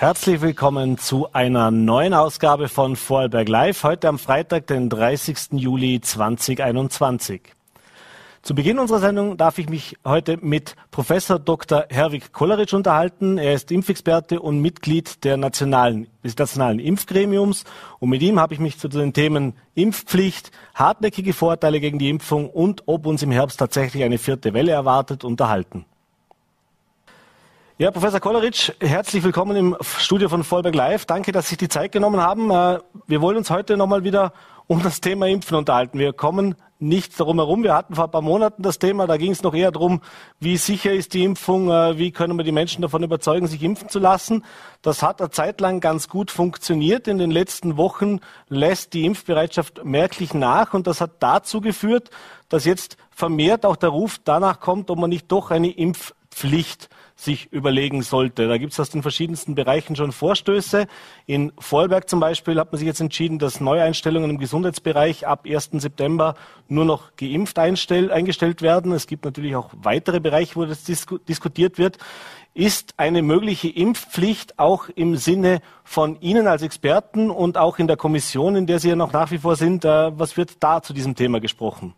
Herzlich 0.00 0.40
willkommen 0.40 0.96
zu 0.96 1.32
einer 1.32 1.72
neuen 1.72 2.14
Ausgabe 2.14 2.68
von 2.68 2.94
Vorarlberg 2.94 3.48
Live, 3.48 3.82
heute 3.82 4.06
am 4.06 4.20
Freitag, 4.20 4.68
den 4.68 4.88
30. 4.88 5.54
Juli 5.54 6.00
2021. 6.00 7.42
Zu 8.42 8.54
Beginn 8.54 8.78
unserer 8.78 9.00
Sendung 9.00 9.36
darf 9.36 9.58
ich 9.58 9.68
mich 9.68 9.96
heute 10.04 10.36
mit 10.36 10.76
Professor 10.92 11.40
Dr. 11.40 11.86
Herwig 11.88 12.32
Kolleritsch 12.32 12.74
unterhalten. 12.74 13.38
Er 13.38 13.54
ist 13.54 13.72
Impfexperte 13.72 14.40
und 14.40 14.60
Mitglied 14.60 15.24
der 15.24 15.36
nationalen, 15.36 16.06
des 16.22 16.38
nationalen 16.38 16.78
Impfgremiums. 16.78 17.64
Und 17.98 18.10
mit 18.10 18.22
ihm 18.22 18.38
habe 18.38 18.54
ich 18.54 18.60
mich 18.60 18.78
zu 18.78 18.86
den 18.86 19.12
Themen 19.12 19.54
Impfpflicht, 19.74 20.52
hartnäckige 20.76 21.32
Vorteile 21.32 21.80
gegen 21.80 21.98
die 21.98 22.08
Impfung 22.08 22.48
und 22.48 22.84
ob 22.86 23.04
uns 23.04 23.24
im 23.24 23.32
Herbst 23.32 23.58
tatsächlich 23.58 24.04
eine 24.04 24.18
vierte 24.18 24.54
Welle 24.54 24.70
erwartet, 24.70 25.24
unterhalten. 25.24 25.86
Ja, 27.80 27.92
Professor 27.92 28.18
Kolleritsch, 28.18 28.72
herzlich 28.80 29.22
willkommen 29.22 29.56
im 29.56 29.76
Studio 29.80 30.28
von 30.28 30.42
Vollberg 30.42 30.74
Live. 30.74 31.06
Danke, 31.06 31.30
dass 31.30 31.44
Sie 31.44 31.50
sich 31.50 31.58
die 31.58 31.68
Zeit 31.68 31.92
genommen 31.92 32.20
haben. 32.20 32.50
Äh, 32.50 32.80
wir 33.06 33.20
wollen 33.20 33.36
uns 33.36 33.50
heute 33.50 33.76
nochmal 33.76 34.02
wieder 34.02 34.32
um 34.66 34.82
das 34.82 35.00
Thema 35.00 35.28
Impfen 35.28 35.56
unterhalten. 35.56 35.96
Wir 35.96 36.12
kommen 36.12 36.56
nicht 36.80 37.20
darum 37.20 37.36
herum. 37.36 37.62
Wir 37.62 37.74
hatten 37.74 37.94
vor 37.94 38.06
ein 38.06 38.10
paar 38.10 38.20
Monaten 38.20 38.64
das 38.64 38.80
Thema, 38.80 39.06
da 39.06 39.16
ging 39.16 39.30
es 39.30 39.44
noch 39.44 39.54
eher 39.54 39.70
darum, 39.70 40.00
wie 40.40 40.56
sicher 40.56 40.92
ist 40.92 41.14
die 41.14 41.22
Impfung, 41.22 41.70
äh, 41.70 41.96
wie 41.96 42.10
können 42.10 42.36
wir 42.36 42.42
die 42.42 42.50
Menschen 42.50 42.82
davon 42.82 43.04
überzeugen, 43.04 43.46
sich 43.46 43.62
impfen 43.62 43.88
zu 43.88 44.00
lassen. 44.00 44.44
Das 44.82 45.04
hat 45.04 45.20
eine 45.20 45.30
Zeit 45.30 45.60
lang 45.60 45.78
ganz 45.78 46.08
gut 46.08 46.32
funktioniert. 46.32 47.06
In 47.06 47.18
den 47.18 47.30
letzten 47.30 47.76
Wochen 47.76 48.18
lässt 48.48 48.92
die 48.92 49.04
Impfbereitschaft 49.04 49.84
merklich 49.84 50.34
nach 50.34 50.74
und 50.74 50.88
das 50.88 51.00
hat 51.00 51.12
dazu 51.20 51.60
geführt, 51.60 52.10
dass 52.48 52.64
jetzt 52.64 52.96
vermehrt 53.12 53.64
auch 53.64 53.76
der 53.76 53.90
Ruf 53.90 54.18
danach 54.24 54.58
kommt, 54.58 54.90
ob 54.90 54.98
man 54.98 55.10
nicht 55.10 55.30
doch 55.30 55.52
eine 55.52 55.70
Impfpflicht 55.70 56.88
sich 57.18 57.52
überlegen 57.52 58.02
sollte. 58.02 58.46
Da 58.46 58.58
gibt 58.58 58.72
es 58.72 58.78
aus 58.78 58.90
den 58.90 59.02
verschiedensten 59.02 59.56
Bereichen 59.56 59.96
schon 59.96 60.12
Vorstöße. 60.12 60.86
In 61.26 61.52
Vorarlberg 61.58 62.08
zum 62.08 62.20
Beispiel 62.20 62.60
hat 62.60 62.70
man 62.70 62.78
sich 62.78 62.86
jetzt 62.86 63.00
entschieden, 63.00 63.40
dass 63.40 63.60
Neueinstellungen 63.60 64.30
im 64.30 64.38
Gesundheitsbereich 64.38 65.26
ab 65.26 65.44
1. 65.44 65.70
September 65.72 66.36
nur 66.68 66.84
noch 66.84 67.16
geimpft 67.16 67.58
eingestellt 67.58 68.62
werden. 68.62 68.92
Es 68.92 69.08
gibt 69.08 69.24
natürlich 69.24 69.56
auch 69.56 69.70
weitere 69.82 70.20
Bereiche, 70.20 70.54
wo 70.54 70.64
das 70.64 70.84
disku 70.84 71.18
diskutiert 71.18 71.76
wird. 71.76 71.98
Ist 72.54 72.94
eine 72.98 73.22
mögliche 73.22 73.68
Impfpflicht 73.68 74.56
auch 74.60 74.88
im 74.88 75.16
Sinne 75.16 75.60
von 75.82 76.20
Ihnen 76.20 76.46
als 76.46 76.62
Experten 76.62 77.30
und 77.30 77.58
auch 77.58 77.80
in 77.80 77.88
der 77.88 77.96
Kommission, 77.96 78.54
in 78.54 78.66
der 78.68 78.78
Sie 78.78 78.90
ja 78.90 78.96
noch 78.96 79.12
nach 79.12 79.32
wie 79.32 79.38
vor 79.38 79.56
sind, 79.56 79.84
äh, 79.84 80.16
was 80.16 80.36
wird 80.36 80.52
da 80.60 80.80
zu 80.82 80.92
diesem 80.92 81.16
Thema 81.16 81.40
gesprochen? 81.40 81.94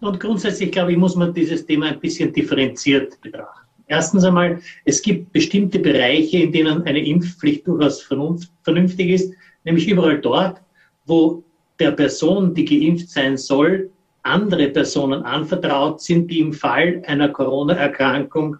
Und 0.00 0.20
grundsätzlich, 0.20 0.70
glaube 0.70 0.92
ich, 0.92 0.98
muss 0.98 1.16
man 1.16 1.34
dieses 1.34 1.66
Thema 1.66 1.86
ein 1.86 1.98
bisschen 1.98 2.32
differenziert 2.32 3.20
betrachten. 3.20 3.65
Erstens 3.88 4.24
einmal, 4.24 4.60
es 4.84 5.00
gibt 5.00 5.32
bestimmte 5.32 5.78
Bereiche, 5.78 6.38
in 6.38 6.52
denen 6.52 6.82
eine 6.82 7.04
Impfpflicht 7.04 7.66
durchaus 7.66 8.02
vernünftig 8.02 9.10
ist, 9.10 9.32
nämlich 9.64 9.88
überall 9.88 10.20
dort, 10.20 10.60
wo 11.06 11.44
der 11.78 11.92
Person, 11.92 12.54
die 12.54 12.64
geimpft 12.64 13.10
sein 13.10 13.36
soll, 13.36 13.90
andere 14.22 14.68
Personen 14.68 15.22
anvertraut 15.22 16.00
sind, 16.00 16.30
die 16.30 16.40
im 16.40 16.52
Fall 16.52 17.02
einer 17.06 17.28
Corona-Erkrankung 17.28 18.56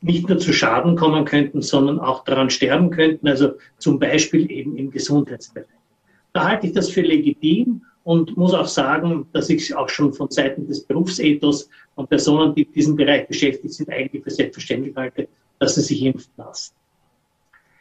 nicht 0.00 0.28
nur 0.28 0.38
zu 0.38 0.52
Schaden 0.52 0.96
kommen 0.96 1.24
könnten, 1.24 1.62
sondern 1.62 2.00
auch 2.00 2.24
daran 2.24 2.50
sterben 2.50 2.90
könnten, 2.90 3.28
also 3.28 3.52
zum 3.78 3.98
Beispiel 3.98 4.50
eben 4.50 4.76
im 4.76 4.90
Gesundheitsbereich. 4.90 5.68
Da 6.32 6.48
halte 6.48 6.66
ich 6.66 6.72
das 6.72 6.90
für 6.90 7.00
legitim 7.00 7.82
und 8.02 8.36
muss 8.36 8.52
auch 8.52 8.66
sagen, 8.66 9.26
dass 9.32 9.48
ich 9.48 9.74
auch 9.74 9.88
schon 9.88 10.12
von 10.12 10.30
Seiten 10.30 10.66
des 10.66 10.84
Berufsethos 10.84 11.70
von 11.94 12.06
Personen, 12.06 12.54
die 12.54 12.62
in 12.62 12.72
diesem 12.72 12.96
Bereich 12.96 13.28
beschäftigt 13.28 13.74
sind, 13.74 13.90
eigentlich 13.90 14.22
für 14.22 14.30
selbstverständlich 14.30 14.94
halte, 14.96 15.28
dass 15.58 15.76
sie 15.76 15.82
sich 15.82 16.02
impfen 16.02 16.32
lassen. 16.36 16.74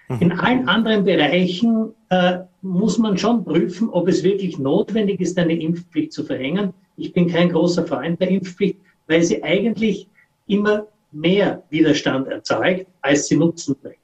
Mhm. 0.10 0.18
In 0.20 0.32
allen 0.34 0.68
anderen 0.68 1.04
Bereichen 1.04 1.94
äh, 2.10 2.40
muss 2.62 2.98
man 2.98 3.18
schon 3.18 3.44
prüfen, 3.44 3.90
ob 3.90 4.08
es 4.08 4.24
wirklich 4.24 4.58
notwendig 4.60 5.20
ist, 5.22 5.38
eine 5.38 5.60
Impfpflicht 5.60 6.14
zu 6.14 6.24
verhängen. 6.24 6.74
Ich 6.98 7.14
bin 7.14 7.28
kein 7.28 7.50
großer 7.50 7.86
Freund 7.86 8.20
der 8.22 8.30
Impfpflicht, 8.30 8.78
weil 9.08 9.24
sie 9.24 9.44
eigentlich 9.44 10.08
immer 10.48 10.88
mehr 11.12 11.64
Widerstand 11.70 12.28
erzeugt, 12.28 12.88
als 13.02 13.28
sie 13.28 13.38
Nutzen 13.38 13.76
bringt. 13.82 13.98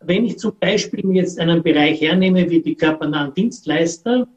Wenn 0.00 0.24
ich 0.24 0.38
zum 0.38 0.52
Beispiel 0.58 1.10
jetzt 1.12 1.38
einen 1.40 1.62
Bereich 1.62 2.00
hernehme 2.00 2.48
wie 2.50 2.60
die 2.60 2.74
körpernahen 2.74 3.34
Dienstleister, 3.34 4.28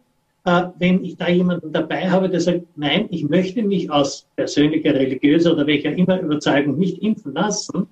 wenn 0.43 1.03
ich 1.03 1.17
da 1.17 1.29
jemanden 1.29 1.71
dabei 1.71 2.09
habe, 2.09 2.29
der 2.29 2.39
sagt, 2.39 2.65
nein, 2.75 3.07
ich 3.11 3.27
möchte 3.27 3.61
mich 3.61 3.91
aus 3.91 4.27
persönlicher, 4.35 4.93
religiöser 4.93 5.53
oder 5.53 5.67
welcher 5.67 5.91
immer 5.91 6.19
Überzeugung 6.19 6.77
nicht 6.77 7.03
impfen 7.03 7.33
lassen, 7.33 7.87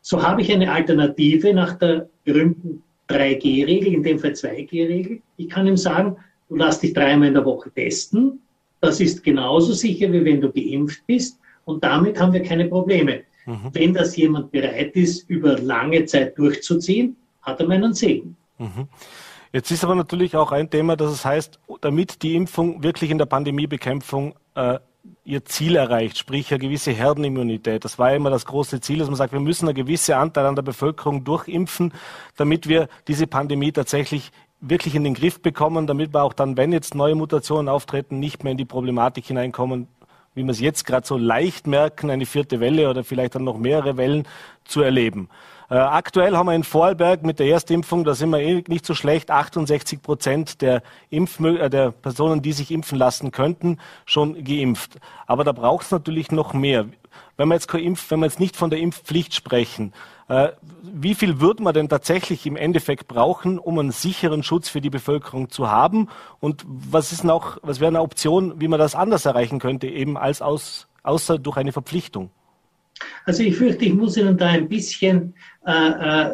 so 0.00 0.22
habe 0.22 0.42
ich 0.42 0.52
eine 0.52 0.72
Alternative 0.72 1.52
nach 1.52 1.74
der 1.74 2.08
berühmten 2.24 2.82
3G-Regel, 3.08 3.94
in 3.94 4.02
dem 4.02 4.18
Fall 4.18 4.32
2G-Regel. 4.32 5.20
Ich 5.36 5.48
kann 5.48 5.66
ihm 5.66 5.76
sagen, 5.76 6.16
du 6.48 6.56
lass 6.56 6.80
dich 6.80 6.92
dreimal 6.92 7.28
in 7.28 7.34
der 7.34 7.44
Woche 7.44 7.70
testen. 7.70 8.40
Das 8.80 9.00
ist 9.00 9.24
genauso 9.24 9.72
sicher, 9.72 10.12
wie 10.12 10.24
wenn 10.24 10.40
du 10.40 10.50
geimpft 10.52 11.06
bist. 11.06 11.38
Und 11.64 11.82
damit 11.82 12.20
haben 12.20 12.32
wir 12.32 12.42
keine 12.42 12.66
Probleme. 12.66 13.22
Mhm. 13.46 13.70
Wenn 13.72 13.94
das 13.94 14.16
jemand 14.16 14.50
bereit 14.52 14.94
ist, 14.94 15.28
über 15.28 15.58
lange 15.58 16.04
Zeit 16.04 16.38
durchzuziehen, 16.38 17.16
hat 17.42 17.60
er 17.60 17.66
meinen 17.66 17.94
Segen. 17.94 18.36
Mhm. 18.58 18.88
Jetzt 19.52 19.70
ist 19.70 19.84
aber 19.84 19.94
natürlich 19.94 20.36
auch 20.36 20.52
ein 20.52 20.70
Thema, 20.70 20.96
dass 20.96 21.10
es 21.10 21.24
heißt, 21.24 21.58
damit 21.80 22.22
die 22.22 22.34
Impfung 22.36 22.82
wirklich 22.82 23.10
in 23.10 23.18
der 23.18 23.26
Pandemiebekämpfung 23.26 24.34
äh, 24.54 24.78
ihr 25.24 25.44
Ziel 25.44 25.76
erreicht, 25.76 26.18
sprich 26.18 26.50
eine 26.50 26.58
gewisse 26.58 26.90
Herdenimmunität. 26.90 27.84
Das 27.84 27.98
war 27.98 28.14
immer 28.14 28.30
das 28.30 28.46
große 28.46 28.80
Ziel, 28.80 28.98
dass 28.98 29.08
man 29.08 29.16
sagt, 29.16 29.32
wir 29.32 29.40
müssen 29.40 29.66
einen 29.66 29.74
gewissen 29.76 30.14
Anteil 30.14 30.46
an 30.46 30.54
der 30.54 30.62
Bevölkerung 30.62 31.24
durchimpfen, 31.24 31.92
damit 32.36 32.68
wir 32.68 32.88
diese 33.06 33.26
Pandemie 33.26 33.72
tatsächlich 33.72 34.32
wirklich 34.60 34.94
in 34.94 35.04
den 35.04 35.14
Griff 35.14 35.40
bekommen, 35.40 35.86
damit 35.86 36.12
wir 36.12 36.22
auch 36.22 36.32
dann, 36.32 36.56
wenn 36.56 36.72
jetzt 36.72 36.94
neue 36.94 37.14
Mutationen 37.14 37.68
auftreten, 37.68 38.18
nicht 38.18 38.42
mehr 38.42 38.52
in 38.52 38.58
die 38.58 38.64
Problematik 38.64 39.26
hineinkommen, 39.26 39.88
wie 40.34 40.44
wir 40.44 40.50
es 40.50 40.60
jetzt 40.60 40.84
gerade 40.84 41.06
so 41.06 41.16
leicht 41.16 41.66
merken, 41.66 42.10
eine 42.10 42.26
vierte 42.26 42.60
Welle 42.60 42.88
oder 42.90 43.04
vielleicht 43.04 43.34
dann 43.34 43.44
noch 43.44 43.58
mehrere 43.58 43.96
Wellen 43.96 44.26
zu 44.64 44.82
erleben. 44.82 45.28
Äh, 45.70 45.74
aktuell 45.74 46.34
haben 46.34 46.46
wir 46.46 46.54
in 46.54 46.64
Vorarlberg 46.64 47.24
mit 47.24 47.38
der 47.38 47.48
Erstimpfung, 47.48 48.04
da 48.04 48.14
sind 48.14 48.30
wir 48.30 48.40
eh 48.40 48.64
nicht 48.68 48.86
so 48.86 48.94
schlecht, 48.94 49.30
68 49.30 50.00
Prozent 50.00 50.62
der, 50.62 50.82
äh, 51.10 51.68
der 51.68 51.90
Personen, 51.90 52.40
die 52.40 52.52
sich 52.52 52.70
impfen 52.70 52.98
lassen 52.98 53.32
könnten, 53.32 53.78
schon 54.06 54.42
geimpft. 54.44 54.98
Aber 55.26 55.44
da 55.44 55.52
braucht 55.52 55.84
es 55.84 55.90
natürlich 55.90 56.32
noch 56.32 56.54
mehr. 56.54 56.86
Wenn 57.36 57.48
wir 57.48 57.54
jetzt, 57.54 57.72
Impf, 57.74 58.10
wenn 58.10 58.20
wir 58.20 58.26
jetzt 58.26 58.40
nicht 58.40 58.56
von 58.56 58.70
der 58.70 58.78
Impfpflicht 58.78 59.34
sprechen, 59.34 59.92
äh, 60.28 60.48
wie 60.82 61.14
viel 61.14 61.38
würde 61.38 61.62
man 61.62 61.74
denn 61.74 61.90
tatsächlich 61.90 62.46
im 62.46 62.56
Endeffekt 62.56 63.06
brauchen, 63.06 63.58
um 63.58 63.78
einen 63.78 63.90
sicheren 63.90 64.42
Schutz 64.42 64.70
für 64.70 64.80
die 64.80 64.90
Bevölkerung 64.90 65.50
zu 65.50 65.70
haben? 65.70 66.08
Und 66.40 66.64
was 66.66 67.12
ist 67.12 67.24
noch, 67.24 67.58
was 67.62 67.78
wäre 67.78 67.88
eine 67.88 68.00
Option, 68.00 68.58
wie 68.58 68.68
man 68.68 68.78
das 68.78 68.94
anders 68.94 69.26
erreichen 69.26 69.58
könnte, 69.58 69.86
eben 69.86 70.16
als 70.16 70.40
aus, 70.40 70.88
außer 71.02 71.38
durch 71.38 71.58
eine 71.58 71.72
Verpflichtung? 71.72 72.30
Also 73.24 73.42
ich 73.42 73.56
fürchte, 73.56 73.84
ich 73.84 73.94
muss 73.94 74.16
Ihnen 74.16 74.36
da 74.36 74.46
ein 74.46 74.68
bisschen 74.68 75.34
äh, 75.66 75.72
äh, 75.72 76.30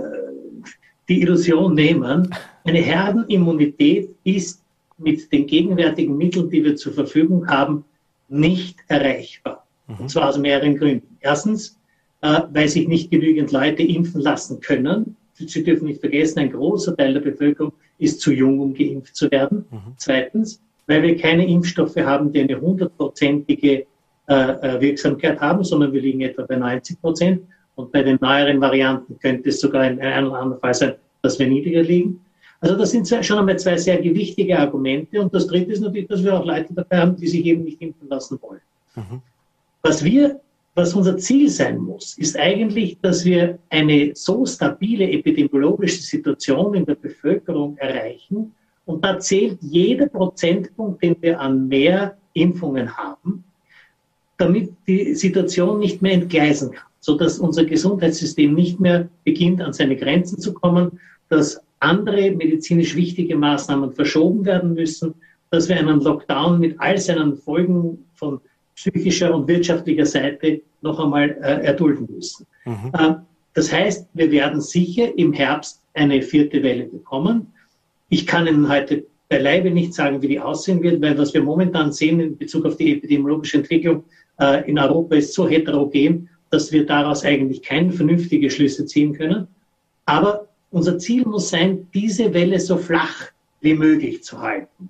die 1.08 1.22
Illusion 1.22 1.74
nehmen. 1.74 2.34
Eine 2.64 2.78
Herdenimmunität 2.78 4.14
ist 4.24 4.62
mit 4.96 5.30
den 5.32 5.46
gegenwärtigen 5.46 6.16
Mitteln, 6.16 6.48
die 6.50 6.64
wir 6.64 6.76
zur 6.76 6.92
Verfügung 6.92 7.48
haben, 7.48 7.84
nicht 8.28 8.78
erreichbar. 8.88 9.66
Mhm. 9.86 9.96
Und 10.00 10.08
zwar 10.10 10.28
aus 10.28 10.38
mehreren 10.38 10.76
Gründen. 10.76 11.16
Erstens, 11.20 11.78
äh, 12.22 12.40
weil 12.52 12.68
sich 12.68 12.88
nicht 12.88 13.10
genügend 13.10 13.52
Leute 13.52 13.82
impfen 13.82 14.20
lassen 14.20 14.60
können. 14.60 15.16
Sie 15.34 15.64
dürfen 15.64 15.86
nicht 15.86 16.00
vergessen, 16.00 16.38
ein 16.38 16.52
großer 16.52 16.96
Teil 16.96 17.12
der 17.12 17.20
Bevölkerung 17.20 17.72
ist 17.98 18.20
zu 18.20 18.32
jung, 18.32 18.60
um 18.60 18.72
geimpft 18.72 19.16
zu 19.16 19.30
werden. 19.30 19.64
Mhm. 19.70 19.94
Zweitens, 19.96 20.62
weil 20.86 21.02
wir 21.02 21.16
keine 21.16 21.46
Impfstoffe 21.46 21.96
haben, 21.96 22.32
die 22.32 22.40
eine 22.40 22.60
hundertprozentige 22.60 23.86
äh, 24.26 24.34
äh, 24.34 24.80
Wirksamkeit 24.80 25.38
haben, 25.40 25.64
sondern 25.64 25.92
wir 25.92 26.00
liegen 26.00 26.22
etwa 26.22 26.42
bei 26.42 26.56
90 26.56 27.00
Prozent. 27.00 27.42
Und 27.74 27.92
bei 27.92 28.02
den 28.02 28.18
neueren 28.20 28.60
Varianten 28.60 29.18
könnte 29.18 29.50
es 29.50 29.60
sogar 29.60 29.86
in 29.86 30.00
einem 30.00 30.28
oder 30.28 30.38
anderen 30.38 30.60
Fall 30.60 30.74
sein, 30.74 30.94
dass 31.22 31.38
wir 31.38 31.46
niedriger 31.46 31.82
liegen. 31.82 32.20
Also 32.60 32.76
das 32.76 32.92
sind 32.92 33.06
schon 33.06 33.38
einmal 33.38 33.58
zwei 33.58 33.76
sehr 33.76 34.00
gewichtige 34.00 34.58
Argumente. 34.58 35.20
Und 35.20 35.34
das 35.34 35.46
dritte 35.46 35.72
ist 35.72 35.80
natürlich, 35.80 36.08
dass 36.08 36.24
wir 36.24 36.34
auch 36.34 36.46
Leute 36.46 36.72
dabei 36.72 37.00
haben, 37.00 37.16
die 37.16 37.26
sich 37.26 37.44
eben 37.44 37.64
nicht 37.64 37.82
impfen 37.82 38.08
lassen 38.08 38.38
wollen. 38.40 38.60
Mhm. 38.94 39.20
Was 39.82 40.02
wir, 40.02 40.40
was 40.74 40.94
unser 40.94 41.18
Ziel 41.18 41.50
sein 41.50 41.78
muss, 41.78 42.16
ist 42.16 42.38
eigentlich, 42.38 42.98
dass 43.02 43.26
wir 43.26 43.58
eine 43.68 44.12
so 44.14 44.46
stabile 44.46 45.10
epidemiologische 45.10 46.00
Situation 46.00 46.72
in 46.74 46.86
der 46.86 46.94
Bevölkerung 46.94 47.76
erreichen. 47.76 48.54
Und 48.86 49.04
da 49.04 49.18
zählt 49.18 49.58
jeder 49.60 50.06
Prozentpunkt, 50.06 51.02
den 51.02 51.16
wir 51.20 51.38
an 51.38 51.68
mehr 51.68 52.16
Impfungen 52.32 52.96
haben, 52.96 53.44
damit 54.44 54.72
die 54.86 55.14
Situation 55.14 55.78
nicht 55.78 56.02
mehr 56.02 56.12
entgleisen 56.12 56.72
kann, 56.72 56.86
so 57.00 57.16
dass 57.16 57.38
unser 57.38 57.64
Gesundheitssystem 57.64 58.52
nicht 58.54 58.78
mehr 58.78 59.08
beginnt, 59.24 59.60
an 59.62 59.72
seine 59.72 59.96
Grenzen 59.96 60.38
zu 60.38 60.52
kommen, 60.52 61.00
dass 61.28 61.60
andere 61.80 62.30
medizinisch 62.30 62.94
wichtige 62.94 63.36
Maßnahmen 63.36 63.92
verschoben 63.92 64.44
werden 64.44 64.74
müssen, 64.74 65.14
dass 65.50 65.68
wir 65.68 65.76
einen 65.76 66.00
Lockdown 66.00 66.60
mit 66.60 66.78
all 66.78 66.98
seinen 66.98 67.36
Folgen 67.36 68.04
von 68.14 68.40
psychischer 68.74 69.34
und 69.34 69.48
wirtschaftlicher 69.48 70.06
Seite 70.06 70.60
noch 70.82 70.98
einmal 70.98 71.30
äh, 71.42 71.64
erdulden 71.64 72.08
müssen. 72.14 72.46
Mhm. 72.64 72.90
Äh, 72.92 73.14
das 73.54 73.72
heißt, 73.72 74.08
wir 74.14 74.30
werden 74.30 74.60
sicher 74.60 75.16
im 75.16 75.32
Herbst 75.32 75.80
eine 75.94 76.22
vierte 76.22 76.62
Welle 76.62 76.84
bekommen. 76.84 77.52
Ich 78.08 78.26
kann 78.26 78.46
Ihnen 78.46 78.68
heute 78.68 79.04
beileibe 79.28 79.70
nicht 79.70 79.94
sagen, 79.94 80.20
wie 80.22 80.28
die 80.28 80.40
aussehen 80.40 80.82
wird, 80.82 81.00
weil 81.00 81.16
was 81.16 81.32
wir 81.32 81.42
momentan 81.42 81.92
sehen 81.92 82.20
in 82.20 82.36
Bezug 82.36 82.66
auf 82.66 82.76
die 82.76 82.92
epidemiologische 82.92 83.58
Entwicklung 83.58 84.04
äh, 84.38 84.68
in 84.68 84.78
Europa 84.78 85.16
ist 85.16 85.34
so 85.34 85.48
heterogen, 85.48 86.28
dass 86.50 86.72
wir 86.72 86.86
daraus 86.86 87.24
eigentlich 87.24 87.62
keine 87.62 87.92
vernünftige 87.92 88.50
Schlüsse 88.50 88.86
ziehen 88.86 89.12
können. 89.12 89.48
Aber 90.06 90.48
unser 90.70 90.98
Ziel 90.98 91.24
muss 91.24 91.50
sein, 91.50 91.88
diese 91.94 92.32
Welle 92.34 92.60
so 92.60 92.76
flach 92.76 93.30
wie 93.60 93.74
möglich 93.74 94.22
zu 94.22 94.40
halten. 94.40 94.88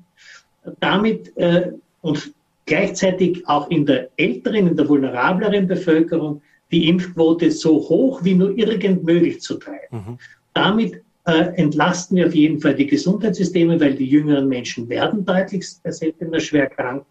Damit 0.81 1.37
äh, 1.37 1.73
und 2.01 2.33
gleichzeitig 2.67 3.47
auch 3.47 3.71
in 3.71 3.87
der 3.87 4.09
älteren, 4.17 4.69
in 4.69 4.77
der 4.77 4.89
vulnerableren 4.89 5.67
Bevölkerung 5.67 6.43
die 6.71 6.89
Impfquote 6.89 7.51
so 7.51 7.75
hoch 7.75 8.25
wie 8.25 8.35
nur 8.35 8.57
irgend 8.57 9.05
möglich 9.05 9.41
zu 9.41 9.55
treiben. 9.55 9.97
Mhm. 9.97 10.19
Damit 10.55 11.03
äh, 11.27 11.55
entlasten 11.57 12.17
wir 12.17 12.27
auf 12.27 12.35
jeden 12.35 12.61
Fall 12.61 12.75
die 12.75 12.87
Gesundheitssysteme, 12.87 13.81
weil 13.81 13.95
die 13.95 14.07
jüngeren 14.07 14.49
Menschen 14.49 14.89
werden 14.89 15.25
deutlich 15.25 15.67
seltener 15.69 16.41
schwer 16.41 16.69
krank. 16.69 17.05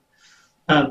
Äh, 0.68 0.86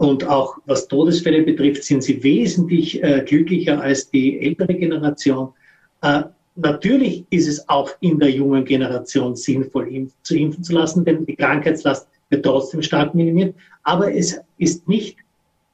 und 0.00 0.26
auch 0.26 0.56
was 0.64 0.88
Todesfälle 0.88 1.42
betrifft, 1.42 1.84
sind 1.84 2.02
sie 2.02 2.22
wesentlich 2.22 3.02
äh, 3.02 3.22
glücklicher 3.22 3.82
als 3.82 4.10
die 4.10 4.40
ältere 4.40 4.72
Generation. 4.72 5.52
Äh, 6.00 6.22
natürlich 6.56 7.26
ist 7.28 7.46
es 7.46 7.68
auch 7.68 7.90
in 8.00 8.18
der 8.18 8.30
jungen 8.30 8.64
Generation 8.64 9.36
sinnvoll, 9.36 9.94
impf 9.94 10.14
zu 10.22 10.38
impfen 10.38 10.64
zu 10.64 10.72
lassen, 10.72 11.04
denn 11.04 11.26
die 11.26 11.36
Krankheitslast 11.36 12.08
wird 12.30 12.46
trotzdem 12.46 12.80
stark 12.80 13.14
minimiert. 13.14 13.54
Aber 13.82 14.10
es 14.10 14.40
ist 14.56 14.88
nicht 14.88 15.18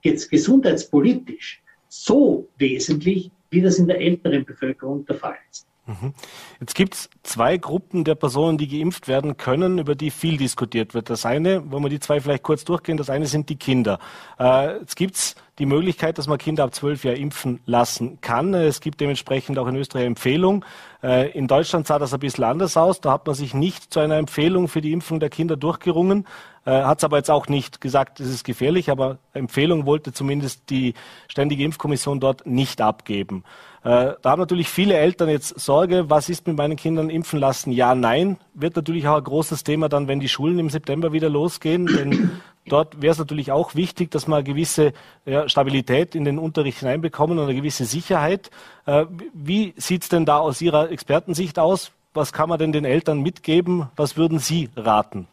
jetzt 0.03 0.29
gesundheitspolitisch 0.29 1.63
so 1.89 2.49
wesentlich, 2.59 3.31
wie 3.51 3.63
das 3.63 3.79
in 3.79 3.87
der 3.87 4.01
älteren 4.01 4.45
Bevölkerung 4.45 5.07
der 5.07 5.15
Fall 5.15 5.37
ist. 5.53 5.69
Mhm. 5.87 6.15
Jetzt 6.61 6.75
gibt 6.75 6.95
es 6.95 7.11
zwei 7.23 7.57
Gruppen 7.59 8.03
der 8.03 8.17
Personen, 8.17 8.59
die 8.59 8.67
geimpft 8.67 9.07
werden 9.07 9.37
können, 9.37 9.79
über 9.79 9.95
die 9.95 10.11
viel 10.11 10.37
diskutiert 10.37 10.95
wird. 10.95 11.11
Das 11.11 11.25
eine, 11.25 11.71
wo 11.71 11.79
wir 11.79 11.89
die 11.89 12.01
zwei 12.01 12.21
vielleicht 12.21 12.43
kurz 12.43 12.65
durchgehen, 12.65 12.97
das 12.97 13.09
eine 13.09 13.27
sind 13.27 13.49
die 13.49 13.57
Kinder. 13.57 14.01
Äh, 14.39 14.79
jetzt 14.81 14.97
gibt 14.97 15.15
es 15.15 15.37
die 15.59 15.67
Möglichkeit, 15.67 16.19
dass 16.19 16.27
man 16.27 16.39
Kinder 16.39 16.65
ab 16.65 16.75
zwölf 16.75 17.05
Jahren 17.05 17.17
impfen 17.17 17.61
lassen 17.67 18.21
kann. 18.21 18.53
Es 18.53 18.81
gibt 18.81 19.01
dementsprechend 19.01 19.59
auch 19.59 19.69
in 19.69 19.77
Österreich 19.77 20.07
Empfehlung. 20.07 20.65
Äh, 21.03 21.31
in 21.31 21.47
Deutschland 21.47 21.87
sah 21.87 21.99
das 21.99 22.13
ein 22.13 22.21
bisschen 22.21 22.45
anders 22.45 22.77
aus. 22.77 23.01
Da 23.01 23.13
hat 23.13 23.27
man 23.27 23.37
sich 23.37 23.55
nicht 23.55 23.93
zu 23.93 24.01
einer 24.01 24.17
Empfehlung 24.17 24.67
für 24.67 24.81
die 24.81 24.93
Impfung 24.93 25.21
der 25.21 25.31
Kinder 25.31 25.57
durchgerungen, 25.57 26.27
äh, 26.67 26.83
hat 26.83 26.99
es 26.99 27.05
aber 27.05 27.17
jetzt 27.17 27.31
auch 27.31 27.49
nicht 27.49 27.81
gesagt, 27.81 28.21
es 28.21 28.29
ist 28.29 28.45
gefährlich, 28.45 28.91
aber 28.91 29.19
Empfehlung 29.33 29.87
wollte 29.87 30.13
zumindest 30.13 30.69
die 30.69 30.95
Ständige 31.29 31.65
Impfkommission 31.65 32.21
dort 32.21 32.45
nicht 32.47 32.81
abgeben. 32.81 33.45
Äh, 33.85 34.15
da 34.21 34.31
haben 34.31 34.41
natürlich 34.41 34.69
viele 34.69 34.95
Eltern 34.95 35.29
jetzt 35.29 35.61
Sorge, 35.61 36.11
was 36.11 36.29
ist 36.29 36.47
mit 36.49 36.57
meinen 36.57 36.77
Kindern 36.77 37.09
impfen 37.09 37.39
lassen? 37.39 37.71
Ja, 37.71 37.95
nein, 37.95 38.37
wird 38.53 38.75
natürlich 38.75 39.07
auch 39.07 39.19
ein 39.19 39.25
großes 39.25 39.63
Thema 39.63 39.89
dann, 39.89 40.09
wenn 40.09 40.19
die 40.19 40.29
Schulen 40.29 40.59
im 40.59 40.69
September 40.69 41.13
wieder 41.13 41.31
losgehen, 41.31 41.87
denn 41.87 42.41
dort 42.67 43.01
wäre 43.01 43.13
es 43.13 43.19
natürlich 43.19 43.53
auch 43.53 43.77
wichtig, 43.77 44.11
dass 44.11 44.27
man 44.27 44.39
eine 44.39 44.45
gewisse 44.45 44.93
ja, 45.25 45.49
Stabilität 45.49 46.17
in 46.17 46.25
den 46.25 46.41
Unterricht 46.41 46.81
hineinbekommen 46.81 47.39
und 47.39 47.45
eine 47.45 47.55
gewisse 47.55 47.85
Sicherheit. 47.85 48.51
Äh, 48.87 49.07
wie 49.33 49.73
sieht 49.77 50.03
es 50.03 50.09
denn 50.09 50.27
da 50.27 50.39
aus 50.39 50.61
Ihrer 50.61 50.91
Expertensicht 50.91 51.61
aus? 51.61 51.93
Was 52.13 52.33
kann 52.33 52.49
man 52.49 52.59
denn 52.59 52.73
den 52.73 52.85
Eltern 52.85 53.21
mitgeben? 53.21 53.89
Was 53.95 54.17
würden 54.17 54.41
Sie 54.41 54.69
raten? 54.75 55.29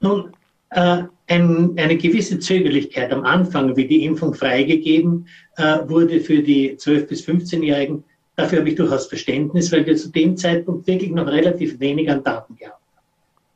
Nun, 0.00 0.32
äh, 0.70 1.02
ein, 1.28 1.72
eine 1.76 1.96
gewisse 1.96 2.38
Zögerlichkeit 2.38 3.12
am 3.12 3.24
Anfang, 3.24 3.76
wie 3.76 3.86
die 3.86 4.04
Impfung 4.04 4.34
freigegeben 4.34 5.26
äh, 5.56 5.78
wurde 5.86 6.20
für 6.20 6.42
die 6.42 6.76
12- 6.76 7.06
bis 7.06 7.26
15-Jährigen, 7.26 8.04
dafür 8.36 8.60
habe 8.60 8.68
ich 8.68 8.76
durchaus 8.76 9.06
Verständnis, 9.06 9.72
weil 9.72 9.86
wir 9.86 9.96
zu 9.96 10.10
dem 10.10 10.36
Zeitpunkt 10.36 10.86
wirklich 10.86 11.10
noch 11.10 11.26
relativ 11.26 11.80
wenig 11.80 12.10
an 12.10 12.22
Daten 12.22 12.56
gehabt 12.56 12.74
haben. 12.74 13.04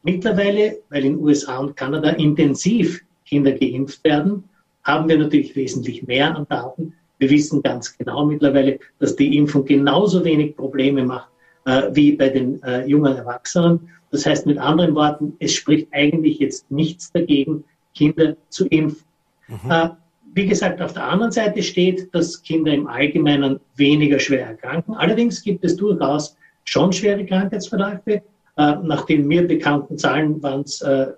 Mittlerweile, 0.03 0.79
weil 0.89 1.05
in 1.05 1.19
USA 1.19 1.59
und 1.59 1.77
Kanada 1.77 2.11
intensiv 2.11 3.03
Kinder 3.27 3.53
geimpft 3.53 4.03
werden, 4.03 4.45
haben 4.83 5.09
wir 5.09 5.19
natürlich 5.19 5.55
wesentlich 5.55 6.07
mehr 6.07 6.35
an 6.35 6.47
Daten. 6.49 6.95
Wir 7.19 7.31
wissen 7.31 7.63
ganz 7.63 7.97
genau 7.97 8.25
mittlerweile, 8.25 8.79
dass 8.99 9.15
die 9.15 9.37
Impfung 9.37 9.65
genauso 9.65 10.25
wenig 10.25 10.57
Probleme 10.57 11.05
macht 11.05 11.29
äh, 11.67 11.91
wie 11.93 12.13
bei 12.13 12.31
den 12.31 12.63
äh, 12.63 12.87
jungen 12.87 13.15
Erwachsenen. 13.15 13.91
Das 14.11 14.27
heißt 14.27 14.47
mit 14.47 14.59
anderen 14.59 14.95
Worten, 14.95 15.35
es 15.39 15.55
spricht 15.55 15.89
eigentlich 15.93 16.39
jetzt 16.39 16.71
nichts 16.71 17.13
dagegen, 17.13 17.65
Kinder 17.95 18.37
zu 18.49 18.67
impfen. 18.67 19.05
Mhm. 19.49 19.71
Äh, 19.71 19.91
wie 20.33 20.47
gesagt, 20.47 20.81
auf 20.81 20.93
der 20.93 21.05
anderen 21.05 21.33
Seite 21.33 21.63
steht, 21.63 22.15
dass 22.15 22.43
Kinder 22.43 22.73
im 22.73 22.87
Allgemeinen 22.87 23.59
weniger 23.77 24.19
schwer 24.19 24.47
erkranken. 24.47 24.95
Allerdings 24.95 25.43
gibt 25.43 25.65
es 25.65 25.77
durchaus 25.77 26.37
schon 26.65 26.93
schwere 26.93 27.25
Krankheitsverläufe. 27.27 28.23
Äh, 28.57 28.77
nach 28.83 29.07
den 29.07 29.27
mir 29.27 29.47
bekannten 29.47 29.99
Zahlen 29.99 30.43
waren 30.43 30.63
es 30.63 30.81
äh, 30.83 31.09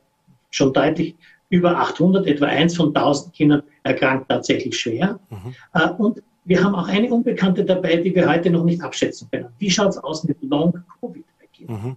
schon 0.51 0.73
deutlich 0.73 1.15
über 1.51 1.77
800, 1.79 2.27
etwa 2.27 2.47
eins 2.47 2.77
von 2.77 2.89
1000 2.89 3.35
Kindern 3.35 3.63
erkrankt 3.83 4.29
tatsächlich 4.29 4.79
schwer. 4.79 5.19
Mhm. 5.29 5.55
Äh, 5.75 5.91
und 5.91 6.23
wir 6.45 6.65
haben 6.65 6.75
auch 6.75 6.89
eine 6.89 7.13
Unbekannte 7.13 7.65
dabei, 7.65 7.97
die 7.97 8.15
wir 8.15 8.29
heute 8.29 8.51
noch 8.51 8.65
nicht 8.65 8.83
abschätzen 8.83 9.29
können. 9.31 9.49
Wie 9.59 9.71
schaut 9.71 9.91
es 9.91 9.99
aus 9.99 10.25
mit 10.25 10.43
Long-Covid 10.43 11.25
bei 11.39 11.47
Kindern? 11.53 11.83
Mhm. 11.85 11.97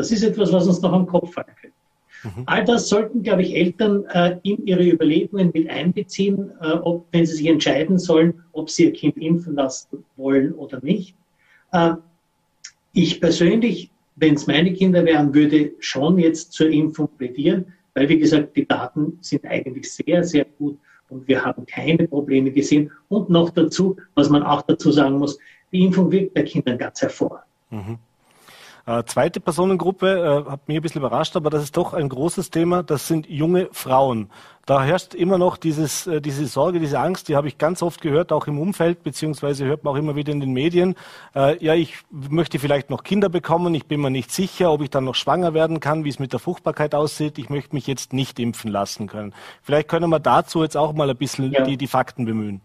Das 0.00 0.10
ist 0.10 0.22
etwas, 0.22 0.50
was 0.50 0.66
uns 0.66 0.80
noch 0.80 0.94
am 0.94 1.06
Kopf 1.06 1.34
fallen 1.34 1.54
könnte. 1.60 1.76
Mhm. 2.24 2.44
All 2.46 2.64
das 2.64 2.88
sollten, 2.88 3.22
glaube 3.22 3.42
ich, 3.42 3.54
Eltern 3.54 4.06
äh, 4.06 4.38
in 4.42 4.64
ihre 4.64 4.82
Überlegungen 4.82 5.50
mit 5.52 5.68
einbeziehen, 5.68 6.52
äh, 6.62 6.72
ob, 6.72 7.06
wenn 7.12 7.26
sie 7.26 7.34
sich 7.34 7.46
entscheiden 7.46 7.98
sollen, 7.98 8.42
ob 8.52 8.70
sie 8.70 8.84
ihr 8.84 8.94
Kind 8.94 9.18
impfen 9.18 9.56
lassen 9.56 10.02
wollen 10.16 10.54
oder 10.54 10.80
nicht. 10.82 11.14
Äh, 11.72 11.96
ich 12.94 13.20
persönlich, 13.20 13.90
wenn 14.16 14.36
es 14.36 14.46
meine 14.46 14.72
Kinder 14.72 15.04
wären, 15.04 15.34
würde 15.34 15.72
schon 15.80 16.18
jetzt 16.18 16.54
zur 16.54 16.70
Impfung 16.70 17.10
plädieren, 17.18 17.74
weil, 17.92 18.08
wie 18.08 18.20
gesagt, 18.20 18.56
die 18.56 18.66
Daten 18.66 19.18
sind 19.20 19.44
eigentlich 19.44 19.92
sehr, 19.92 20.24
sehr 20.24 20.46
gut 20.46 20.78
und 21.10 21.28
wir 21.28 21.44
haben 21.44 21.66
keine 21.66 22.08
Probleme 22.08 22.52
gesehen. 22.52 22.90
Und 23.10 23.28
noch 23.28 23.50
dazu, 23.50 23.98
was 24.14 24.30
man 24.30 24.44
auch 24.44 24.62
dazu 24.62 24.92
sagen 24.92 25.18
muss, 25.18 25.38
die 25.72 25.84
Impfung 25.84 26.10
wirkt 26.10 26.32
bei 26.32 26.44
Kindern 26.44 26.78
ganz 26.78 27.02
hervor. 27.02 27.42
Mhm. 27.68 27.98
Äh, 28.90 29.04
zweite 29.04 29.38
Personengruppe 29.38 30.44
äh, 30.46 30.50
hat 30.50 30.66
mich 30.66 30.76
ein 30.76 30.82
bisschen 30.82 31.00
überrascht, 31.00 31.36
aber 31.36 31.48
das 31.48 31.62
ist 31.62 31.76
doch 31.76 31.94
ein 31.94 32.08
großes 32.08 32.50
Thema. 32.50 32.82
Das 32.82 33.06
sind 33.06 33.28
junge 33.28 33.68
Frauen. 33.70 34.30
Da 34.66 34.82
herrscht 34.82 35.14
immer 35.14 35.38
noch 35.38 35.58
dieses, 35.58 36.08
äh, 36.08 36.20
diese 36.20 36.44
Sorge, 36.46 36.80
diese 36.80 36.98
Angst, 36.98 37.28
die 37.28 37.36
habe 37.36 37.46
ich 37.46 37.56
ganz 37.56 37.84
oft 37.84 38.00
gehört, 38.00 38.32
auch 38.32 38.48
im 38.48 38.58
Umfeld, 38.58 39.04
beziehungsweise 39.04 39.64
hört 39.64 39.84
man 39.84 39.94
auch 39.94 39.96
immer 39.96 40.16
wieder 40.16 40.32
in 40.32 40.40
den 40.40 40.52
Medien. 40.52 40.96
Äh, 41.36 41.64
ja, 41.64 41.74
ich 41.74 41.98
möchte 42.10 42.58
vielleicht 42.58 42.90
noch 42.90 43.04
Kinder 43.04 43.28
bekommen, 43.28 43.76
ich 43.76 43.86
bin 43.86 44.00
mir 44.00 44.10
nicht 44.10 44.32
sicher, 44.32 44.72
ob 44.72 44.82
ich 44.82 44.90
dann 44.90 45.04
noch 45.04 45.14
schwanger 45.14 45.54
werden 45.54 45.78
kann, 45.78 46.04
wie 46.04 46.08
es 46.08 46.18
mit 46.18 46.32
der 46.32 46.40
Fruchtbarkeit 46.40 46.92
aussieht. 46.92 47.38
Ich 47.38 47.48
möchte 47.48 47.76
mich 47.76 47.86
jetzt 47.86 48.12
nicht 48.12 48.40
impfen 48.40 48.72
lassen 48.72 49.06
können. 49.06 49.34
Vielleicht 49.62 49.86
können 49.86 50.10
wir 50.10 50.18
dazu 50.18 50.64
jetzt 50.64 50.76
auch 50.76 50.94
mal 50.94 51.08
ein 51.08 51.16
bisschen 51.16 51.52
ja. 51.52 51.62
die, 51.62 51.76
die 51.76 51.86
Fakten 51.86 52.24
bemühen. 52.24 52.60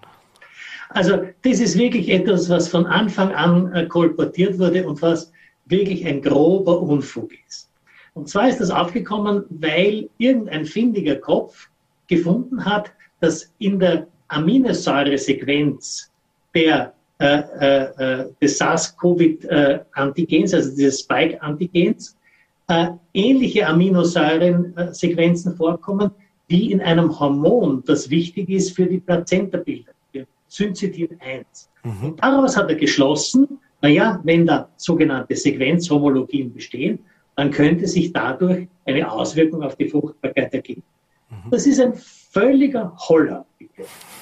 Also 0.89 1.20
das 1.44 1.60
ist 1.60 1.77
wirklich 1.77 2.10
etwas, 2.10 2.50
was 2.50 2.67
von 2.67 2.88
Anfang 2.88 3.32
an 3.32 3.72
äh, 3.74 3.86
kolportiert 3.86 4.58
wurde 4.58 4.88
und 4.88 5.03
was 5.03 5.32
wirklich 5.65 6.05
ein 6.05 6.22
grober 6.22 6.81
Unfug 6.81 7.31
ist. 7.48 7.69
Und 8.13 8.29
zwar 8.29 8.48
ist 8.48 8.60
das 8.60 8.72
aufgekommen, 8.72 9.43
weil 9.50 10.10
irgendein 10.17 10.65
findiger 10.65 11.15
Kopf 11.15 11.69
gefunden 12.07 12.63
hat, 12.63 12.91
dass 13.19 13.51
in 13.60 13.79
der 13.79 14.07
Aminosäuresequenz 14.29 16.12
der, 16.53 16.93
äh, 17.19 17.39
äh, 17.39 18.25
des 18.41 18.57
SARS-CoV-Antigens, 18.57 20.53
also 20.53 20.69
dieses 20.75 21.01
Spike-Antigens, 21.01 22.15
äh, 22.67 22.88
ähnliche 23.13 23.67
Aminosäurensequenzen 23.67 25.55
vorkommen 25.55 26.12
wie 26.48 26.72
in 26.72 26.81
einem 26.81 27.19
Hormon, 27.19 27.84
das 27.86 28.10
wichtig 28.10 28.50
ist 28.50 28.75
für 28.75 28.86
die 28.86 29.00
Plazenta-Bilder, 29.00 29.91
Syncytin 30.48 31.17
1. 31.19 31.69
Mhm. 31.84 32.10
Und 32.10 32.24
daraus 32.24 32.55
hat 32.55 32.69
er 32.69 32.75
geschlossen, 32.75 33.60
naja, 33.86 34.20
wenn 34.24 34.48
da 34.48 34.68
sogenannte 34.77 35.36
Sequenzhomologien 35.36 36.51
bestehen, 36.51 36.98
dann 37.36 37.51
könnte 37.51 37.86
sich 37.88 38.12
dadurch 38.12 38.68
eine 38.84 39.12
Auswirkung 39.12 39.62
auf 39.62 39.75
die 39.75 39.88
Fruchtbarkeit 39.88 40.51
ergeben. 40.56 40.82
Mhm. 41.30 41.51
Das 41.51 41.68
ist 41.68 41.80
ein 41.80 41.94
völliger 41.94 42.96
Holler. 42.98 43.46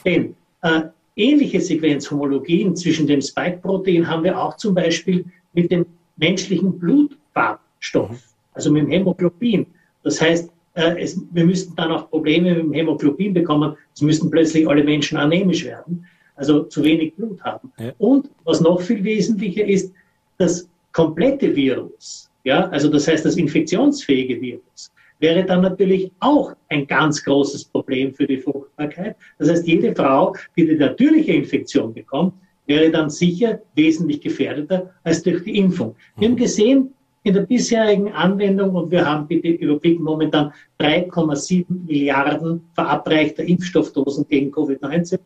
Denn 0.04 0.36
äh, 0.64 0.82
ähnliche 1.16 1.62
Sequenzhomologien 1.62 2.76
zwischen 2.76 3.08
dem 3.08 3.22
Spike-Protein 3.22 4.06
haben 4.06 4.26
wir 4.26 4.38
auch 4.38 4.58
zum 4.58 4.76
Beispiel 4.76 5.24
mit 5.54 5.72
dem 5.72 5.86
menschlichen 6.18 6.78
Blutfarbstoff, 6.78 8.12
mhm. 8.12 8.18
also 8.54 8.70
mit 8.70 8.84
dem 8.84 8.90
Hämoglobin. 8.90 9.66
Das 10.04 10.20
heißt, 10.20 10.52
äh, 10.74 11.02
es, 11.02 11.22
wir 11.32 11.46
müssten 11.46 11.74
dann 11.78 11.90
auch 11.90 12.10
Probleme 12.10 12.54
mit 12.54 12.64
dem 12.66 12.74
Hämoglobin 12.74 13.34
bekommen. 13.34 13.78
Es 13.96 14.02
müssten 14.02 14.30
plötzlich 14.30 14.68
alle 14.68 14.84
Menschen 14.84 15.18
anämisch 15.18 15.64
werden 15.64 16.06
also 16.36 16.64
zu 16.64 16.84
wenig 16.84 17.16
Blut 17.16 17.42
haben. 17.42 17.72
Ja. 17.78 17.92
Und 17.98 18.30
was 18.44 18.62
noch 18.62 18.82
viel 18.82 19.04
wesentlicher 19.04 19.66
ist, 19.66 19.94
das 20.38 20.68
komplette 20.92 21.56
Virus, 21.56 22.30
ja, 22.44 22.68
also 22.70 22.90
das 22.90 23.08
heißt 23.08 23.26
das 23.26 23.38
infektionsfähige 23.38 24.42
Virus, 24.42 24.92
wäre 25.20 25.46
dann 25.46 25.62
natürlich 25.62 26.12
auch 26.20 26.54
ein 26.70 26.86
ganz 26.86 27.24
großes 27.24 27.66
Problem 27.66 28.14
für 28.14 28.28
die 28.28 28.40
Fruchtbarkeit. 28.40 29.16
Das 29.40 29.50
heißt, 29.50 29.68
jede 29.68 29.96
Frau, 29.96 30.36
die 30.58 30.68
die 30.68 30.76
natürliche 30.76 31.32
Infektion 31.32 31.94
bekommt, 31.94 32.34
wäre 32.66 32.92
dann 32.92 33.10
sicher 33.10 33.60
wesentlich 33.76 34.22
gefährdeter 34.22 34.94
als 35.04 35.24
durch 35.24 35.44
die 35.44 35.58
Impfung. 35.58 35.96
Wir 36.18 36.28
haben 36.28 36.36
gesehen, 36.36 36.94
in 37.24 37.34
der 37.34 37.42
bisherigen 37.42 38.12
Anwendung, 38.12 38.76
und 38.76 38.92
wir 38.92 39.06
haben 39.06 39.28
bitte 39.28 39.48
überblicken 39.48 40.04
momentan 40.04 40.52
3,7 40.80 41.66
Milliarden 41.88 42.62
verabreichter 42.74 43.44
Impfstoffdosen 43.44 44.28
gegen 44.28 44.52
Covid-19, 44.52 45.20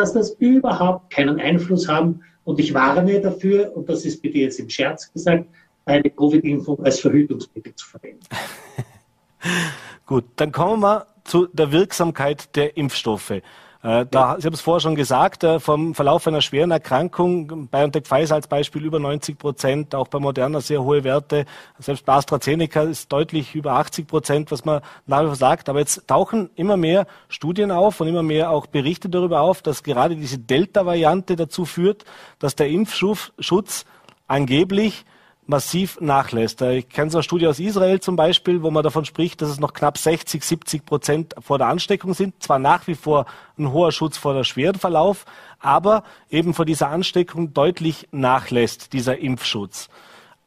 dass 0.00 0.14
das 0.14 0.30
überhaupt 0.38 1.10
keinen 1.10 1.38
Einfluss 1.38 1.86
haben. 1.86 2.22
Und 2.44 2.58
ich 2.58 2.72
warne 2.72 3.20
dafür, 3.20 3.76
und 3.76 3.88
das 3.88 4.04
ist 4.04 4.22
bitte 4.22 4.38
jetzt 4.38 4.58
im 4.58 4.70
Scherz 4.70 5.12
gesagt, 5.12 5.44
eine 5.84 6.08
Covid-Impfung 6.10 6.82
als 6.84 7.00
Verhütungsmittel 7.00 7.74
zu 7.74 7.86
verwenden. 7.86 8.20
Gut, 10.06 10.24
dann 10.36 10.52
kommen 10.52 10.82
wir 10.82 11.06
zu 11.24 11.46
der 11.52 11.70
Wirksamkeit 11.70 12.56
der 12.56 12.76
Impfstoffe. 12.76 13.42
Äh, 13.82 14.04
da, 14.10 14.36
Sie 14.38 14.46
haben 14.46 14.52
es 14.52 14.60
vorher 14.60 14.80
schon 14.80 14.94
gesagt, 14.94 15.42
äh, 15.42 15.58
vom 15.58 15.94
Verlauf 15.94 16.26
einer 16.26 16.42
schweren 16.42 16.70
Erkrankung, 16.70 17.68
BioNTech 17.68 18.04
Pfizer 18.04 18.34
als 18.34 18.46
Beispiel 18.46 18.84
über 18.84 18.98
90 18.98 19.38
Prozent, 19.38 19.94
auch 19.94 20.08
bei 20.08 20.18
Moderna 20.18 20.60
sehr 20.60 20.82
hohe 20.82 21.02
Werte, 21.02 21.46
selbst 21.78 22.04
bei 22.04 22.12
AstraZeneca 22.12 22.82
ist 22.82 23.10
deutlich 23.10 23.54
über 23.54 23.72
80 23.72 24.06
Prozent, 24.06 24.50
was 24.50 24.66
man 24.66 24.82
nach 25.06 25.22
wie 25.22 25.26
vor 25.26 25.36
sagt. 25.36 25.70
Aber 25.70 25.78
jetzt 25.78 26.06
tauchen 26.06 26.50
immer 26.56 26.76
mehr 26.76 27.06
Studien 27.28 27.70
auf 27.70 28.00
und 28.02 28.08
immer 28.08 28.22
mehr 28.22 28.50
auch 28.50 28.66
Berichte 28.66 29.08
darüber 29.08 29.40
auf, 29.40 29.62
dass 29.62 29.82
gerade 29.82 30.14
diese 30.14 30.38
Delta-Variante 30.38 31.36
dazu 31.36 31.64
führt, 31.64 32.04
dass 32.38 32.56
der 32.56 32.68
Impfschutz 32.68 33.86
angeblich 34.26 35.06
massiv 35.50 36.00
nachlässt. 36.00 36.62
Ich 36.62 36.88
kenne 36.88 37.10
so 37.10 37.18
eine 37.18 37.22
Studie 37.22 37.48
aus 37.48 37.58
Israel 37.58 38.00
zum 38.00 38.16
Beispiel, 38.16 38.62
wo 38.62 38.70
man 38.70 38.82
davon 38.82 39.04
spricht, 39.04 39.42
dass 39.42 39.50
es 39.50 39.60
noch 39.60 39.74
knapp 39.74 39.98
60, 39.98 40.42
70 40.42 40.86
Prozent 40.86 41.34
vor 41.38 41.58
der 41.58 41.66
Ansteckung 41.66 42.14
sind. 42.14 42.42
Zwar 42.42 42.58
nach 42.58 42.86
wie 42.86 42.94
vor 42.94 43.26
ein 43.58 43.70
hoher 43.70 43.92
Schutz 43.92 44.16
vor 44.16 44.32
der 44.32 44.44
schweren 44.44 44.76
Verlauf, 44.76 45.26
aber 45.58 46.04
eben 46.30 46.54
vor 46.54 46.64
dieser 46.64 46.88
Ansteckung 46.88 47.52
deutlich 47.52 48.08
nachlässt, 48.12 48.94
dieser 48.94 49.18
Impfschutz. 49.18 49.90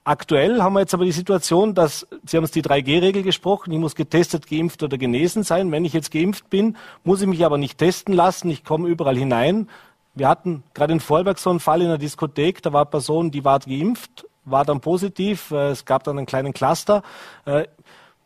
Aktuell 0.06 0.62
haben 0.62 0.74
wir 0.74 0.80
jetzt 0.80 0.94
aber 0.94 1.06
die 1.06 1.12
Situation, 1.12 1.76
dass, 1.76 2.08
Sie 2.26 2.36
haben 2.36 2.44
es 2.44 2.52
die 2.52 2.62
3G-Regel 2.62 3.24
gesprochen, 3.24 3.72
ich 3.72 3.80
muss 3.80 3.96
getestet, 3.96 4.48
geimpft 4.48 4.84
oder 4.84 4.98
genesen 4.98 5.44
sein. 5.44 5.72
Wenn 5.72 5.86
ich 5.86 5.94
jetzt 5.94 6.12
geimpft 6.12 6.50
bin, 6.50 6.78
muss 7.04 7.22
ich 7.22 7.28
mich 7.28 7.46
aber 7.46 7.58
nicht 7.58 7.78
testen 7.78 8.14
lassen, 8.14 8.50
ich 8.50 8.64
komme 8.64 8.90
überall 8.90 9.18
hinein. 9.18 9.70
Wir 10.14 10.28
hatten 10.28 10.64
gerade 10.74 10.94
in 10.94 11.00
Vorberg 11.00 11.40
so 11.40 11.50
einen 11.50 11.60
Fall 11.60 11.82
in 11.82 11.88
der 11.88 11.98
Diskothek, 11.98 12.62
da 12.62 12.72
war 12.72 12.82
eine 12.82 12.90
Person, 12.90 13.32
die 13.32 13.44
war 13.44 13.60
geimpft, 13.60 14.26
war 14.46 14.66
dann 14.66 14.82
positiv. 14.82 15.52
Äh, 15.52 15.72
es 15.72 15.86
gab 15.86 16.04
dann 16.04 16.18
einen 16.18 16.28
kleinen 16.28 16.54
Cluster. 16.54 17.04
Äh, 17.46 17.66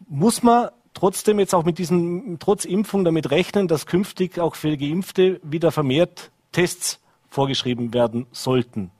muss 0.08 0.44
man 0.44 0.70
trotzdem 0.94 1.40
jetzt 1.40 1.54
auch 1.54 1.64
mit 1.64 1.78
diesen, 1.78 2.40
trotz 2.40 2.66
Impfung 2.66 3.06
damit 3.06 3.32
rechnen, 3.32 3.68
dass 3.68 3.86
künftig 3.86 4.40
auch 4.40 4.56
für 4.56 4.78
Geimpfte 4.78 5.40
wieder 5.44 5.72
vermehrt 5.72 6.32
Tests 6.52 7.00
vorgeschrieben 7.30 7.94
werden 7.94 8.26
sollten? 8.32 8.92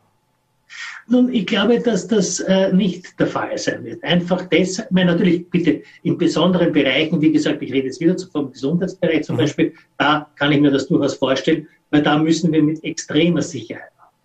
Nun, 1.08 1.34
ich 1.34 1.46
glaube, 1.46 1.80
dass 1.80 2.08
das 2.08 2.42
äh, 2.42 2.74
nicht 2.74 3.18
der 3.20 3.28
Fall 3.28 3.58
sein 3.58 3.86
wird. 3.86 4.04
Einfach 4.04 4.46
deshalb, 4.50 4.92
meine, 4.92 5.14
natürlich 5.14 5.50
bitte 5.50 5.82
in 6.04 6.18
besonderen 6.18 6.74
Bereichen, 6.74 7.22
wie 7.22 7.32
gesagt, 7.32 7.62
ich 7.62 7.72
rede 7.72 7.88
jetzt 7.88 8.02
wieder 8.02 8.18
vom 8.32 8.52
Gesundheitsbereich 8.52 9.24
zum 9.24 9.38
mhm. 9.38 9.40
Beispiel, 9.40 9.74
da 9.98 10.30
kann 10.36 10.52
ich 10.52 10.60
mir 10.60 10.72
das 10.72 10.88
durchaus 10.88 11.16
vorstellen, 11.16 11.68
weil 11.90 12.04
da 12.04 12.18
müssen 12.18 12.52
wir 12.52 12.62
mit 12.62 12.84
extremer 12.84 13.42
Sicherheit 13.42 13.92
haben. 13.98 14.16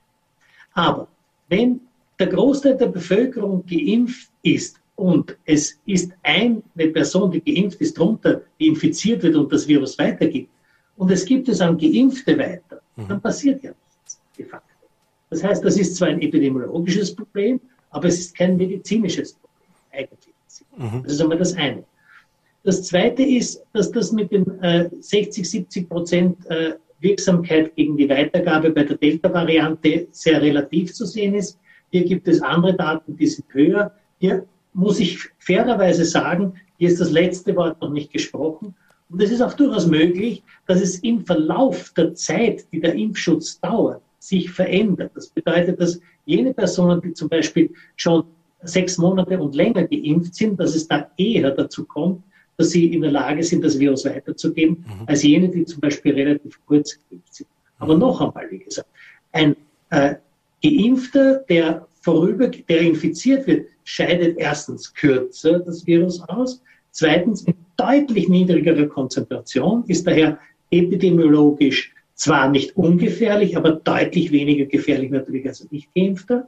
Aber 0.74 1.08
wenn 1.48 1.80
der 2.22 2.30
Großteil 2.30 2.76
der 2.76 2.86
Bevölkerung 2.86 3.66
geimpft 3.66 4.30
ist 4.42 4.80
und 4.94 5.36
es 5.44 5.80
ist 5.86 6.12
eine 6.22 6.62
Person, 6.92 7.32
die 7.32 7.42
geimpft 7.42 7.80
ist, 7.80 7.98
drunter, 7.98 8.42
die 8.60 8.68
infiziert 8.68 9.24
wird 9.24 9.34
und 9.34 9.52
das 9.52 9.66
Virus 9.66 9.98
weitergibt, 9.98 10.50
und 10.96 11.10
es 11.10 11.24
gibt 11.24 11.48
es 11.48 11.60
an 11.60 11.76
Geimpfte 11.76 12.38
weiter, 12.38 12.80
mhm. 12.94 13.08
dann 13.08 13.20
passiert 13.20 13.60
ja 13.64 13.70
nichts 13.70 14.20
de 14.38 14.44
facto. 14.44 14.68
Das 15.30 15.42
heißt, 15.42 15.64
das 15.64 15.76
ist 15.76 15.96
zwar 15.96 16.08
ein 16.08 16.22
epidemiologisches 16.22 17.12
Problem, 17.12 17.60
aber 17.90 18.06
es 18.06 18.20
ist 18.20 18.36
kein 18.36 18.56
medizinisches 18.56 19.32
Problem, 19.32 19.70
eigentlich. 19.90 20.34
Mhm. 20.76 21.02
Das 21.02 21.14
ist 21.14 21.20
einmal 21.20 21.38
das 21.38 21.54
eine. 21.54 21.82
Das 22.62 22.84
zweite 22.84 23.24
ist, 23.24 23.64
dass 23.72 23.90
das 23.90 24.12
mit 24.12 24.30
den 24.30 24.46
äh, 24.60 24.88
60, 25.00 25.50
70 25.50 25.88
Prozent 25.88 26.46
äh, 26.46 26.74
Wirksamkeit 27.00 27.74
gegen 27.74 27.96
die 27.96 28.08
Weitergabe 28.08 28.70
bei 28.70 28.84
der 28.84 28.96
Delta-Variante 28.96 30.06
sehr 30.12 30.40
relativ 30.40 30.94
zu 30.94 31.04
sehen 31.04 31.34
ist. 31.34 31.58
Hier 31.92 32.04
gibt 32.04 32.26
es 32.26 32.40
andere 32.40 32.74
Daten, 32.74 33.16
die 33.16 33.26
sind 33.26 33.46
höher. 33.52 33.92
Hier 34.18 34.46
muss 34.72 34.98
ich 34.98 35.18
fairerweise 35.38 36.04
sagen, 36.06 36.54
hier 36.78 36.88
ist 36.88 37.00
das 37.00 37.10
letzte 37.10 37.54
Wort 37.54 37.80
noch 37.82 37.90
nicht 37.90 38.10
gesprochen. 38.12 38.74
Und 39.10 39.22
es 39.22 39.30
ist 39.30 39.42
auch 39.42 39.52
durchaus 39.52 39.86
möglich, 39.86 40.42
dass 40.66 40.80
es 40.80 40.98
im 41.00 41.20
Verlauf 41.20 41.92
der 41.94 42.14
Zeit, 42.14 42.66
die 42.72 42.80
der 42.80 42.94
Impfschutz 42.94 43.60
dauert, 43.60 44.00
sich 44.18 44.50
verändert. 44.50 45.12
Das 45.14 45.28
bedeutet, 45.28 45.78
dass 45.80 46.00
jene 46.24 46.54
Personen, 46.54 47.02
die 47.02 47.12
zum 47.12 47.28
Beispiel 47.28 47.70
schon 47.96 48.24
sechs 48.62 48.96
Monate 48.96 49.38
und 49.38 49.54
länger 49.54 49.86
geimpft 49.86 50.34
sind, 50.34 50.58
dass 50.58 50.74
es 50.74 50.88
da 50.88 51.10
eher 51.18 51.50
dazu 51.50 51.84
kommt, 51.84 52.22
dass 52.56 52.70
sie 52.70 52.86
in 52.86 53.02
der 53.02 53.10
Lage 53.10 53.42
sind, 53.42 53.62
das 53.62 53.78
Virus 53.78 54.06
weiterzugeben, 54.06 54.84
mhm. 54.86 55.06
als 55.06 55.22
jene, 55.22 55.50
die 55.50 55.66
zum 55.66 55.80
Beispiel 55.80 56.14
relativ 56.14 56.58
kurz 56.64 56.98
geimpft 57.10 57.34
sind. 57.34 57.48
Aber 57.78 57.96
noch 57.96 58.20
einmal, 58.22 58.50
wie 58.50 58.60
gesagt, 58.60 58.88
ein 59.32 59.56
äh, 59.90 60.14
Geimpfter, 60.62 61.44
der 61.48 61.86
vorüber, 62.00 62.48
der 62.48 62.80
infiziert 62.80 63.46
wird, 63.46 63.66
scheidet 63.84 64.38
erstens 64.38 64.92
kürzer 64.94 65.60
das 65.60 65.86
Virus 65.86 66.20
aus, 66.28 66.62
zweitens 66.90 67.42
in 67.42 67.54
deutlich 67.76 68.28
niedrigerer 68.28 68.86
Konzentration, 68.86 69.84
ist 69.86 70.06
daher 70.06 70.38
epidemiologisch 70.70 71.92
zwar 72.14 72.48
nicht 72.48 72.76
ungefährlich, 72.76 73.56
aber 73.56 73.72
deutlich 73.72 74.30
weniger 74.30 74.66
gefährlich 74.66 75.10
natürlich 75.10 75.46
als 75.46 75.62
ein 75.62 75.68
Nicht-Geimpfter. 75.70 76.46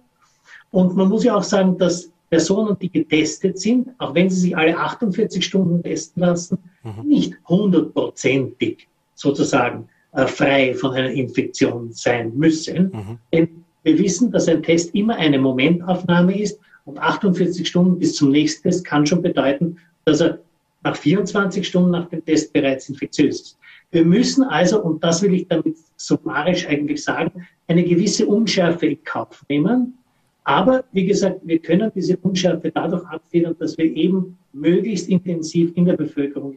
Und 0.71 0.97
man 0.97 1.09
muss 1.09 1.25
ja 1.25 1.35
auch 1.35 1.43
sagen, 1.43 1.79
dass 1.79 2.11
Personen, 2.31 2.77
die 2.79 2.91
getestet 2.91 3.59
sind, 3.59 3.89
auch 3.99 4.15
wenn 4.15 4.31
sie 4.31 4.41
sich 4.41 4.57
alle 4.57 4.77
48 4.77 5.45
Stunden 5.45 5.83
testen 5.83 6.23
lassen, 6.23 6.59
mhm. 6.83 7.09
nicht 7.09 7.35
hundertprozentig 7.49 8.89
sozusagen 9.15 9.89
äh, 10.13 10.27
frei 10.27 10.75
von 10.75 10.93
einer 10.93 11.11
Infektion 11.11 11.93
sein 11.93 12.33
müssen. 12.37 12.91
Mhm. 12.93 13.19
Denn 13.33 13.64
wir 13.85 13.99
wissen, 13.99 14.33
dass 14.33 14.49
ein 14.49 14.63
Test 14.63 14.95
immer 14.95 15.17
eine 15.17 15.39
Momentaufnahme 15.39 16.39
ist 16.39 16.59
und 16.85 16.99
48 16.99 17.67
Stunden 17.67 17.99
bis 17.99 18.17
zum 18.17 18.31
nächsten 18.31 18.63
Test 18.65 18.85
kann 18.85 19.07
schon 19.07 19.23
bedeuten, 19.23 19.77
dass 20.05 20.21
er 20.21 20.41
nach 20.83 20.97
24 20.97 21.67
Stunden 21.67 21.91
nach 21.91 22.09
dem 22.09 22.25
Test 22.25 22.53
bereits 22.53 22.89
infektiös 22.89 23.41
ist. 23.41 23.59
Wir 23.91 24.05
müssen 24.05 24.43
also, 24.43 24.83
und 24.83 25.05
das 25.05 25.23
will 25.23 25.35
ich 25.35 25.47
damit 25.49 25.77
summarisch 25.97 26.67
eigentlich 26.67 27.03
sagen, 27.05 27.47
eine 27.69 27.85
gewisse 27.85 28.27
Unschärfe 28.27 28.87
in 28.87 29.05
Kauf 29.05 29.45
nehmen. 29.49 29.97
Aber 30.43 30.85
wie 30.93 31.07
gesagt, 31.07 31.41
wir 31.45 31.59
können 31.59 31.91
diese 31.95 32.17
Unschärfe 32.19 32.71
dadurch 32.71 33.05
abfedern, 33.07 33.57
dass 33.59 33.79
wir 33.79 33.87
eben 33.87 34.37
möglichst 34.53 35.09
intensiv 35.09 35.73
in 35.75 35.85
der 35.87 35.97
Bevölkerung. 35.97 36.57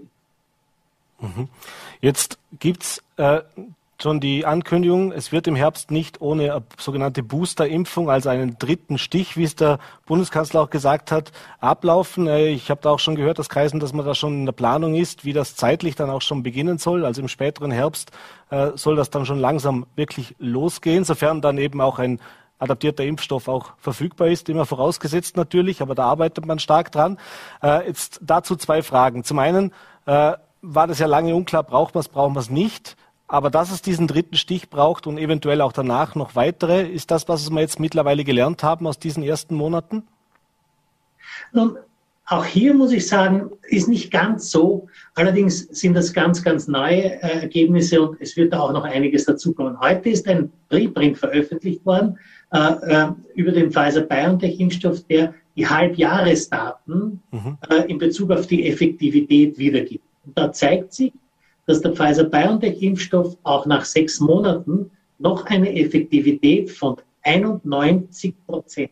Mhm. 1.22 1.48
Jetzt 2.01 2.38
gibt's 2.60 3.01
äh, 3.17 3.41
schon 4.00 4.20
die 4.20 4.46
Ankündigung, 4.46 5.12
es 5.12 5.32
wird 5.32 5.48
im 5.48 5.56
Herbst 5.56 5.89
nicht 5.89 6.22
ohne 6.22 6.62
sogenannte 6.77 7.24
Booster-Impfung, 7.24 8.12
also 8.12 8.30
einen 8.30 8.60
dritten 8.60 9.00
Stich, 9.00 9.38
wie 9.38 9.44
es 9.44 9.56
der 9.56 9.80
Bundeskanzler 10.06 10.62
auch 10.62 10.70
gesagt 10.70 11.12
hat, 11.12 11.32
ablaufen. 11.60 12.27
Äh, 12.27 12.50
ich 12.50 12.70
habe 12.70 12.82
da 12.82 12.92
auch 12.92 13.00
schon 13.00 13.16
gehört, 13.16 13.39
dass 13.39 13.50
Kreisen, 13.50 13.80
dass 13.80 13.94
man 13.94 14.06
da 14.06 14.13
schon 14.13 14.34
in 14.34 14.46
der 14.46 14.54
Planung 14.54 14.94
ist, 14.94 15.25
wie 15.25 15.34
das 15.34 15.56
zeitlich 15.56 15.96
dann 15.96 16.12
auch 16.12 16.22
schon 16.22 16.44
beginnen 16.44 16.77
soll. 16.77 17.06
Also 17.06 17.22
im 17.22 17.27
späteren 17.27 17.72
Herbst 17.72 18.12
äh, 18.51 18.72
soll 18.75 18.96
das 18.96 19.10
dann 19.10 19.25
schon 19.25 19.39
langsam 19.39 19.88
wirklich 19.96 20.36
losgehen, 20.38 21.04
sofern 21.04 21.42
dann 21.42 21.58
eben 21.58 21.82
auch 21.82 21.98
ein 21.98 22.20
adaptierter 22.60 23.04
Impfstoff 23.04 23.48
auch 23.48 23.74
verfügbar 23.77 24.27
ist, 24.27 24.48
immer 24.50 24.66
vorausgesetzt 24.66 25.38
natürlich, 25.38 25.82
aber 25.82 25.96
da 25.96 26.06
arbeitet 26.06 26.46
man 26.46 26.60
stark 26.60 26.92
dran. 26.92 27.18
Äh, 27.63 27.88
jetzt 27.88 28.20
dazu 28.22 28.56
zwei 28.56 28.84
Fragen. 28.84 29.24
Zum 29.24 29.39
einen 29.39 29.72
war 30.06 30.88
das 30.88 31.00
ja 31.00 31.06
lange 31.06 31.36
unklar, 31.36 31.63
braucht 31.63 31.96
man 31.96 32.00
es, 32.00 32.08
braucht 32.08 32.34
man 32.34 32.42
es 32.42 32.50
nicht. 32.50 32.96
Aber 33.27 33.50
dass 33.50 33.72
es 33.72 33.81
diesen 33.81 34.07
dritten 34.07 34.38
Stich 34.38 34.69
braucht 34.69 35.05
und 35.05 35.17
eventuell 35.17 35.62
auch 35.62 35.74
danach 35.74 36.15
noch 36.15 36.36
weitere, 36.36 36.88
ist 36.88 37.12
das, 37.12 37.27
was 37.27 37.50
wir 37.50 37.60
jetzt 37.60 37.79
mittlerweile 37.79 38.24
gelernt 38.24 38.63
haben 38.63 38.88
aus 38.88 39.00
diesen 39.00 39.22
ersten 39.22 39.55
Monaten? 39.55 40.03
Nun, 41.51 41.77
auch 42.25 42.46
hier 42.46 42.74
muss 42.74 42.91
ich 42.91 43.07
sagen, 43.07 43.51
ist 43.63 43.88
nicht 43.88 44.12
ganz 44.12 44.50
so. 44.51 44.88
Allerdings 45.15 45.60
sind 45.60 45.93
das 45.93 46.13
ganz, 46.13 46.43
ganz 46.43 46.67
neue 46.67 47.22
äh, 47.22 47.41
Ergebnisse 47.41 48.01
und 48.01 48.19
es 48.22 48.36
wird 48.36 48.53
da 48.53 48.60
auch 48.60 48.74
noch 48.74 48.84
einiges 48.84 49.25
dazukommen. 49.25 49.79
Heute 49.79 50.10
ist 50.10 50.27
ein 50.27 50.51
Preprint 50.69 51.17
veröffentlicht 51.17 51.86
worden 51.86 52.17
äh, 52.51 52.57
äh, 52.60 53.07
über 53.36 53.51
den 53.51 53.72
Pfizer-BioNTech-Impfstoff, 53.72 55.03
der 55.07 55.34
die 55.55 55.67
Halbjahresdaten 55.67 57.22
mhm. 57.31 57.57
Äh, 57.69 57.89
in 57.89 57.98
Bezug 57.98 58.31
auf 58.31 58.48
die 58.48 58.67
Effektivität 58.67 59.57
wiedergibt. 59.57 60.03
Und 60.25 60.38
da 60.38 60.51
zeigt 60.51 60.93
sich, 60.93 61.13
dass 61.67 61.81
der 61.81 61.93
Pfizer-BioNTech-Impfstoff 61.93 63.38
auch 63.43 63.65
nach 63.67 63.86
sechs 63.86 64.19
Monaten 64.19 64.89
noch 65.19 65.45
eine 65.45 65.79
Effektivität 65.79 66.71
von 66.71 66.95
91 67.24 68.33
Prozent. 68.47 68.91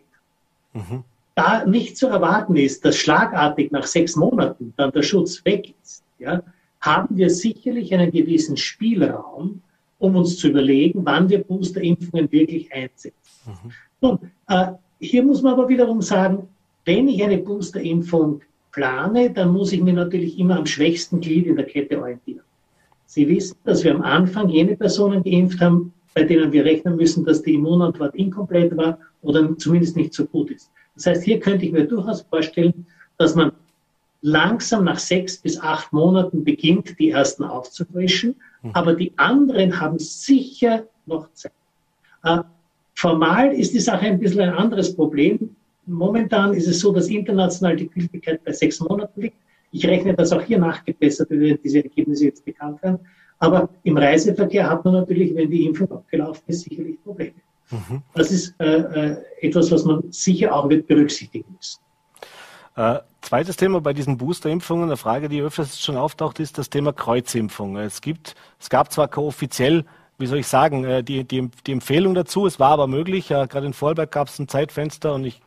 Mhm. 0.74 1.04
Da 1.36 1.66
nicht 1.66 1.98
zu 1.98 2.08
erwarten 2.08 2.56
ist, 2.56 2.86
dass 2.86 2.98
schlagartig 2.98 3.72
nach 3.72 3.86
sechs 3.86 4.16
Monaten 4.16 4.74
dann 4.78 4.92
der 4.92 5.04
Schutz 5.04 5.44
weg 5.46 5.74
ist, 5.82 6.04
ja, 6.20 6.44
haben 6.82 7.18
wir 7.18 7.30
sicherlich 7.30 7.94
einen 7.94 8.12
gewissen 8.12 8.58
Spielraum, 8.58 9.62
um 9.98 10.16
uns 10.16 10.38
zu 10.38 10.50
überlegen, 10.50 11.02
wann 11.04 11.30
wir 11.30 11.44
Boosterimpfungen 11.44 12.32
wirklich 12.32 12.72
einsetzen. 12.74 13.14
Mhm. 13.46 13.72
Nun, 14.02 14.20
äh, 14.48 14.74
hier 15.00 15.24
muss 15.24 15.42
man 15.42 15.54
aber 15.54 15.68
wiederum 15.68 16.02
sagen, 16.02 16.48
wenn 16.86 17.08
ich 17.08 17.24
eine 17.24 17.38
Boosterimpfung 17.38 18.42
plane, 18.72 19.32
dann 19.32 19.52
muss 19.52 19.72
ich 19.72 19.82
mir 19.82 19.94
natürlich 19.94 20.38
immer 20.38 20.58
am 20.58 20.66
schwächsten 20.66 21.22
Glied 21.22 21.48
in 21.48 21.56
der 21.56 21.66
Kette 21.66 22.00
orientieren. 22.00 22.45
Sie 23.06 23.28
wissen, 23.28 23.58
dass 23.64 23.84
wir 23.84 23.94
am 23.94 24.02
Anfang 24.02 24.50
jene 24.50 24.76
Personen 24.76 25.24
geimpft 25.24 25.62
haben, 25.62 25.94
bei 26.14 26.24
denen 26.24 26.52
wir 26.52 26.66
rechnen 26.66 26.96
müssen, 26.96 27.26
dass 27.26 27.42
die 27.42 27.54
Immunantwort 27.54 28.16
inkomplett 28.16 28.76
war 28.78 29.00
oder 29.22 29.58
zumindest 29.58 29.96
nicht 29.96 30.14
so 30.14 30.26
gut 30.26 30.52
ist. 30.52 30.72
Das 30.96 31.08
heißt, 31.08 31.24
hier 31.24 31.40
könnte 31.40 31.66
ich 31.66 31.72
mir 31.72 31.86
durchaus 31.86 32.22
vorstellen, 32.22 32.86
dass 33.18 33.36
man 33.36 33.52
langsam 34.22 34.86
nach 34.86 34.98
sechs 34.98 35.38
bis 35.38 35.60
acht 35.60 35.94
Monaten 35.94 36.44
beginnt, 36.44 36.98
die 37.00 37.12
ersten 37.12 37.44
aufzufrischen, 37.44 38.36
mhm. 38.64 38.72
aber 38.74 38.96
die 38.96 39.14
anderen 39.18 39.80
haben 39.80 40.00
sicher 40.00 40.86
noch 41.06 41.32
Zeit. 41.34 41.52
Äh, 42.24 42.40
formal 42.96 43.54
ist 43.54 43.74
die 43.74 43.80
Sache 43.80 44.06
ein 44.06 44.20
bisschen 44.20 44.42
ein 44.42 44.54
anderes 44.54 44.96
Problem. 44.96 45.56
Momentan 45.86 46.54
ist 46.54 46.68
es 46.68 46.80
so, 46.80 46.92
dass 46.92 47.08
international 47.08 47.76
die 47.76 47.88
Gültigkeit 47.88 48.44
bei 48.44 48.52
sechs 48.52 48.80
Monaten 48.80 49.22
liegt. 49.22 49.38
Ich 49.76 49.86
rechne 49.86 50.14
das 50.14 50.32
auch 50.32 50.42
hier 50.42 50.58
nachgebessert, 50.58 51.30
wenn 51.30 51.60
diese 51.62 51.84
Ergebnisse 51.84 52.26
jetzt 52.26 52.46
bekannt 52.46 52.82
werden. 52.82 53.00
Aber 53.40 53.68
im 53.84 53.98
Reiseverkehr 53.98 54.70
hat 54.70 54.86
man 54.86 54.94
natürlich, 54.94 55.36
wenn 55.36 55.52
die 55.52 55.66
Impfung 55.66 55.92
abgelaufen 55.92 56.44
ist, 56.48 56.62
sicherlich 56.62 57.04
Probleme. 57.04 57.34
Mhm. 57.70 58.02
Das 58.14 58.32
ist 58.32 58.56
äh, 58.60 58.78
äh, 58.78 59.18
etwas, 59.42 59.70
was 59.72 59.84
man 59.84 60.10
sicher 60.12 60.56
auch 60.56 60.70
wird 60.70 60.88
berücksichtigen 60.88 61.58
müssen. 61.58 61.82
Äh, 62.78 63.00
zweites 63.20 63.58
Thema 63.58 63.82
bei 63.82 63.92
diesen 63.92 64.18
Boosterimpfungen, 64.18 64.86
eine 64.86 64.96
Frage, 64.96 65.28
die 65.28 65.42
öfters 65.42 65.82
schon 65.82 65.98
auftaucht, 65.98 66.40
ist 66.40 66.58
das 66.58 66.70
Thema 66.70 66.94
Kreuzimpfung. 66.94 67.76
Es 67.76 68.00
gibt, 68.00 68.36
es 68.58 68.70
gab 68.70 68.94
zwar 68.94 69.10
offiziell, 69.18 69.84
wie 70.18 70.28
soll 70.28 70.40
ich 70.40 70.48
sagen, 70.48 70.86
äh, 70.86 71.04
die, 71.04 71.26
die, 71.26 71.50
die 71.68 71.72
Empfehlung 71.74 72.16
dazu, 72.16 72.46
es 72.46 72.62
war 72.62 72.72
aber 72.72 72.88
möglich. 72.88 73.28
Ja, 73.28 73.46
gerade 73.46 73.66
in 73.66 73.74
Vorarlberg 73.74 74.10
gab 74.10 74.30
es 74.30 74.40
ein 74.40 74.48
Zeitfenster 74.48 75.14
und 75.14 75.26
ich 75.26 75.42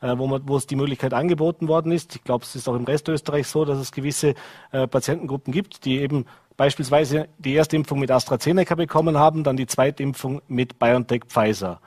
äh, 0.00 0.16
wo, 0.16 0.26
man, 0.26 0.42
wo 0.46 0.56
es 0.56 0.66
die 0.66 0.76
Möglichkeit 0.76 1.14
angeboten 1.14 1.68
worden 1.68 1.92
ist. 1.92 2.16
Ich 2.16 2.24
glaube, 2.24 2.44
es 2.44 2.54
ist 2.54 2.68
auch 2.68 2.76
im 2.76 2.84
Rest 2.84 3.08
Österreich 3.08 3.46
so, 3.46 3.64
dass 3.64 3.78
es 3.78 3.92
gewisse 3.92 4.34
äh, 4.72 4.86
Patientengruppen 4.86 5.52
gibt, 5.52 5.84
die 5.84 6.00
eben 6.00 6.26
beispielsweise 6.56 7.28
die 7.38 7.54
erste 7.54 7.76
Impfung 7.76 7.98
mit 7.98 8.10
AstraZeneca 8.10 8.74
bekommen 8.74 9.18
haben, 9.18 9.44
dann 9.44 9.56
die 9.56 9.66
zweite 9.66 10.02
Impfung 10.02 10.42
mit 10.48 10.78
BioNTech 10.78 11.24
Pfizer. 11.26 11.80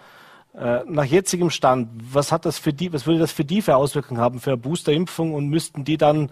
Äh, 0.53 0.79
nach 0.87 1.05
jetzigem 1.05 1.49
Stand, 1.49 1.89
was 2.11 2.31
hat 2.31 2.45
das 2.45 2.57
für 2.57 2.73
die, 2.73 2.91
was 2.91 3.05
würde 3.05 3.19
das 3.19 3.31
für 3.31 3.45
die 3.45 3.61
für 3.61 3.75
Auswirkungen 3.75 4.19
haben 4.19 4.39
für 4.39 4.51
eine 4.51 4.57
Boosterimpfung 4.57 5.33
und 5.33 5.49
müssten 5.49 5.83
die 5.83 5.97
dann 5.97 6.31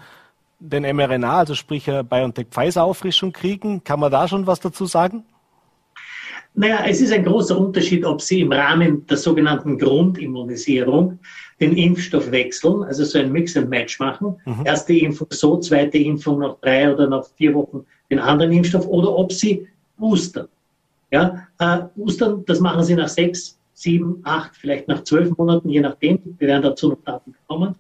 den 0.60 0.84
mRNA, 0.96 1.40
also 1.40 1.54
sprich 1.54 1.86
BioNTech 1.86 2.48
Pfizer 2.50 2.84
Auffrischung 2.84 3.34
kriegen? 3.34 3.84
Kann 3.84 4.00
man 4.00 4.12
da 4.12 4.28
schon 4.28 4.48
was 4.48 4.60
dazu 4.60 4.86
sagen? 4.86 5.26
Naja, 6.58 6.86
es 6.88 7.02
ist 7.02 7.12
ein 7.12 7.26
großer 7.26 7.58
Unterschied, 7.58 8.06
ob 8.06 8.22
Sie 8.22 8.40
im 8.40 8.52
Rahmen 8.52 9.06
der 9.08 9.18
sogenannten 9.18 9.78
Grundimmunisierung 9.78 11.20
den 11.60 11.78
Impfstoff 11.78 12.32
wechseln, 12.32 12.84
also 12.84 13.04
so 13.06 13.18
ein 13.18 13.32
Mix 13.32 13.56
and 13.56 13.70
Match 13.70 14.00
machen. 14.00 14.36
Mhm. 14.46 14.66
Erste 14.66 14.94
Impfung 14.94 15.28
so, 15.32 15.58
zweite 15.58 15.98
Impfung 15.98 16.40
nach 16.40 16.58
drei 16.60 16.94
oder 16.94 17.08
nach 17.08 17.26
vier 17.36 17.54
Wochen 17.54 17.86
den 18.10 18.20
anderen 18.20 18.52
Impfstoff 18.52 18.88
oder 18.88 19.16
ob 19.16 19.32
Sie 19.32 19.68
boostern. 19.98 20.48
Ja, 21.12 21.48
äh, 21.60 21.84
boostern, 21.96 22.44
das 22.46 22.60
machen 22.60 22.84
Sie 22.84 22.96
nach 22.96 23.08
sechs, 23.08 23.58
sieben, 23.74 24.20
acht, 24.24 24.56
vielleicht 24.56 24.88
nach 24.88 25.04
zwölf 25.04 25.36
Monaten, 25.38 25.70
je 25.70 25.80
nachdem. 25.80 26.20
Wir 26.40 26.48
werden 26.48 26.64
dazu 26.64 26.90
noch 26.90 27.04
Daten 27.06 27.32
bekommen. 27.32 27.76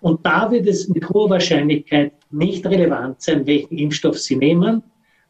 Und 0.00 0.24
da 0.24 0.50
wird 0.50 0.66
es 0.68 0.88
mit 0.88 1.08
hoher 1.08 1.30
Wahrscheinlichkeit 1.30 2.12
nicht 2.30 2.64
relevant 2.66 3.20
sein, 3.20 3.46
welchen 3.46 3.78
Impfstoff 3.78 4.18
Sie 4.18 4.36
nehmen, 4.36 4.82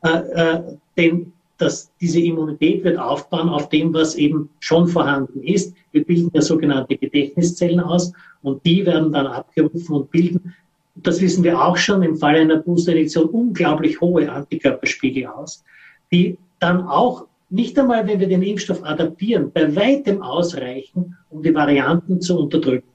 äh, 0.02 0.09
äh, 0.11 0.62
denn 0.97 1.33
dass 1.59 1.92
diese 2.01 2.21
Immunität 2.21 2.85
wird 2.85 2.99
aufbauen 2.99 3.49
auf 3.49 3.68
dem, 3.68 3.92
was 3.92 4.14
eben 4.14 4.49
schon 4.61 4.87
vorhanden 4.87 5.42
ist. 5.42 5.75
Wir 5.92 6.05
bilden 6.05 6.31
ja 6.33 6.40
sogenannte 6.40 6.97
Gedächtniszellen 6.97 7.81
aus 7.81 8.12
und 8.42 8.64
die 8.64 8.87
werden 8.87 9.12
dann 9.12 9.27
abgerufen 9.27 9.97
und 9.97 10.11
bilden, 10.11 10.55
das 10.94 11.21
wissen 11.21 11.44
wir 11.44 11.61
auch 11.62 11.77
schon 11.77 12.03
im 12.03 12.16
Falle 12.16 12.40
einer 12.40 12.57
Boosterinjektion, 12.57 13.29
unglaublich 13.29 14.01
hohe 14.01 14.31
Antikörperspiegel 14.31 15.27
aus, 15.27 15.64
die 16.11 16.38
dann 16.59 16.87
auch 16.87 17.27
nicht 17.51 17.79
einmal, 17.79 18.07
wenn 18.07 18.21
wir 18.21 18.29
den 18.29 18.42
Impfstoff 18.42 18.85
adaptieren, 18.85 19.53
bei 19.53 19.75
weitem 19.75 20.23
ausreichen, 20.23 21.16
um 21.31 21.42
die 21.42 21.55
Varianten 21.55 22.21
zu 22.21 22.38
unterdrücken. 22.38 22.88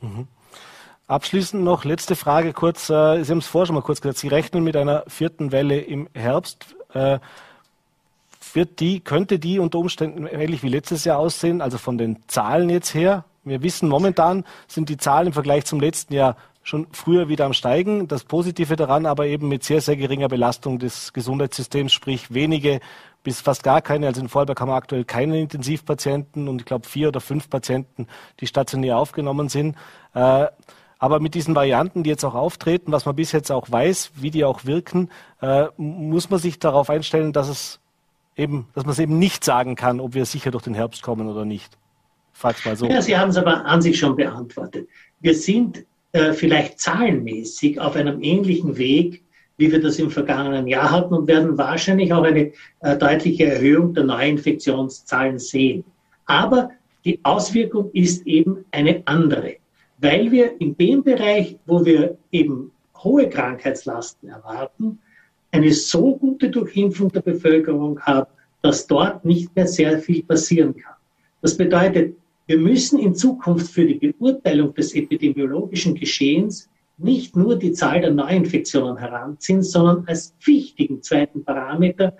Mhm. 0.00 0.28
Abschließend 1.08 1.64
noch 1.64 1.84
letzte 1.84 2.16
Frage 2.16 2.52
kurz. 2.52 2.90
Äh, 2.90 3.24
Sie 3.24 3.30
haben 3.30 3.38
es 3.38 3.46
vorher 3.46 3.66
schon 3.66 3.74
mal 3.74 3.82
kurz 3.82 4.00
gesagt. 4.00 4.18
Sie 4.18 4.28
rechnen 4.28 4.62
mit 4.62 4.76
einer 4.76 5.04
vierten 5.08 5.52
Welle 5.52 5.80
im 5.80 6.06
Herbst. 6.12 6.76
Wird 8.54 8.80
die, 8.80 9.00
könnte 9.00 9.38
die 9.38 9.58
unter 9.58 9.78
Umständen 9.78 10.26
ähnlich 10.26 10.62
wie 10.62 10.68
letztes 10.68 11.04
Jahr 11.04 11.18
aussehen, 11.18 11.60
also 11.60 11.78
von 11.78 11.98
den 11.98 12.18
Zahlen 12.28 12.70
jetzt 12.70 12.94
her? 12.94 13.24
Wir 13.44 13.62
wissen, 13.62 13.88
momentan 13.88 14.44
sind 14.66 14.88
die 14.88 14.96
Zahlen 14.96 15.28
im 15.28 15.32
Vergleich 15.32 15.64
zum 15.64 15.80
letzten 15.80 16.14
Jahr 16.14 16.36
schon 16.62 16.86
früher 16.92 17.28
wieder 17.28 17.46
am 17.46 17.54
Steigen. 17.54 18.08
Das 18.08 18.24
Positive 18.24 18.76
daran 18.76 19.06
aber 19.06 19.26
eben 19.26 19.48
mit 19.48 19.64
sehr, 19.64 19.80
sehr 19.80 19.96
geringer 19.96 20.28
Belastung 20.28 20.78
des 20.78 21.12
Gesundheitssystems, 21.12 21.92
sprich 21.92 22.32
wenige 22.32 22.80
bis 23.22 23.40
fast 23.40 23.62
gar 23.62 23.80
keine. 23.80 24.06
Also 24.06 24.20
in 24.20 24.28
Vorarlberg 24.28 24.60
haben 24.60 24.68
wir 24.68 24.74
aktuell 24.74 25.04
keine 25.04 25.40
Intensivpatienten 25.40 26.48
und 26.48 26.60
ich 26.60 26.66
glaube 26.66 26.86
vier 26.86 27.08
oder 27.08 27.20
fünf 27.20 27.48
Patienten, 27.48 28.06
die 28.40 28.46
stationär 28.46 28.98
aufgenommen 28.98 29.48
sind. 29.48 29.76
Äh, 30.14 30.46
aber 30.98 31.20
mit 31.20 31.34
diesen 31.34 31.54
Varianten, 31.54 32.02
die 32.02 32.10
jetzt 32.10 32.24
auch 32.24 32.34
auftreten, 32.34 32.92
was 32.92 33.06
man 33.06 33.16
bis 33.16 33.32
jetzt 33.32 33.52
auch 33.52 33.70
weiß, 33.70 34.12
wie 34.16 34.30
die 34.30 34.44
auch 34.44 34.64
wirken, 34.64 35.10
äh, 35.40 35.66
muss 35.76 36.28
man 36.28 36.40
sich 36.40 36.58
darauf 36.58 36.90
einstellen, 36.90 37.32
dass 37.32 37.48
es 37.48 37.80
eben, 38.38 38.68
dass 38.74 38.84
man 38.84 38.92
es 38.92 38.98
eben 38.98 39.18
nicht 39.18 39.44
sagen 39.44 39.74
kann, 39.74 40.00
ob 40.00 40.14
wir 40.14 40.24
sicher 40.24 40.50
durch 40.50 40.64
den 40.64 40.74
Herbst 40.74 41.02
kommen 41.02 41.28
oder 41.28 41.44
nicht. 41.44 41.76
Frag's 42.32 42.64
mal 42.64 42.76
so. 42.76 42.86
Ja, 42.86 43.02
Sie 43.02 43.18
haben 43.18 43.30
es 43.30 43.36
aber 43.36 43.66
an 43.66 43.82
sich 43.82 43.98
schon 43.98 44.16
beantwortet. 44.16 44.88
Wir 45.20 45.34
sind 45.34 45.84
äh, 46.12 46.32
vielleicht 46.32 46.78
zahlenmäßig 46.78 47.80
auf 47.80 47.96
einem 47.96 48.22
ähnlichen 48.22 48.78
Weg, 48.78 49.24
wie 49.56 49.72
wir 49.72 49.80
das 49.80 49.98
im 49.98 50.10
vergangenen 50.10 50.68
Jahr 50.68 50.90
hatten 50.90 51.12
und 51.12 51.26
werden 51.26 51.58
wahrscheinlich 51.58 52.12
auch 52.12 52.22
eine 52.22 52.52
äh, 52.80 52.96
deutliche 52.96 53.46
Erhöhung 53.46 53.92
der 53.92 54.04
Neuinfektionszahlen 54.04 55.40
sehen. 55.40 55.84
Aber 56.26 56.70
die 57.04 57.18
Auswirkung 57.24 57.90
ist 57.92 58.24
eben 58.26 58.64
eine 58.70 59.02
andere, 59.06 59.56
weil 59.98 60.30
wir 60.30 60.60
in 60.60 60.76
dem 60.76 61.02
Bereich, 61.02 61.56
wo 61.66 61.84
wir 61.84 62.16
eben 62.30 62.70
hohe 63.02 63.28
Krankheitslasten 63.28 64.28
erwarten, 64.28 65.00
eine 65.50 65.72
so 65.72 66.16
gute 66.16 66.50
Durchimpfung 66.50 67.10
der 67.10 67.22
Bevölkerung 67.22 68.00
haben, 68.00 68.30
dass 68.62 68.86
dort 68.86 69.24
nicht 69.24 69.54
mehr 69.54 69.66
sehr 69.66 69.98
viel 69.98 70.22
passieren 70.22 70.76
kann. 70.76 70.94
Das 71.40 71.56
bedeutet, 71.56 72.16
wir 72.46 72.58
müssen 72.58 72.98
in 72.98 73.14
Zukunft 73.14 73.70
für 73.70 73.84
die 73.84 73.94
Beurteilung 73.94 74.74
des 74.74 74.94
epidemiologischen 74.94 75.94
Geschehens 75.94 76.68
nicht 76.96 77.36
nur 77.36 77.56
die 77.56 77.72
Zahl 77.72 78.00
der 78.00 78.10
Neuinfektionen 78.10 78.96
heranziehen, 78.96 79.62
sondern 79.62 80.04
als 80.06 80.34
wichtigen 80.44 81.02
zweiten 81.02 81.44
Parameter, 81.44 82.16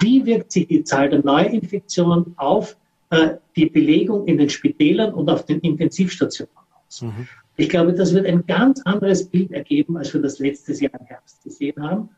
wie 0.00 0.24
wirkt 0.24 0.52
sich 0.52 0.66
die 0.66 0.84
Zahl 0.84 1.10
der 1.10 1.22
Neuinfektionen 1.22 2.34
auf 2.36 2.76
äh, 3.10 3.36
die 3.56 3.66
Belegung 3.66 4.26
in 4.26 4.38
den 4.38 4.48
Spitälern 4.48 5.12
und 5.12 5.28
auf 5.28 5.44
den 5.44 5.60
Intensivstationen 5.60 6.54
aus. 6.86 7.02
Mhm. 7.02 7.28
Ich 7.56 7.68
glaube, 7.68 7.92
das 7.92 8.14
wird 8.14 8.26
ein 8.26 8.46
ganz 8.46 8.80
anderes 8.82 9.28
Bild 9.28 9.52
ergeben, 9.52 9.98
als 9.98 10.14
wir 10.14 10.22
das 10.22 10.38
letztes 10.38 10.80
Jahr 10.80 10.92
im 10.98 11.06
Herbst 11.06 11.44
gesehen 11.44 11.82
haben. 11.82 12.08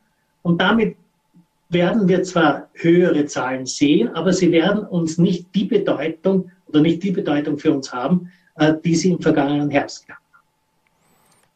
Und 0.45 0.61
damit 0.61 0.97
werden 1.71 2.07
wir 2.07 2.23
zwar 2.23 2.69
höhere 2.75 3.25
Zahlen 3.25 3.67
sehen, 3.67 4.15
aber 4.15 4.33
sie 4.33 4.53
werden 4.53 4.85
uns 4.87 5.19
nicht 5.19 5.55
die 5.55 5.65
Bedeutung 5.65 6.51
oder 6.69 6.81
nicht 6.81 7.03
die 7.03 7.11
Bedeutung 7.11 7.59
für 7.59 7.73
uns 7.73 7.93
haben, 7.93 8.31
äh, 8.57 8.75
die 8.85 8.95
sie 8.95 9.11
im 9.11 9.21
vergangenen 9.21 9.71
Herbst 9.71 10.07
gab. 10.07 10.19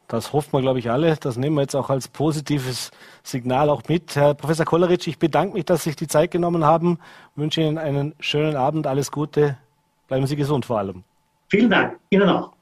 Das 0.07 0.33
hoffen 0.33 0.53
wir, 0.53 0.61
glaube 0.61 0.79
ich, 0.79 0.89
alle. 0.89 1.15
Das 1.17 1.37
nehmen 1.37 1.55
wir 1.55 1.61
jetzt 1.61 1.75
auch 1.75 1.91
als 1.91 2.07
positives 2.07 2.89
Signal 3.21 3.69
auch 3.69 3.83
mit. 3.87 4.15
Herr 4.15 4.33
Professor 4.33 4.65
Kolleritsch, 4.65 5.07
ich 5.07 5.19
bedanke 5.19 5.53
mich, 5.53 5.65
dass 5.65 5.83
Sie 5.83 5.91
sich 5.91 5.97
die 5.97 6.07
Zeit 6.07 6.31
genommen 6.31 6.65
haben. 6.65 6.97
Ich 7.35 7.41
wünsche 7.41 7.61
Ihnen 7.61 7.77
einen 7.77 8.15
schönen 8.19 8.55
Abend, 8.55 8.87
alles 8.87 9.11
Gute. 9.11 9.59
Bleiben 10.07 10.25
Sie 10.25 10.35
gesund 10.35 10.65
vor 10.65 10.79
allem. 10.79 11.03
Vielen 11.47 11.69
Dank. 11.69 11.99
Ihnen 12.09 12.27
auch. 12.27 12.53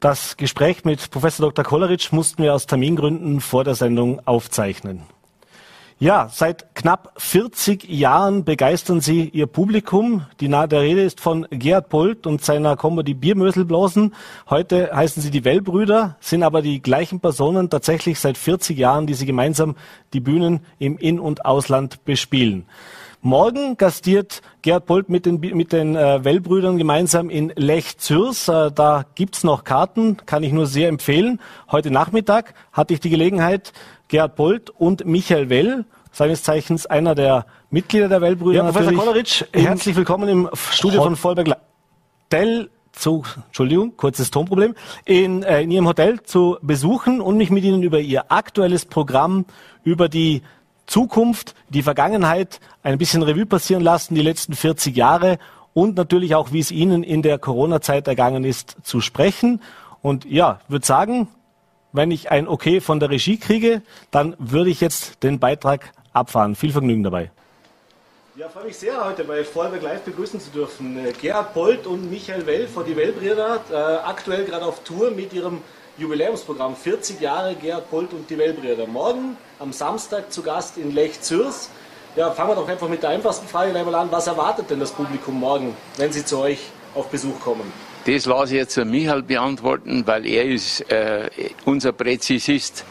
Das 0.00 0.38
Gespräch 0.38 0.86
mit 0.86 1.10
Professor 1.10 1.50
Dr. 1.50 1.62
Kolleritsch 1.62 2.10
mussten 2.10 2.42
wir 2.42 2.54
aus 2.54 2.66
Termingründen 2.66 3.42
vor 3.42 3.64
der 3.64 3.74
Sendung 3.74 4.26
aufzeichnen. 4.26 5.02
Ja, 5.98 6.30
seit 6.32 6.74
knapp 6.74 7.12
40 7.18 7.84
Jahren 7.86 8.46
begeistern 8.46 9.02
sie 9.02 9.28
ihr 9.28 9.46
Publikum. 9.46 10.24
Die 10.40 10.48
nahe 10.48 10.66
der 10.68 10.80
Rede 10.80 11.02
ist 11.02 11.20
von 11.20 11.46
Gerhard 11.50 11.90
Polt 11.90 12.26
und 12.26 12.42
seiner 12.42 12.78
Comedy 12.78 13.12
Biermöselblasen. 13.12 14.14
Heute 14.48 14.90
heißen 14.90 15.22
sie 15.22 15.30
die 15.30 15.44
Wellbrüder, 15.44 16.16
sind 16.20 16.44
aber 16.44 16.62
die 16.62 16.80
gleichen 16.80 17.20
Personen 17.20 17.68
tatsächlich 17.68 18.18
seit 18.18 18.38
40 18.38 18.78
Jahren, 18.78 19.06
die 19.06 19.12
sie 19.12 19.26
gemeinsam 19.26 19.76
die 20.14 20.20
Bühnen 20.20 20.60
im 20.78 20.96
In- 20.96 21.20
und 21.20 21.44
Ausland 21.44 22.02
bespielen. 22.06 22.64
Morgen 23.22 23.76
gastiert 23.76 24.40
Gerhard 24.62 24.86
Polt 24.86 25.10
mit 25.10 25.26
den, 25.26 25.40
mit 25.40 25.72
den 25.72 25.94
äh, 25.94 26.24
Wellbrüdern 26.24 26.78
gemeinsam 26.78 27.28
in 27.28 27.52
Lech-Zürs. 27.54 28.48
Äh, 28.48 28.72
da 28.72 29.04
gibt's 29.14 29.44
noch 29.44 29.64
Karten, 29.64 30.16
kann 30.24 30.42
ich 30.42 30.54
nur 30.54 30.66
sehr 30.66 30.88
empfehlen. 30.88 31.38
Heute 31.70 31.90
Nachmittag 31.90 32.54
hatte 32.72 32.94
ich 32.94 33.00
die 33.00 33.10
Gelegenheit, 33.10 33.74
Gerhard 34.08 34.36
Polt 34.36 34.70
und 34.70 35.04
Michael 35.04 35.50
Well 35.50 35.84
seines 36.12 36.42
Zeichens 36.42 36.86
einer 36.86 37.14
der 37.14 37.44
Mitglieder 37.68 38.08
der 38.08 38.22
Weltbrüder. 38.22 38.64
Ja, 38.64 38.72
Professor 38.72 38.94
Kolleritsch, 38.94 39.44
herzlich 39.52 39.96
willkommen 39.96 40.28
im 40.28 40.48
Studio 40.54 41.02
von 41.02 41.14
Vollberg 41.14 41.58
Hotel 42.32 42.70
zu, 42.92 43.22
Entschuldigung, 43.48 43.98
kurzes 43.98 44.30
Tonproblem, 44.30 44.74
in, 45.04 45.42
äh, 45.42 45.60
in 45.60 45.70
Ihrem 45.70 45.86
Hotel 45.86 46.22
zu 46.22 46.56
besuchen 46.62 47.20
und 47.20 47.36
mich 47.36 47.50
mit 47.50 47.64
Ihnen 47.64 47.82
über 47.82 48.00
Ihr 48.00 48.32
aktuelles 48.32 48.86
Programm, 48.86 49.44
über 49.84 50.08
die 50.08 50.42
Zukunft, 50.90 51.54
die 51.68 51.82
Vergangenheit 51.82 52.58
ein 52.82 52.98
bisschen 52.98 53.22
Revue 53.22 53.46
passieren 53.46 53.82
lassen, 53.82 54.16
die 54.16 54.22
letzten 54.22 54.54
40 54.54 54.96
Jahre 54.96 55.38
und 55.72 55.96
natürlich 55.96 56.34
auch, 56.34 56.50
wie 56.50 56.58
es 56.58 56.72
Ihnen 56.72 57.04
in 57.04 57.22
der 57.22 57.38
Corona-Zeit 57.38 58.08
ergangen 58.08 58.42
ist, 58.42 58.76
zu 58.82 59.00
sprechen. 59.00 59.62
Und 60.02 60.24
ja, 60.24 60.60
würde 60.66 60.84
sagen, 60.84 61.28
wenn 61.92 62.10
ich 62.10 62.32
ein 62.32 62.48
Okay 62.48 62.80
von 62.80 62.98
der 62.98 63.10
Regie 63.10 63.36
kriege, 63.36 63.82
dann 64.10 64.34
würde 64.40 64.70
ich 64.70 64.80
jetzt 64.80 65.22
den 65.22 65.38
Beitrag 65.38 65.92
abfahren. 66.12 66.56
Viel 66.56 66.72
Vergnügen 66.72 67.04
dabei. 67.04 67.30
Ja, 68.34 68.48
freue 68.48 68.64
mich 68.64 68.78
sehr, 68.78 69.04
heute 69.04 69.22
bei 69.22 69.44
Vorarlberg 69.44 69.82
Live 69.82 70.02
begrüßen 70.02 70.40
zu 70.40 70.50
dürfen. 70.50 70.98
Gerhard 71.20 71.54
Polt 71.54 71.86
und 71.86 72.10
Michael 72.10 72.46
Well 72.46 72.66
von 72.66 72.84
die 72.84 72.96
Wellbrüder, 72.96 73.60
äh, 73.70 73.74
aktuell 73.74 74.44
gerade 74.44 74.64
auf 74.64 74.82
Tour 74.82 75.12
mit 75.12 75.32
ihrem 75.32 75.62
Jubiläumsprogramm 76.00 76.74
40 76.76 77.20
Jahre 77.20 77.54
Gerhard 77.54 77.90
Polt 77.90 78.14
und 78.14 78.30
die 78.30 78.38
Wellbrüder. 78.38 78.86
Morgen 78.86 79.36
am 79.58 79.70
Samstag 79.70 80.32
zu 80.32 80.40
Gast 80.40 80.78
in 80.78 80.94
Lech-Zürs. 80.94 81.68
Ja, 82.16 82.30
fangen 82.30 82.50
wir 82.50 82.54
doch 82.54 82.68
einfach 82.68 82.88
mit 82.88 83.02
der 83.02 83.10
einfachsten 83.10 83.46
Frage 83.46 83.78
einmal 83.78 83.94
an. 83.94 84.08
Was 84.10 84.26
erwartet 84.26 84.70
denn 84.70 84.80
das 84.80 84.92
Publikum 84.92 85.38
morgen, 85.38 85.76
wenn 85.98 86.10
sie 86.10 86.24
zu 86.24 86.38
euch 86.38 86.58
auf 86.94 87.08
Besuch 87.08 87.38
kommen? 87.40 87.70
Das 88.06 88.24
lasse 88.24 88.54
ich 88.54 88.60
jetzt 88.60 88.78
an 88.78 88.90
Michael 88.90 89.22
beantworten, 89.22 90.02
weil 90.06 90.26
er 90.26 90.46
ist 90.46 90.90
äh, 90.90 91.28
unser 91.66 91.92
Präzisist. 91.92 92.82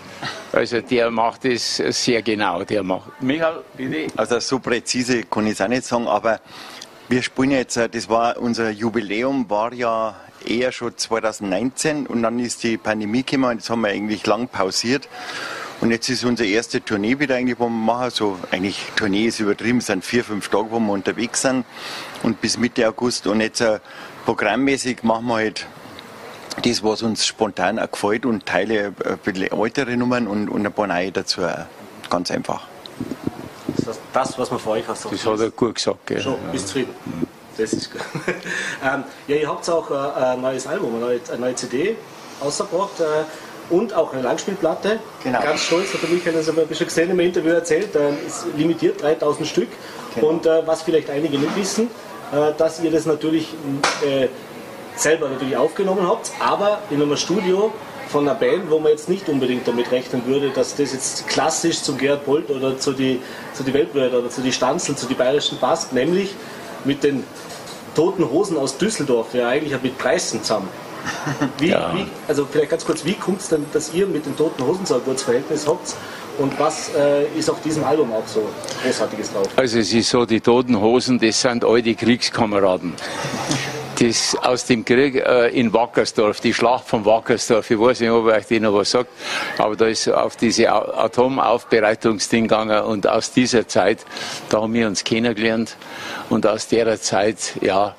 Also 0.51 0.79
der 0.81 1.09
macht 1.09 1.45
es 1.45 1.77
sehr 1.77 2.21
genau. 2.21 2.63
Der 2.63 2.83
macht. 2.83 3.19
Michael, 3.23 3.63
bitte. 3.75 4.05
Also 4.17 4.39
so 4.39 4.59
präzise 4.59 5.23
kann 5.23 5.47
ich 5.47 5.53
es 5.53 5.61
auch 5.61 5.67
nicht 5.67 5.83
sagen, 5.83 6.07
aber 6.07 6.39
wir 7.07 7.23
spielen 7.23 7.51
jetzt, 7.51 7.75
äh, 7.75 7.89
das 7.89 8.07
war 8.07 8.37
unser 8.37 8.69
Jubiläum, 8.69 9.49
war 9.49 9.73
ja 9.73 10.15
eher 10.49 10.71
schon 10.71 10.97
2019 10.97 12.07
und 12.07 12.23
dann 12.23 12.39
ist 12.39 12.63
die 12.63 12.77
Pandemie 12.77 13.23
gekommen 13.23 13.51
und 13.51 13.61
das 13.61 13.69
haben 13.69 13.81
wir 13.81 13.89
eigentlich 13.89 14.25
lang 14.25 14.47
pausiert. 14.47 15.07
Und 15.81 15.91
jetzt 15.91 16.09
ist 16.09 16.25
unsere 16.25 16.49
erste 16.49 16.83
Tournee 16.83 17.19
wieder 17.19 17.35
eigentlich, 17.35 17.57
wo 17.57 17.65
wir 17.65 17.69
machen. 17.69 18.09
So, 18.11 18.37
eigentlich 18.51 18.85
Tournee 18.97 19.27
ist 19.27 19.39
übertrieben, 19.39 19.77
es 19.77 19.85
sind 19.85 20.03
vier, 20.03 20.25
fünf 20.25 20.49
Tage, 20.49 20.71
wo 20.71 20.79
wir 20.79 20.91
unterwegs 20.91 21.41
sind. 21.41 21.63
Und 22.21 22.41
bis 22.41 22.57
Mitte 22.57 22.87
August. 22.87 23.27
Und 23.27 23.39
jetzt 23.39 23.61
uh, 23.61 23.77
programmmäßig 24.25 25.03
machen 25.03 25.27
wir 25.27 25.35
halt 25.35 25.67
das, 26.63 26.83
was 26.83 27.01
uns 27.01 27.25
spontan 27.25 27.79
auch 27.79 27.89
gefällt 27.89 28.25
und 28.25 28.45
teile 28.45 28.93
ein 29.05 29.17
bisschen 29.19 29.51
ältere 29.51 29.95
Nummern 29.95 30.27
und, 30.27 30.49
und 30.49 30.65
ein 30.65 30.73
paar 30.73 30.87
neue 30.87 31.13
dazu. 31.13 31.41
Ganz 32.09 32.29
einfach. 32.31 32.67
Das 33.77 33.95
ist 33.95 34.01
das, 34.11 34.37
was 34.37 34.51
man 34.51 34.59
für 34.59 34.71
euch 34.71 34.87
hast. 34.87 35.05
Das 35.05 35.25
hat 35.25 35.39
er 35.39 35.51
gut 35.51 35.75
gesagt. 35.75 36.07
Gell? 36.07 36.21
Schon, 36.21 36.35
bist 36.51 36.67
zufrieden. 36.67 36.93
Das 37.59 37.73
ist 37.73 37.91
gut. 37.91 38.01
ähm, 38.83 39.03
ja, 39.27 39.35
ihr 39.35 39.49
habt 39.49 39.69
auch 39.69 39.91
äh, 39.91 40.33
ein 40.33 40.41
neues 40.41 40.65
Album, 40.65 40.95
eine 40.95 41.05
neue, 41.05 41.19
eine 41.29 41.41
neue 41.41 41.55
CD 41.55 41.95
ausgebracht. 42.39 42.99
Äh, 42.99 43.03
und 43.69 43.93
auch 43.93 44.13
eine 44.13 44.23
Langspielplatte. 44.23 44.99
Genau. 45.23 45.41
Ganz 45.41 45.61
stolz, 45.61 45.93
hat 45.93 46.01
der 46.01 46.09
Michael 46.09 46.33
das 46.33 46.49
aber 46.49 46.63
ein 46.63 46.67
bisschen 46.67 46.87
gesehen 46.87 47.11
im 47.11 47.19
Interview 47.19 47.51
erzählt, 47.51 47.95
äh, 47.95 48.09
ist 48.25 48.47
limitiert 48.57 49.01
3000 49.01 49.47
Stück. 49.47 49.67
Genau. 50.15 50.27
Und 50.27 50.45
äh, 50.45 50.65
was 50.65 50.81
vielleicht 50.81 51.09
einige 51.09 51.37
nicht 51.37 51.55
wissen, 51.55 51.87
äh, 52.31 52.53
dass 52.57 52.81
ihr 52.81 52.89
das 52.89 53.05
natürlich 53.05 53.53
äh, 54.03 54.27
selber 54.95 55.29
natürlich 55.29 55.55
aufgenommen 55.55 56.07
habt, 56.07 56.31
aber 56.39 56.79
in 56.89 57.01
einem 57.01 57.15
Studio 57.15 57.71
von 58.07 58.27
einer 58.27 58.37
Band, 58.37 58.71
wo 58.71 58.79
man 58.79 58.91
jetzt 58.91 59.07
nicht 59.07 59.29
unbedingt 59.29 59.67
damit 59.67 59.91
rechnen 59.91 60.25
würde, 60.25 60.49
dass 60.49 60.75
das 60.75 60.93
jetzt 60.93 61.27
klassisch 61.27 61.81
zu 61.83 61.95
Gerhard 61.95 62.25
Bolt 62.25 62.49
oder 62.49 62.77
zu 62.79 62.91
die, 62.91 63.21
zu 63.53 63.63
die 63.63 63.73
Weltbrüder 63.73 64.17
oder 64.17 64.29
zu 64.29 64.41
die 64.41 64.51
Stanzel, 64.51 64.95
zu 64.95 65.05
die 65.05 65.13
Bayerischen 65.13 65.59
passt, 65.59 65.93
nämlich 65.93 66.33
mit 66.85 67.03
den 67.03 67.23
Toten 67.99 68.29
Hosen 68.29 68.55
aus 68.55 68.77
Düsseldorf, 68.77 69.33
ja 69.33 69.49
eigentlich 69.49 69.73
mit 69.83 69.97
Preisen 69.97 70.41
zusammen. 70.41 70.69
Wie, 71.57 71.67
ja. 71.67 71.93
wie, 71.93 72.05
also 72.29 72.47
vielleicht 72.49 72.69
ganz 72.71 72.85
kurz, 72.85 73.03
wie 73.03 73.13
kommt 73.13 73.41
es 73.41 73.49
denn, 73.49 73.65
dass 73.73 73.93
ihr 73.93 74.07
mit 74.07 74.25
den 74.25 74.37
Toten 74.37 74.65
Hosen 74.65 74.85
so 74.85 74.95
ein 74.95 75.01
gutes 75.03 75.23
Verhältnis 75.23 75.67
habt? 75.67 75.95
Und 76.37 76.57
was 76.57 76.91
äh, 76.95 77.25
ist 77.37 77.49
auf 77.49 77.61
diesem 77.61 77.83
Album 77.83 78.13
auch 78.13 78.25
so 78.25 78.47
Großartiges 78.83 79.33
drauf? 79.33 79.47
Also 79.57 79.79
es 79.79 79.93
ist 79.93 80.09
so, 80.09 80.25
die 80.25 80.39
Toten 80.39 80.79
Hosen, 80.79 81.19
das 81.19 81.41
sind 81.41 81.65
alte 81.65 81.93
Kriegskameraden. 81.93 82.93
Das 83.99 84.33
aus 84.33 84.63
dem 84.63 84.85
Krieg 84.85 85.15
äh, 85.15 85.49
in 85.49 85.73
Wackersdorf, 85.73 86.39
die 86.39 86.53
Schlacht 86.53 86.87
von 86.87 87.03
Wackersdorf, 87.03 87.69
ich 87.69 87.77
weiß 87.77 87.99
nicht, 87.99 88.09
ob 88.09 88.27
euch 88.27 88.45
die 88.45 88.61
noch 88.61 88.73
was 88.73 88.91
sagt, 88.91 89.09
aber 89.57 89.75
da 89.75 89.87
ist 89.87 90.07
auf 90.07 90.37
diese 90.37 90.71
Atomaufbereitungsding 90.71 92.47
gegangen 92.47 92.81
und 92.85 93.07
aus 93.07 93.33
dieser 93.33 93.67
Zeit, 93.67 94.05
da 94.47 94.61
haben 94.61 94.73
wir 94.73 94.87
uns 94.87 95.03
kennengelernt 95.03 95.75
und 96.29 96.47
aus 96.47 96.69
der 96.69 97.01
Zeit, 97.01 97.55
ja, 97.59 97.93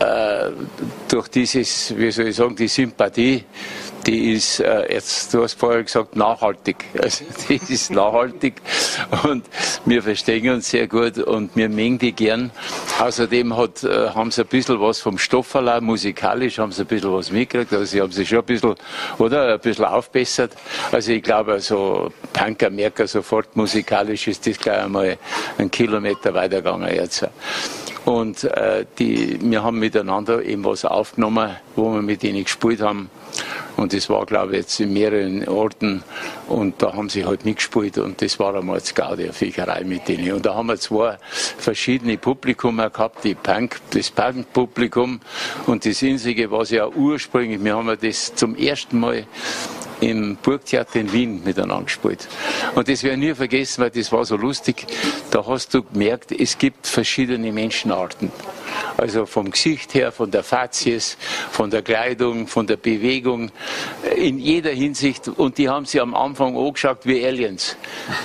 äh, 0.00 0.50
durch 1.08 1.28
dieses, 1.28 1.96
wie 1.96 2.10
soll 2.10 2.26
ich 2.26 2.36
sagen, 2.36 2.56
die 2.56 2.66
Sympathie, 2.66 3.44
die 4.06 4.32
ist 4.32 4.60
äh, 4.60 4.92
jetzt, 4.92 5.32
du 5.32 5.42
hast 5.42 5.58
vorher 5.58 5.82
gesagt, 5.82 6.16
nachhaltig. 6.16 6.84
Also 7.02 7.24
die 7.48 7.60
ist 7.68 7.90
nachhaltig 7.90 8.54
und 9.24 9.44
wir 9.84 10.02
verstehen 10.02 10.48
uns 10.50 10.70
sehr 10.70 10.86
gut 10.86 11.18
und 11.18 11.54
wir 11.56 11.68
mengen 11.68 11.98
die 11.98 12.12
gern. 12.12 12.50
Außerdem 13.00 13.56
hat, 13.56 13.82
äh, 13.82 14.10
haben 14.10 14.30
sie 14.30 14.42
ein 14.42 14.46
bisschen 14.46 14.80
was 14.80 15.00
vom 15.00 15.18
Stofferler, 15.18 15.80
musikalisch 15.80 16.58
haben 16.58 16.72
sie 16.72 16.82
ein 16.82 16.86
bisschen 16.86 17.12
was 17.12 17.30
mitgekriegt, 17.32 17.72
also 17.72 17.84
sie 17.84 18.00
haben 18.00 18.12
sich 18.12 18.28
schon 18.28 18.38
ein 18.38 18.44
bisschen, 18.44 18.74
oder, 19.18 19.54
ein 19.54 19.60
bisschen 19.60 19.84
aufbessert. 19.84 20.52
Also 20.92 21.12
ich 21.12 21.22
glaube, 21.22 21.60
so 21.60 22.12
Punker, 22.32 22.70
Merker 22.70 23.06
sofort 23.06 23.54
musikalisch 23.56 24.28
ist 24.28 24.46
das 24.46 24.58
gleich 24.58 24.78
einmal 24.78 25.18
einen 25.58 25.70
Kilometer 25.70 26.34
weitergegangen 26.34 26.94
jetzt. 26.94 27.26
Und 28.04 28.44
äh, 28.44 28.84
die, 28.98 29.38
wir 29.40 29.62
haben 29.62 29.78
miteinander 29.78 30.42
eben 30.42 30.64
was 30.64 30.84
aufgenommen, 30.84 31.56
wo 31.76 31.92
wir 31.92 32.02
mit 32.02 32.24
ihnen 32.24 32.42
gespielt 32.42 32.80
haben. 32.80 33.10
Und 33.76 33.92
das 33.92 34.10
war, 34.10 34.26
glaube 34.26 34.52
ich, 34.52 34.58
jetzt 34.58 34.80
in 34.80 34.92
mehreren 34.92 35.48
Orten. 35.48 36.02
Und 36.48 36.82
da 36.82 36.92
haben 36.92 37.08
sie 37.08 37.24
halt 37.24 37.44
mitgespielt. 37.44 37.98
Und 37.98 38.20
das 38.20 38.38
war 38.38 38.54
einmal 38.54 38.80
das 38.80 38.94
Gaudi, 38.94 39.24
eine 39.24 39.32
Fiegerei 39.32 39.84
mit 39.84 40.08
denen. 40.08 40.32
Und 40.32 40.44
da 40.44 40.54
haben 40.54 40.66
wir 40.66 40.78
zwei 40.78 41.16
verschiedene 41.58 42.18
Publikum 42.18 42.76
gehabt. 42.76 43.24
Die 43.24 43.34
Punk, 43.34 43.80
das 43.90 44.10
Punk-Publikum 44.10 45.20
und 45.66 45.86
das 45.86 46.02
Insige, 46.02 46.50
was 46.50 46.70
ja 46.70 46.88
ursprünglich, 46.88 47.62
wir 47.62 47.76
haben 47.76 47.96
das 48.00 48.34
zum 48.34 48.56
ersten 48.56 48.98
Mal 49.00 49.26
im 50.02 50.36
Burgtheater 50.36 51.00
in 51.00 51.12
Wien 51.12 51.42
miteinander 51.44 51.84
gespielt. 51.84 52.28
Und 52.74 52.88
das 52.88 53.02
werde 53.02 53.16
ich 53.16 53.28
nie 53.28 53.34
vergessen, 53.34 53.82
weil 53.82 53.90
das 53.90 54.10
war 54.10 54.24
so 54.24 54.36
lustig. 54.36 54.86
Da 55.30 55.46
hast 55.46 55.72
du 55.72 55.82
gemerkt, 55.82 56.32
es 56.32 56.58
gibt 56.58 56.86
verschiedene 56.86 57.52
Menschenarten. 57.52 58.32
Also 58.96 59.26
vom 59.26 59.50
Gesicht 59.50 59.94
her, 59.94 60.10
von 60.10 60.30
der 60.30 60.42
Fazies, 60.42 61.16
von 61.50 61.70
der 61.70 61.82
Kleidung, 61.82 62.46
von 62.46 62.66
der 62.66 62.76
Bewegung, 62.76 63.50
in 64.16 64.38
jeder 64.38 64.70
Hinsicht. 64.70 65.28
Und 65.28 65.58
die 65.58 65.68
haben 65.68 65.86
sie 65.86 66.00
am 66.00 66.14
Anfang 66.14 66.56
angeschaut 66.56 66.98
wie 67.04 67.24
Aliens. 67.24 67.76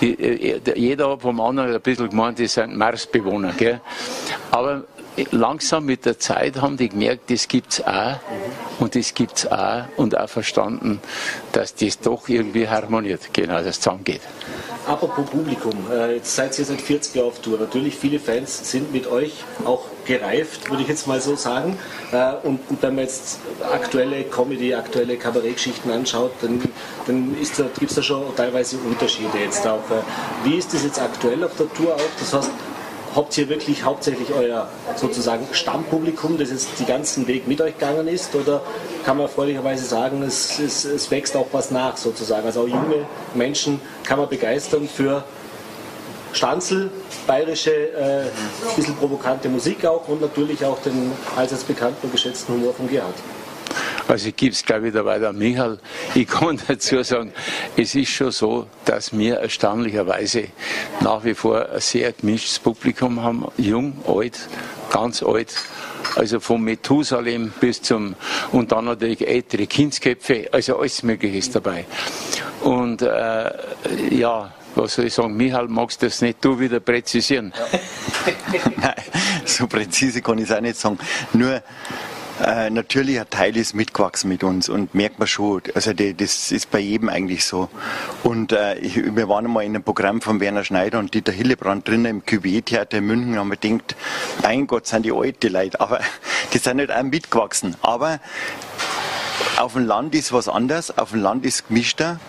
Äh, 0.02 0.60
jeder 0.76 1.12
hat 1.12 1.22
vom 1.22 1.40
anderen 1.40 1.74
ein 1.74 1.82
bisschen 1.82 2.10
gemeint, 2.10 2.40
die 2.40 2.48
sind 2.48 2.76
Marsbewohner. 2.76 3.54
Gell? 3.54 3.82
Aber 4.52 4.84
langsam 5.32 5.86
mit 5.86 6.06
der 6.06 6.18
Zeit 6.18 6.60
haben 6.62 6.78
die 6.78 6.90
gemerkt, 6.90 7.30
das 7.30 7.48
gibt's 7.48 7.82
auch 7.86 8.20
und 8.80 8.96
das 8.96 9.14
gibt's 9.14 9.48
auch 9.48 9.84
und 9.98 10.18
auch 10.18 10.30
verstanden, 10.30 11.00
dass 11.52 11.76
das 11.76 12.00
doch 12.00 12.30
irgendwie 12.30 12.68
harmoniert, 12.68 13.22
genau, 13.34 13.56
dass 13.56 13.68
es 13.68 13.80
zusammengeht. 13.82 14.22
Apropos 14.88 15.26
Publikum, 15.26 15.74
äh, 15.92 16.16
jetzt 16.16 16.34
seid 16.34 16.58
ihr 16.58 16.64
seit 16.64 16.80
40 16.80 17.16
Jahren 17.16 17.28
auf 17.28 17.40
Tour. 17.40 17.60
Natürlich, 17.60 17.96
viele 17.96 18.20
Fans 18.20 18.72
sind 18.72 18.94
mit 18.94 19.06
euch 19.06 19.44
auch 19.66 19.84
gereift, 20.06 20.70
würde 20.70 20.84
ich 20.84 20.88
jetzt 20.88 21.08
mal 21.08 21.20
so 21.20 21.36
sagen. 21.36 21.78
Äh, 22.14 22.36
und, 22.44 22.62
wenn 22.82 22.96
man 22.96 23.04
jetzt 23.04 23.40
aktuelle 23.70 24.24
Comedy, 24.24 24.74
aktuelle 24.74 25.18
Kabarettgeschichten 25.18 25.92
anschaut, 25.92 26.32
dann, 26.42 26.62
dann 27.06 27.36
da, 27.58 27.66
gibt 27.78 27.92
es 27.92 27.96
da 27.98 28.02
schon 28.02 28.34
teilweise 28.38 28.78
Unterschiede 28.78 29.38
jetzt 29.44 29.68
auch. 29.68 29.84
Äh, 29.92 30.46
wie 30.46 30.56
ist 30.56 30.74
das 30.74 30.86
jetzt 30.86 31.02
aktuell 31.02 31.44
auf 31.44 31.58
der 31.58 31.68
Tour 31.74 31.94
auch? 31.94 32.20
Das 32.20 32.34
heißt, 32.34 32.52
habt 33.16 33.38
ihr 33.38 33.50
wirklich 33.50 33.84
hauptsächlich 33.84 34.34
euer 34.34 34.70
sozusagen 34.96 35.48
Stammpublikum, 35.52 36.38
das 36.38 36.50
jetzt 36.52 36.80
den 36.80 36.86
ganzen 36.86 37.28
Weg 37.28 37.48
mit 37.48 37.62
euch 37.62 37.78
gegangen 37.78 38.08
ist? 38.08 38.36
Oder 38.36 38.62
kann 39.06 39.18
man 39.18 39.28
erfreulicherweise 39.28 39.86
sagen, 39.86 40.24
es, 40.24 40.60
es, 40.60 40.86
es 40.86 41.10
wächst 41.12 41.36
auch 41.36 41.48
was 41.52 41.72
nach 41.72 41.98
sozusagen? 41.98 42.46
Also 42.46 42.62
auch 42.62 42.68
junge 42.68 43.06
Menschen 43.34 43.82
kann 44.04 44.20
man 44.20 44.30
begeistern 44.30 44.88
für 44.88 45.24
Stanzel, 46.34 46.92
bayerische, 47.26 47.72
äh, 47.72 48.26
bisschen 48.76 48.96
provokante 48.96 49.50
Musik 49.50 49.86
auch 49.86 50.08
und 50.08 50.22
natürlich 50.22 50.64
auch 50.64 50.80
den 50.82 51.12
allseits 51.36 51.64
bekannten 51.64 52.06
und 52.08 52.12
geschätzten 52.12 52.56
Humor 52.56 52.74
von 52.74 52.88
Gerhard. 52.88 53.16
Also 54.08 54.30
ich 54.30 54.36
gebe 54.36 54.54
es 54.54 54.64
gleich 54.64 54.84
wieder 54.84 55.04
weiter 55.06 55.30
an 55.30 55.38
Michael. 55.38 55.80
Ich 56.16 56.28
kann 56.28 56.60
dazu 56.68 57.04
sagen, 57.04 57.34
es 57.76 57.94
ist 57.94 58.10
schon 58.10 58.32
so, 58.32 58.68
dass 58.86 59.18
wir 59.18 59.38
erstaunlicherweise 59.38 60.48
nach 61.02 61.24
wie 61.24 61.34
vor 61.34 61.70
ein 61.70 61.80
sehr 61.82 62.14
gemischtes 62.14 62.60
Publikum 62.60 63.22
haben. 63.22 63.46
Jung, 63.58 63.94
alt, 64.08 64.40
ganz 64.92 65.22
alt. 65.22 65.54
Also 66.16 66.40
vom 66.40 66.64
Methusalem 66.64 67.52
bis 67.60 67.82
zum, 67.82 68.16
und 68.52 68.72
dann 68.72 68.86
natürlich 68.86 69.28
ältere 69.28 69.68
Kindsköpfe, 69.68 70.48
also 70.52 70.80
alles 70.80 71.04
Mögliche 71.04 71.38
ist 71.38 71.56
dabei. 71.56 71.86
Und 72.62 73.02
äh, 73.02 73.52
ja, 74.12 74.54
was 74.76 74.96
soll 74.96 75.06
ich 75.06 75.14
sagen, 75.14 75.36
Michael, 75.36 75.68
magst 75.68 76.02
du 76.02 76.06
das 76.06 76.22
nicht 76.22 76.44
du 76.44 76.60
wieder 76.60 76.80
präzisieren? 76.80 77.54
Ja. 77.56 78.62
Nein, 78.78 78.94
so 79.46 79.68
präzise 79.68 80.22
kann 80.22 80.38
ich 80.38 80.46
es 80.46 80.52
auch 80.52 80.62
nicht 80.62 80.78
sagen. 80.78 80.98
Nur, 81.34 81.62
äh, 82.46 82.70
natürlich 82.70 83.20
ein 83.20 83.30
Teil 83.30 83.58
ist 83.58 83.74
mitgewachsen 83.74 84.30
mit 84.30 84.44
uns 84.44 84.70
und 84.70 84.94
merkt 84.94 85.20
man 85.20 85.28
schon, 85.28 85.62
also 85.74 85.94
die, 85.94 86.14
das 86.14 86.52
ist 86.52 86.70
bei 86.70 86.80
jedem 86.80 87.10
eigentlich 87.10 87.46
so. 87.46 87.70
Und 88.24 88.52
äh, 88.52 88.76
ich, 88.80 88.96
wir 89.16 89.28
waren 89.28 89.46
einmal 89.46 89.64
in 89.66 89.76
einem 89.76 89.84
Programm 89.84 90.22
von 90.22 90.40
Werner 90.40 90.64
Schneider 90.64 91.00
und 91.00 91.14
Dieter 91.14 91.32
Hillebrand 91.32 91.88
drinnen 91.88 92.06
im 92.06 92.26
QB-Theater 92.26 93.00
in 93.00 93.06
München. 93.06 93.32
Und 93.32 93.40
haben 93.40 93.50
wir 93.50 93.58
gedacht, 93.58 93.96
mein 94.44 94.68
Gott, 94.68 94.88
sind 94.88 95.06
die 95.06 95.12
alte 95.12 95.50
Leute, 95.50 95.80
aber 95.80 96.00
die 96.54 96.58
sind 96.60 96.78
nicht 96.78 96.92
auch 96.92 97.04
mitgewachsen. 97.04 97.76
Aber 97.82 98.20
auf 99.58 99.74
dem 99.74 99.86
Land 99.86 100.14
ist 100.14 100.32
was 100.32 100.48
anderes, 100.48 100.96
auf 100.98 101.12
dem 101.12 101.22
Land 101.22 101.46
ist 101.46 101.68
gemischter. 101.68 102.20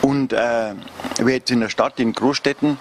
Und 0.00 0.32
äh, 0.32 0.74
wir 1.18 1.34
jetzt 1.34 1.50
in 1.50 1.60
der 1.60 1.68
Stadt, 1.68 2.00
in 2.00 2.12
Großstädten 2.12 2.78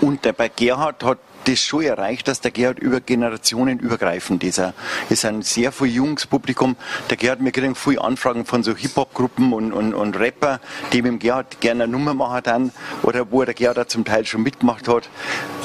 und 0.00 0.24
der 0.24 0.32
bei 0.32 0.48
Gerhard 0.48 1.04
hat 1.04 1.18
das 1.44 1.60
schon 1.60 1.82
erreicht, 1.82 2.28
dass 2.28 2.40
der 2.40 2.50
Gerhard 2.50 2.78
über 2.78 3.00
Generationen 3.00 3.78
übergreifend 3.78 4.44
ist. 4.44 4.58
Er 4.58 4.74
ist 5.10 5.24
ein 5.24 5.42
sehr 5.42 5.72
viel 5.72 5.88
junges 5.88 6.26
Publikum. 6.26 6.76
Der 7.10 7.16
Gerhard, 7.16 7.44
wir 7.44 7.52
kriegen 7.52 7.74
viele 7.74 8.00
Anfragen 8.00 8.44
von 8.44 8.62
so 8.62 8.74
Hip-Hop-Gruppen 8.74 9.52
und, 9.52 9.72
und, 9.72 9.94
und 9.94 10.16
Rapper, 10.16 10.60
die 10.92 11.02
mit 11.02 11.12
dem 11.12 11.18
Gerhard 11.18 11.60
gerne 11.60 11.84
eine 11.84 11.92
Nummer 11.92 12.14
machen 12.14 12.40
dann 12.44 12.72
oder 13.02 13.30
wo 13.30 13.44
der 13.44 13.54
Gerhard 13.54 13.90
zum 13.90 14.04
Teil 14.04 14.24
schon 14.26 14.42
mitgemacht 14.42 14.88
hat. 14.88 15.08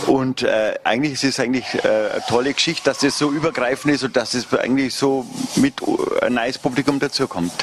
Und 0.08 0.44
äh, 0.44 0.76
eigentlich 0.84 1.14
ist 1.14 1.24
es 1.24 1.40
eigentlich 1.40 1.66
äh, 1.84 1.88
eine 1.88 2.24
tolle 2.28 2.54
Geschichte, 2.54 2.84
dass 2.86 3.00
das 3.00 3.18
so 3.18 3.32
übergreifend 3.32 3.94
ist 3.94 4.04
und 4.04 4.16
dass 4.16 4.34
es 4.34 4.52
eigentlich 4.54 4.96
so 4.96 5.26
mit 5.56 5.82
äh, 5.82 6.26
ein 6.26 6.34
neues 6.34 6.58
Publikum 6.58 7.00
dazukommt. 7.00 7.54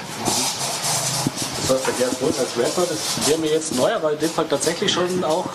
Das 1.68 1.84
heißt, 1.84 2.00
der 2.00 2.06
Bolt 2.20 2.38
als 2.38 2.56
Rapper, 2.56 2.86
das 2.88 3.28
wäre 3.28 3.38
mir 3.38 3.50
jetzt 3.50 3.74
neu, 3.74 3.92
aber 3.92 4.12
in 4.12 4.18
dem 4.20 4.30
Fall 4.30 4.46
tatsächlich 4.48 4.92
schon 4.92 5.24
auch 5.24 5.46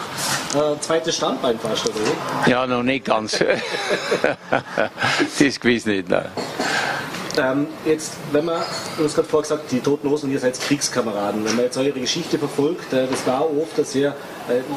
äh, 0.55 0.79
zweites 0.81 1.15
Standbein 1.15 1.57
fast, 1.57 1.87
oder? 1.87 2.49
Ja, 2.49 2.67
noch 2.67 2.83
nicht 2.83 3.05
ganz. 3.05 3.39
das 5.39 5.59
gewiss 5.59 5.85
nicht, 5.85 6.09
nein. 6.09 6.25
Ähm, 7.37 7.67
jetzt, 7.85 8.13
wenn 8.33 8.43
man, 8.43 8.61
du 8.97 9.05
hast 9.05 9.15
gerade 9.15 9.27
vorher 9.27 9.49
gesagt, 9.49 9.71
die 9.71 9.79
Toten 9.79 10.09
Hosen, 10.09 10.29
ihr 10.31 10.39
seid 10.39 10.59
Kriegskameraden. 10.59 11.45
Wenn 11.45 11.55
man 11.55 11.65
jetzt 11.65 11.77
eure 11.77 11.91
Geschichte 11.91 12.37
verfolgt, 12.37 12.91
äh, 12.91 13.07
das 13.09 13.25
war 13.25 13.45
oft 13.45 13.85
sehr, 13.85 14.09
äh, 14.09 14.13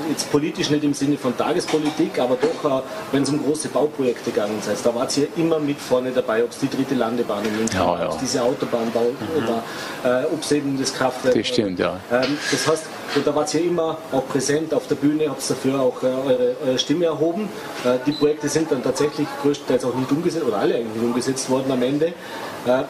jetzt 0.08 0.30
politisch 0.30 0.70
nicht 0.70 0.84
im 0.84 0.94
Sinne 0.94 1.16
von 1.16 1.36
Tagespolitik, 1.36 2.18
aber 2.18 2.36
doch, 2.36 2.78
äh, 2.78 2.82
wenn 3.12 3.22
es 3.22 3.30
um 3.30 3.42
große 3.42 3.68
Bauprojekte 3.68 4.30
gegangen 4.30 4.58
ist, 4.58 4.84
da 4.84 4.94
wart 4.94 5.16
ihr 5.16 5.28
immer 5.36 5.58
mit 5.58 5.78
vorne 5.78 6.10
dabei, 6.10 6.42
ob 6.44 6.50
es 6.50 6.58
die 6.58 6.68
dritte 6.68 6.94
Landebahn 6.94 7.44
in 7.44 7.56
München 7.56 7.78
ja, 7.78 7.98
ja. 7.98 8.06
ob 8.06 8.12
es 8.12 8.18
diese 8.18 8.42
Autobahnbau 8.42 9.06
mhm. 9.10 9.48
war, 9.48 10.22
äh, 10.22 10.24
ob 10.26 10.42
es 10.42 10.52
eben 10.52 10.78
das 10.78 10.92
Kraftwerk 10.94 11.34
Das 11.34 11.46
stimmt, 11.46 11.78
ja. 11.78 12.00
Ähm, 12.10 12.38
das 12.50 12.66
heißt, 12.66 12.84
und 13.16 13.26
da 13.26 13.34
wart 13.34 13.52
ihr 13.54 13.64
immer 13.64 13.98
auch 14.12 14.26
präsent 14.26 14.74
auf 14.74 14.86
der 14.88 14.96
Bühne, 14.96 15.28
habt 15.28 15.48
dafür 15.48 15.80
auch 15.80 16.02
äh, 16.02 16.06
eure, 16.06 16.56
eure, 16.66 16.78
Stimme 16.78 17.06
erhoben. 17.06 17.48
Äh, 17.84 17.98
die 18.06 18.12
Projekte 18.12 18.48
sind 18.48 18.72
dann 18.72 18.82
tatsächlich 18.82 19.28
größtenteils 19.42 19.84
auch 19.84 19.94
nicht 19.94 20.10
umgesetzt, 20.10 20.44
oder 20.44 20.58
alle 20.58 20.74
eigentlich 20.74 20.94
nicht 20.94 21.04
umgesetzt 21.04 21.48
worden 21.50 21.70
am 21.70 21.82
Ende. 21.82 22.06
Äh, 22.06 22.82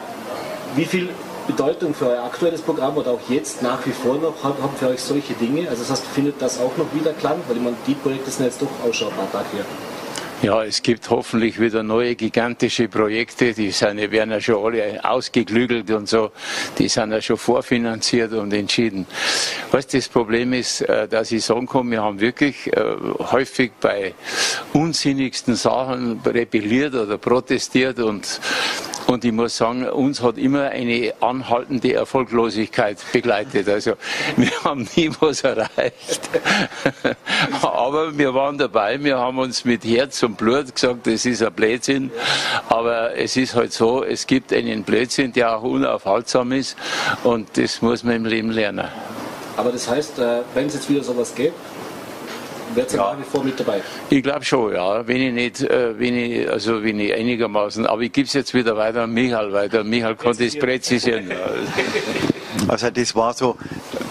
wie 0.75 0.85
viel 0.85 1.09
Bedeutung 1.47 1.93
für 1.93 2.07
euer 2.07 2.23
aktuelles 2.23 2.61
Programm 2.61 2.97
oder 2.97 3.11
auch 3.11 3.29
jetzt 3.29 3.61
nach 3.61 3.85
wie 3.85 3.91
vor 3.91 4.15
noch 4.15 4.43
haben 4.43 4.75
für 4.77 4.89
euch 4.89 5.01
solche 5.01 5.33
Dinge? 5.33 5.69
Also 5.69 5.81
das 5.83 5.91
heißt, 5.91 6.05
findet 6.07 6.41
das 6.41 6.59
auch 6.59 6.75
noch 6.77 6.93
wieder 6.93 7.13
Klang? 7.13 7.39
Weil 7.47 7.57
ich 7.57 7.63
meine, 7.63 7.77
die 7.87 7.93
Projekte 7.95 8.31
sind 8.31 8.45
jetzt 8.45 8.61
doch 8.61 8.67
Tage 9.31 9.47
her. 9.53 9.65
Ja, 10.41 10.63
es 10.63 10.83
gibt 10.83 11.09
hoffentlich 11.09 11.59
wieder 11.59 11.81
neue 11.81 12.13
gigantische 12.15 12.89
Projekte, 12.89 13.53
die 13.53 13.71
sind, 13.71 13.97
werden 14.11 14.31
ja 14.31 14.41
schon 14.41 14.63
alle 14.63 15.03
ausgeklügelt 15.03 15.89
und 15.91 16.09
so, 16.09 16.31
die 16.77 16.89
sind 16.89 17.13
ja 17.13 17.21
schon 17.21 17.37
vorfinanziert 17.37 18.33
und 18.33 18.53
entschieden. 18.53 19.07
Was 19.71 19.87
das 19.87 20.09
Problem 20.09 20.51
ist, 20.51 20.81
äh, 20.81 21.07
dass 21.07 21.31
ich 21.31 21.43
sagen 21.45 21.67
kann, 21.67 21.89
wir 21.89 22.03
haben 22.03 22.19
wirklich 22.19 22.67
äh, 22.75 22.95
häufig 23.31 23.71
bei 23.79 24.13
unsinnigsten 24.73 25.55
Sachen 25.55 26.19
rebelliert 26.25 26.95
oder 26.95 27.17
protestiert 27.17 27.99
und 27.99 28.39
und 29.07 29.23
ich 29.23 29.31
muss 29.31 29.57
sagen, 29.57 29.87
uns 29.87 30.21
hat 30.21 30.37
immer 30.37 30.69
eine 30.69 31.13
anhaltende 31.21 31.93
Erfolglosigkeit 31.93 32.97
begleitet. 33.11 33.69
Also 33.69 33.93
wir 34.37 34.51
haben 34.63 34.87
nie 34.95 35.11
was 35.19 35.41
erreicht. 35.41 36.29
Aber 37.61 38.17
wir 38.17 38.33
waren 38.33 38.57
dabei, 38.57 39.01
wir 39.03 39.17
haben 39.17 39.39
uns 39.39 39.65
mit 39.65 39.83
Herz 39.85 40.23
und 40.23 40.37
Blut 40.37 40.73
gesagt, 40.73 41.07
das 41.07 41.25
ist 41.25 41.43
ein 41.43 41.53
Blödsinn. 41.53 42.11
Aber 42.69 43.15
es 43.15 43.37
ist 43.37 43.55
halt 43.55 43.73
so, 43.73 44.03
es 44.03 44.25
gibt 44.27 44.51
einen 44.53 44.83
Blödsinn, 44.83 45.33
der 45.33 45.57
auch 45.57 45.63
unaufhaltsam 45.63 46.51
ist 46.51 46.75
und 47.23 47.57
das 47.57 47.81
muss 47.81 48.03
man 48.03 48.15
im 48.15 48.25
Leben 48.25 48.51
lernen. 48.51 48.87
Aber 49.57 49.71
das 49.71 49.89
heißt, 49.89 50.19
äh, 50.19 50.41
wenn 50.53 50.67
es 50.67 50.73
jetzt 50.73 50.89
wieder 50.89 51.03
sowas 51.03 51.33
gibt, 51.33 51.55
Wärt 52.75 52.93
ihr 52.93 52.97
ja. 52.97 53.13
nach 53.13 53.19
wie 53.19 53.23
vor 53.23 53.43
mit 53.43 53.59
dabei? 53.59 53.81
Ich 54.09 54.21
glaube 54.21 54.43
schon, 54.43 54.73
ja. 54.73 55.07
Wenn 55.07 55.21
ich 55.21 55.33
nicht, 55.33 55.61
äh, 55.61 55.97
wenn 55.97 56.15
ich, 56.15 56.49
also 56.49 56.83
wenn 56.83 56.99
ich 56.99 57.13
einigermaßen, 57.13 57.85
aber 57.85 58.01
ich 58.01 58.11
gebe 58.11 58.27
es 58.27 58.33
jetzt 58.33 58.53
wieder 58.53 58.75
weiter 58.75 59.03
an 59.03 59.13
Michael, 59.13 59.53
weil 59.53 59.69
der 59.69 59.83
Michael 59.83 60.15
konnte 60.15 60.45
es 60.45 60.57
präzisieren. 60.57 61.31
Also 62.67 62.89
das 62.89 63.13
war 63.13 63.33
so, 63.33 63.57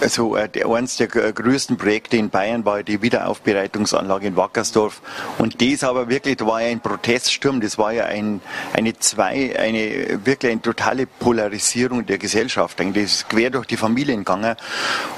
also 0.01 0.35
eines 0.35 0.97
der 0.97 1.07
größten 1.07 1.77
Projekte 1.77 2.17
in 2.17 2.29
Bayern 2.29 2.65
war 2.65 2.83
die 2.83 3.01
Wiederaufbereitungsanlage 3.01 4.27
in 4.27 4.35
Wackersdorf. 4.35 5.01
Und 5.37 5.61
das 5.61 5.83
aber 5.83 6.09
wirklich, 6.09 6.37
da 6.37 6.47
war 6.47 6.61
ja 6.61 6.69
ein 6.69 6.79
Proteststurm, 6.79 7.61
das 7.61 7.77
war 7.77 7.91
ja 7.91 8.05
ein, 8.05 8.41
eine 8.73 8.97
zwei, 8.99 9.57
eine 9.57 10.25
wirklich 10.25 10.51
eine 10.51 10.61
totale 10.61 11.07
Polarisierung 11.07 12.05
der 12.05 12.17
Gesellschaft. 12.17 12.79
Das 12.79 12.95
ist 12.95 13.29
quer 13.29 13.49
durch 13.49 13.65
die 13.65 13.77
Familien 13.77 14.19
gegangen. 14.19 14.55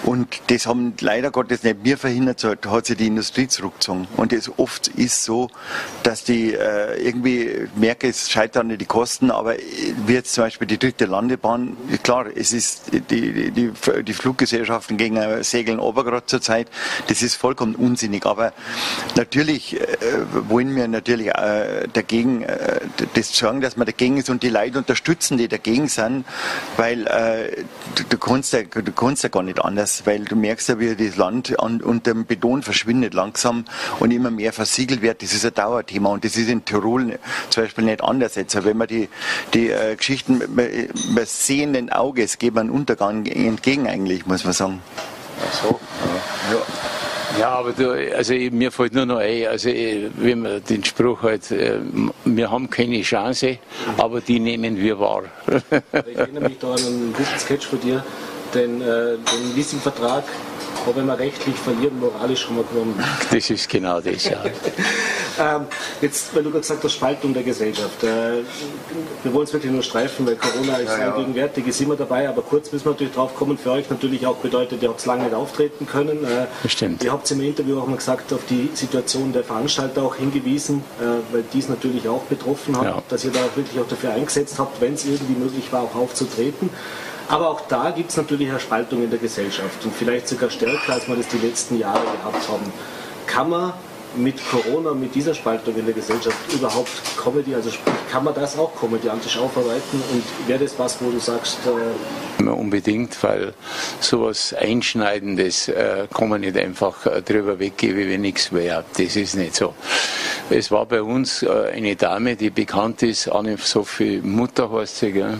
Und 0.04 0.42
das 0.48 0.66
haben 0.66 0.94
leider 1.00 1.32
Gottes 1.32 1.63
nicht 1.63 1.78
wir 1.84 1.98
verhindert, 1.98 2.40
so 2.40 2.50
hat 2.50 2.86
sich 2.86 2.98
die 2.98 3.08
Industrie 3.08 3.48
zurückgezogen. 3.48 4.08
Und 4.16 4.34
es 4.34 4.50
oft 4.58 4.88
ist 4.88 5.24
so, 5.24 5.50
dass 6.04 6.24
die 6.24 6.54
äh, 6.54 7.02
irgendwie 7.02 7.68
merken, 7.76 8.10
es 8.10 8.30
scheitern 8.30 8.68
nicht 8.68 8.82
die 8.82 8.86
Kosten, 8.86 9.32
aber 9.32 9.56
wie 10.06 10.13
jetzt 10.13 10.34
zum 10.34 10.46
Beispiel 10.46 10.68
die 10.68 10.78
dritte 10.78 11.06
Landebahn, 11.06 11.76
klar, 12.04 12.28
es 12.34 12.54
ist 12.54 12.92
die 13.10 13.28
die, 13.32 13.72
die, 13.72 14.04
die 14.04 14.13
Fluggesellschaften 14.78 14.98
gegen 14.98 15.44
Segeln 15.44 15.80
Obergrad 15.80 16.30
zurzeit. 16.30 16.68
Das 17.08 17.22
ist 17.22 17.36
vollkommen 17.36 17.76
unsinnig. 17.76 18.26
Aber 18.26 18.54
natürlich 19.16 19.80
äh, 19.80 19.86
wollen 20.50 20.76
wir 20.76 20.88
natürlich 20.88 21.28
äh, 21.28 21.88
dagegen 21.92 22.44
äh, 22.44 22.80
das 23.13 23.36
sagen, 23.36 23.62
dass 23.62 23.78
man 23.78 23.86
dagegen 23.86 24.18
ist 24.18 24.30
und 24.30 24.44
die 24.44 24.50
Leute 24.50 24.78
unterstützen, 24.78 25.38
die 25.38 25.48
dagegen 25.48 25.88
sind, 25.88 26.26
weil 26.78 27.08
äh, 27.08 27.63
du, 27.96 28.04
du, 28.10 28.18
kannst 28.18 28.54
ja, 28.54 28.63
du 28.63 28.92
kannst 28.92 29.24
ja 29.24 29.30
gar 29.30 29.44
nicht 29.44 29.63
anders, 29.63 30.06
weil 30.06 30.26
du 30.26 30.36
merkst 30.36 30.70
ja, 30.70 30.80
wie 30.80 30.96
das 30.96 31.18
Land 31.18 31.60
an, 31.60 31.82
unter 31.82 32.13
dem 32.13 32.26
Beton 32.26 32.63
verschwindet 32.63 33.13
langsam 33.13 33.66
und 34.00 34.12
immer 34.12 34.32
mehr 34.32 34.54
versiegelt 34.54 35.02
wird. 35.02 35.22
Das 35.22 35.34
ist 35.34 35.46
ein 35.46 35.54
Dauerthema 35.54 36.10
und 36.10 36.24
das 36.24 36.38
ist 36.38 36.50
in 36.50 36.66
Tirol 36.66 37.20
zum 37.50 37.63
Beispiel 37.63 37.86
nicht 37.86 38.04
anders 38.04 38.36
jetzt. 38.36 38.63
Wenn 38.63 38.78
man 38.78 38.88
die, 38.88 39.10
die 39.54 39.70
äh, 39.70 39.96
Geschichten 39.96 40.42
mit 40.54 41.30
sehenden 41.30 41.92
Auges 41.92 42.38
geht 42.38 42.54
man 42.54 42.70
Untergang 42.70 43.26
entgegen 43.26 43.88
eigentlich, 43.88 44.26
muss 44.26 44.44
man 44.44 44.54
sagen. 44.54 44.57
Ach 44.62 45.54
so. 45.54 45.80
Ja. 46.52 46.62
Ja, 47.39 47.50
aber 47.50 47.74
du, 47.74 47.91
also 48.15 48.34
mir 48.34 48.72
fällt 48.72 48.93
nur 48.93 49.06
noch 49.06 49.17
ein, 49.17 49.48
also 49.48 49.70
wie 49.70 50.34
man 50.34 50.63
den 50.63 50.84
Spruch 50.84 51.22
halt, 51.24 51.52
äh, 51.52 51.80
wir 52.24 52.50
haben 52.50 52.70
keine 52.70 53.02
Chance, 53.02 53.60
aber 53.98 54.22
die 54.22 54.39
nehmen 54.39 54.78
wir 54.78 54.98
wahr. 54.98 55.24
ich 55.46 56.17
erinnere 56.17 56.50
mich 56.50 56.58
da 56.58 56.72
an 56.72 56.80
einen 56.80 57.13
guten 57.15 57.38
Sketch 57.38 57.67
von 57.67 57.80
dir, 57.82 58.04
den, 58.56 58.82
äh, 58.82 59.17
den 59.17 59.56
Leasingvertrag 59.56 60.24
aber 60.88 60.96
wenn 60.96 61.06
wir 61.08 61.20
rechtlich 61.20 61.56
verlieren, 61.58 62.00
moralisch 62.00 62.48
haben 62.48 62.56
wir 62.56 62.63
gewonnen. 62.63 63.04
Das 63.30 63.50
ist 63.50 63.67
genau 63.67 64.00
das, 64.00 64.24
ja. 64.24 64.41
ähm, 65.39 65.67
jetzt, 66.02 66.36
weil 66.36 66.43
du 66.43 66.50
gerade 66.50 66.62
gesagt 66.62 66.84
hast, 66.84 66.93
Spaltung 66.93 67.34
der 67.34 67.43
Gesellschaft. 67.43 68.04
Äh, 68.04 68.43
wir 69.23 69.34
wollen 69.34 69.45
es 69.45 69.54
wirklich 69.54 69.71
nur 69.71 69.84
streifen, 69.84 70.26
weil 70.26 70.36
Corona 70.36 70.78
ist 70.78 70.91
ja, 70.91 71.08
ja. 71.08 71.17
gegenwärtig, 71.17 71.67
ist 71.67 71.82
immer 71.82 71.95
dabei, 71.95 72.28
aber 72.28 72.41
kurz 72.41 72.71
müssen 72.71 72.86
wir 72.86 72.91
natürlich 72.91 73.13
drauf 73.13 73.36
kommen, 73.36 73.58
für 73.58 73.71
euch 73.71 73.89
natürlich 73.89 74.26
auch 74.26 74.38
bedeutet, 74.38 74.82
ihr 74.82 74.89
habt 74.89 75.06
lange 75.06 75.23
nicht 75.23 75.34
auftreten 75.34 75.86
können. 75.86 76.23
Äh, 76.23 76.67
Stimmt. 76.67 77.04
Ihr 77.04 77.12
habt 77.12 77.30
im 77.32 77.41
Interview 77.41 77.80
auch 77.80 77.88
mal 77.88 77.97
gesagt, 77.97 78.32
auf 78.34 78.41
die 78.50 78.69
Situation 78.73 79.34
der 79.34 79.43
Veranstalter 79.43 80.04
auch 80.04 80.15
hingewiesen, 80.15 80.84
äh, 81.00 81.34
weil 81.34 81.43
dies 81.54 81.69
natürlich 81.69 82.08
auch 82.08 82.23
betroffen 82.23 82.78
hat, 82.78 82.86
ja. 82.86 83.04
dass 83.10 83.26
ihr 83.26 83.32
da 83.32 83.39
wirklich 83.56 83.80
auch 83.80 83.88
dafür 83.88 84.12
eingesetzt 84.13 84.60
habt, 84.60 84.82
wenn 84.82 84.93
es 84.93 85.06
irgendwie 85.06 85.39
möglich 85.39 85.71
war, 85.71 85.84
auch 85.84 85.95
aufzutreten. 85.95 86.69
Aber 87.30 87.50
auch 87.50 87.62
da 87.67 87.91
gibt 87.91 88.12
es 88.12 88.17
natürlich 88.17 88.50
eine 88.50 88.60
Spaltung 88.60 89.04
in 89.04 89.10
der 89.10 89.19
Gesellschaft 89.19 89.84
und 89.84 89.93
vielleicht 89.93 90.28
sogar 90.30 90.50
stärker, 90.50 90.93
als 90.93 91.08
wir 91.08 91.15
das 91.15 91.28
die 91.28 91.45
letzten 91.45 91.78
Jahre 91.78 92.00
gehabt 92.00 92.47
haben. 92.47 92.71
Kann 93.26 93.50
man 93.50 93.73
mit 94.15 94.36
Corona, 94.50 94.93
mit 94.93 95.13
dieser 95.13 95.34
Spaltung 95.34 95.76
in 95.76 95.86
der 95.86 95.93
Gesellschaft 95.93 96.38
überhaupt 96.54 96.91
Comedy, 97.22 97.54
also 97.56 97.70
kann 98.12 98.24
man 98.24 98.34
das 98.34 98.58
auch 98.58 98.74
komödiantisch 98.76 99.38
aufarbeiten 99.38 100.02
und 100.12 100.24
wäre 100.48 100.60
das 100.60 100.78
was, 100.78 100.98
wo 101.02 101.12
du 101.12 101.20
sagst... 101.20 101.58
Äh 101.65 102.43
unbedingt, 102.46 103.22
weil 103.24 103.54
sowas 104.00 104.54
Einschneidendes 104.54 105.67
äh, 105.67 106.08
kann 106.13 106.30
man 106.30 106.41
nicht 106.41 106.58
einfach 106.58 107.06
äh, 107.06 107.22
drüber 107.22 107.60
weggeben, 107.60 108.08
wie 108.08 108.17
nichts 108.17 108.52
wäre. 108.52 108.84
Das 108.98 109.15
ist 109.15 109.36
nicht 109.36 109.56
so. 109.56 109.74
Es 110.50 110.72
war 110.72 110.86
bei 110.86 111.02
uns 111.02 111.43
äh, 111.43 111.50
eine 111.74 111.96
Dame, 111.96 112.36
die 112.36 112.50
bekannt 112.50 113.04
ist, 113.04 113.28
Anne 113.28 113.58
Sophie 113.58 114.22
Mutter 114.24 114.72
heißt 114.72 115.00
sie, 115.00 115.12
gell? 115.12 115.39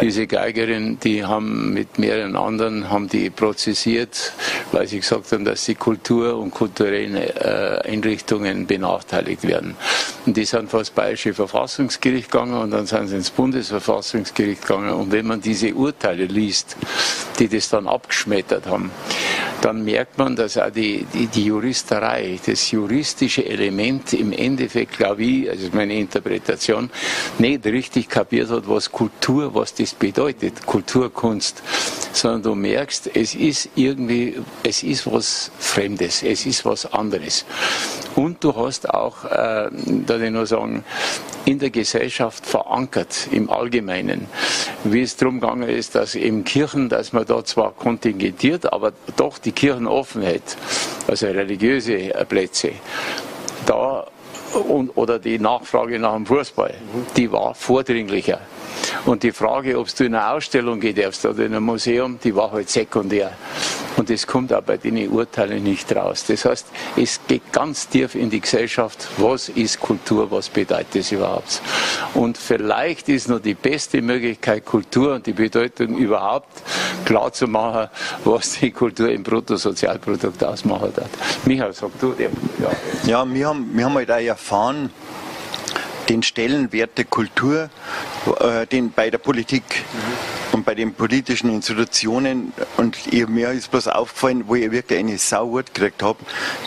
Diese 0.00 0.26
Geigerin, 0.26 0.98
die 1.00 1.22
haben 1.22 1.74
mit 1.74 1.98
mehreren 1.98 2.34
anderen, 2.34 2.88
haben 2.90 3.08
die 3.08 3.28
prozessiert, 3.28 4.32
weil 4.72 4.86
sie 4.86 5.00
gesagt 5.00 5.30
haben, 5.32 5.44
dass 5.44 5.66
die 5.66 5.74
Kultur 5.74 6.38
und 6.38 6.50
kulturellen 6.50 7.14
äh, 7.16 7.91
Einrichtungen 7.92 8.66
benachteiligt 8.66 9.42
werden. 9.44 9.76
Und 10.24 10.36
die 10.36 10.44
sind 10.44 10.70
vor 10.70 10.80
das 10.80 10.90
Bayerische 10.90 11.34
Verfassungsgericht 11.34 12.30
gegangen 12.30 12.54
und 12.54 12.70
dann 12.70 12.86
sind 12.86 13.08
sie 13.08 13.16
ins 13.16 13.30
Bundesverfassungsgericht 13.30 14.62
gegangen. 14.62 14.90
Und 14.90 15.12
wenn 15.12 15.26
man 15.26 15.40
diese 15.40 15.74
Urteile 15.74 16.24
liest, 16.24 16.76
die 17.38 17.48
das 17.48 17.68
dann 17.68 17.88
abgeschmettert 17.88 18.66
haben, 18.66 18.90
dann 19.62 19.84
merkt 19.84 20.18
man, 20.18 20.34
dass 20.34 20.58
auch 20.58 20.70
die, 20.70 21.06
die, 21.12 21.26
die 21.26 21.44
Juristerei, 21.44 22.38
das 22.44 22.70
juristische 22.70 23.44
Element 23.44 24.12
im 24.12 24.32
Endeffekt, 24.32 24.96
glaube 24.96 25.22
ich, 25.22 25.50
also 25.50 25.68
meine 25.72 25.94
Interpretation, 25.94 26.90
nicht 27.38 27.64
richtig 27.64 28.08
kapiert 28.08 28.50
hat, 28.50 28.68
was 28.68 28.90
Kultur, 28.90 29.54
was 29.54 29.74
das 29.74 29.94
bedeutet, 29.94 30.66
Kulturkunst, 30.66 31.62
sondern 32.12 32.42
du 32.42 32.54
merkst, 32.54 33.10
es 33.14 33.34
ist 33.34 33.70
irgendwie, 33.74 34.40
es 34.62 34.82
ist 34.82 35.10
was 35.10 35.50
Fremdes, 35.58 36.22
es 36.22 36.46
ist 36.46 36.64
was 36.64 36.92
anderes. 36.92 37.44
Und 38.14 38.44
du 38.44 38.54
hast 38.54 38.88
auch, 38.90 39.24
äh, 39.24 39.70
da 39.70 40.18
ich 40.18 40.30
nur 40.30 40.46
sagen, 40.46 40.84
in 41.44 41.58
der 41.58 41.70
Gesellschaft 41.70 42.46
verankert 42.46 43.28
im 43.30 43.50
Allgemeinen, 43.50 44.26
wie 44.84 45.02
es 45.02 45.16
darum 45.16 45.40
gegangen 45.40 45.68
ist, 45.68 45.94
dass 45.94 46.14
eben 46.14 46.44
Kirchen, 46.44 46.88
dass 46.88 47.12
man 47.12 47.24
da 47.26 47.44
zwar 47.44 47.72
kontingentiert, 47.72 48.72
aber 48.72 48.92
doch 49.16 49.38
die 49.38 49.52
Kirchen 49.52 49.86
offen 49.86 50.22
hält, 50.22 50.56
also 51.08 51.26
religiöse 51.26 52.12
Plätze, 52.28 52.72
da 53.66 54.06
und, 54.54 54.90
oder 54.96 55.18
die 55.18 55.38
Nachfrage 55.38 55.98
nach 55.98 56.14
dem 56.14 56.26
Fußball, 56.26 56.74
die 57.16 57.30
war 57.30 57.54
vordringlicher. 57.54 58.40
Und 59.06 59.22
die 59.22 59.32
Frage, 59.32 59.78
ob 59.78 59.94
du 59.94 60.04
in 60.04 60.14
eine 60.14 60.30
Ausstellung 60.30 60.80
darfst 60.94 61.24
oder 61.24 61.44
in 61.44 61.54
ein 61.54 61.62
Museum, 61.62 62.18
die 62.22 62.34
war 62.34 62.52
halt 62.52 62.68
sekundär. 62.68 63.32
Und 64.02 64.10
das 64.10 64.26
kommt 64.26 64.52
auch 64.52 64.62
bei 64.62 64.78
den 64.78 65.08
Urteilen 65.10 65.62
nicht 65.62 65.94
raus. 65.94 66.24
Das 66.26 66.44
heißt, 66.44 66.66
es 66.96 67.20
geht 67.28 67.52
ganz 67.52 67.86
tief 67.86 68.16
in 68.16 68.30
die 68.30 68.40
Gesellschaft. 68.40 69.06
Was 69.18 69.48
ist 69.48 69.78
Kultur? 69.78 70.28
Was 70.28 70.48
bedeutet 70.48 70.96
das 70.96 71.12
überhaupt? 71.12 71.62
Und 72.14 72.36
vielleicht 72.36 73.08
ist 73.08 73.28
nur 73.28 73.38
die 73.38 73.54
beste 73.54 74.02
Möglichkeit, 74.02 74.64
Kultur 74.64 75.14
und 75.14 75.26
die 75.28 75.32
Bedeutung 75.34 75.96
überhaupt 75.96 76.48
klar 77.04 77.32
zu 77.32 77.46
machen, 77.46 77.90
was 78.24 78.58
die 78.58 78.72
Kultur 78.72 79.08
im 79.08 79.22
Bruttosozialprodukt 79.22 80.42
ausmachen 80.42 80.92
hat. 80.96 81.10
Michael, 81.44 81.72
sag 81.72 81.90
du 82.00 82.10
dem. 82.10 82.32
Ja, 82.58 82.70
ja 83.08 83.32
wir, 83.32 83.46
haben, 83.46 83.70
wir 83.72 83.84
haben 83.84 83.94
halt 83.94 84.10
auch 84.10 84.16
erfahren, 84.16 84.90
den 86.08 86.24
Stellenwert 86.24 86.98
der 86.98 87.04
Kultur 87.04 87.70
äh, 88.40 88.66
den 88.66 88.90
bei 88.90 89.10
der 89.10 89.18
Politik 89.18 89.62
mhm. 89.92 90.41
Und 90.52 90.64
bei 90.64 90.74
den 90.74 90.94
politischen 90.94 91.50
Institutionen 91.50 92.52
und 92.76 93.12
ihr, 93.12 93.28
mir 93.28 93.50
ist 93.50 93.70
bloß 93.70 93.88
aufgefallen, 93.88 94.44
wo 94.46 94.54
ich 94.54 94.70
wirklich 94.70 94.98
eine 94.98 95.18
Sauwut 95.18 95.74
gekriegt 95.74 96.02
habe, 96.02 96.18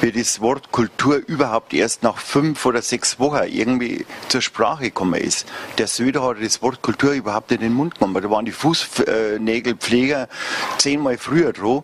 wie 0.02 0.12
das 0.12 0.42
Wort 0.42 0.72
Kultur 0.72 1.22
überhaupt 1.28 1.74
erst 1.74 2.04
nach 2.04 2.18
fünf 2.18 2.66
oder 2.66 2.82
sechs 2.82 3.20
Wochen 3.20 3.44
irgendwie 3.48 4.06
zur 4.28 4.42
Sprache 4.42 4.86
gekommen 4.86 5.22
ist. 5.22 5.48
Der 5.78 5.88
Söder 5.88 6.24
hat 6.24 6.38
das 6.42 6.62
Wort 6.62 6.82
Kultur 6.82 7.14
überhaupt 7.14 7.52
in 7.52 7.62
den 7.62 7.74
Mund 7.74 7.96
genommen. 7.96 8.22
Da 8.22 8.30
waren 8.30 8.46
die 8.46 8.52
Fußnägelpfleger 8.52 10.28
zehnmal 10.78 11.18
früher 11.18 11.54
dran 11.54 11.84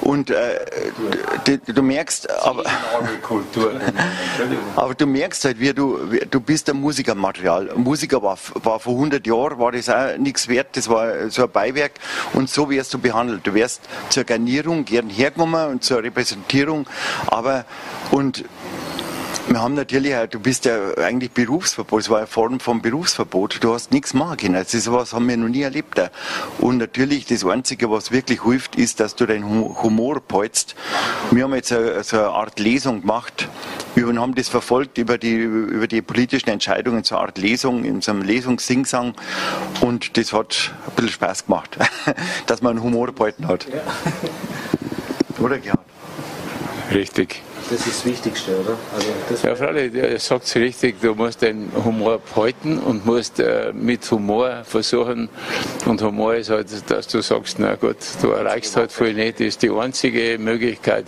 und 0.00 0.30
äh, 0.30 0.60
du, 1.44 1.58
du 1.58 1.82
merkst, 1.82 2.30
aber, 2.42 2.64
aber 4.76 4.94
du 4.94 5.06
merkst 5.06 5.44
halt, 5.44 5.60
wie 5.60 5.72
du, 5.72 5.98
du 6.30 6.40
bist 6.40 6.68
ein 6.70 6.80
Musikermaterial. 6.80 7.70
Musiker 7.76 8.22
war, 8.22 8.38
war 8.54 8.80
vor 8.80 8.94
100 8.94 9.26
Jahren 9.26 9.58
war 9.58 9.72
das 9.72 9.88
auch 9.88 10.16
nichts 10.18 10.48
wert, 10.48 10.76
das 10.76 10.88
war 10.88 11.30
so 11.38 11.44
ein 11.44 11.50
Beiwerk 11.50 11.92
und 12.34 12.50
so 12.50 12.68
wirst 12.68 12.92
du 12.92 12.98
behandelt. 12.98 13.46
Du 13.46 13.54
wirst 13.54 13.80
zur 14.10 14.24
Garnierung 14.24 14.84
gern 14.84 15.08
hergenommen 15.08 15.68
und 15.68 15.84
zur 15.84 16.02
Repräsentierung, 16.02 16.86
aber 17.28 17.64
und 18.10 18.44
wir 19.46 19.62
haben 19.62 19.74
natürlich, 19.74 20.14
du 20.30 20.40
bist 20.40 20.66
ja 20.66 20.94
eigentlich 20.98 21.30
Berufsverbot, 21.30 22.02
es 22.02 22.10
war 22.10 22.18
eine 22.18 22.26
Form 22.26 22.60
von 22.60 22.82
Berufsverbot, 22.82 23.58
du 23.62 23.72
hast 23.72 23.92
nichts 23.92 24.12
machen 24.12 24.36
können. 24.36 24.54
Das 24.54 24.74
ist 24.74 24.92
was 24.92 25.14
haben 25.14 25.26
wir 25.26 25.38
noch 25.38 25.48
nie 25.48 25.62
erlebt. 25.62 25.98
Und 26.58 26.76
natürlich 26.76 27.24
das 27.24 27.46
Einzige, 27.46 27.90
was 27.90 28.10
wirklich 28.10 28.44
hilft, 28.44 28.76
ist, 28.76 29.00
dass 29.00 29.14
du 29.14 29.24
deinen 29.24 29.48
Humor 29.48 30.20
peutst. 30.20 30.74
Wir 31.30 31.44
haben 31.44 31.54
jetzt 31.54 31.70
so 31.70 31.76
eine 31.76 32.28
Art 32.28 32.58
Lesung 32.58 33.00
gemacht, 33.00 33.48
wir 34.06 34.20
haben 34.20 34.34
das 34.34 34.48
verfolgt 34.48 34.98
über 34.98 35.18
die, 35.18 35.34
über 35.34 35.86
die 35.86 36.02
politischen 36.02 36.50
Entscheidungen, 36.50 37.04
so 37.04 37.16
eine 37.16 37.26
Art 37.26 37.38
Lesung, 37.38 37.84
in 37.84 38.00
so 38.00 38.12
einem 38.12 38.22
Lesungssingsang 38.22 39.14
und 39.80 40.16
das 40.16 40.32
hat 40.32 40.72
ein 40.86 40.94
bisschen 40.94 41.10
Spaß 41.10 41.46
gemacht, 41.46 41.76
dass 42.46 42.62
man 42.62 42.76
einen 42.76 42.82
Humor 42.82 43.12
behalten 43.12 43.48
hat. 43.48 43.66
Ja. 43.68 45.42
Oder 45.42 45.58
Gerhard? 45.58 45.80
Richtig. 46.92 47.42
Das 47.70 47.80
ist 47.80 47.98
das 47.98 48.04
Wichtigste, 48.06 48.58
oder? 48.58 48.78
Also 48.94 49.46
ja, 49.46 49.54
freilich, 49.54 49.94
er 49.94 50.18
sagt 50.18 50.44
es 50.44 50.56
richtig, 50.56 51.02
du 51.02 51.14
musst 51.14 51.42
den 51.42 51.70
Humor 51.84 52.18
behalten 52.18 52.78
und 52.78 53.04
musst 53.04 53.40
äh, 53.40 53.72
mit 53.74 54.10
Humor 54.10 54.62
versuchen, 54.64 55.28
und 55.84 56.00
Humor 56.00 56.34
ist 56.36 56.48
halt, 56.48 56.68
dass 56.90 57.06
du 57.08 57.20
sagst, 57.20 57.58
na 57.58 57.74
gut, 57.74 57.96
du 58.22 58.30
erreichst 58.30 58.74
halt 58.76 58.90
viel 58.90 59.12
nicht, 59.12 59.40
das 59.40 59.48
ist 59.48 59.62
die 59.62 59.70
einzige 59.70 60.38
Möglichkeit, 60.38 61.04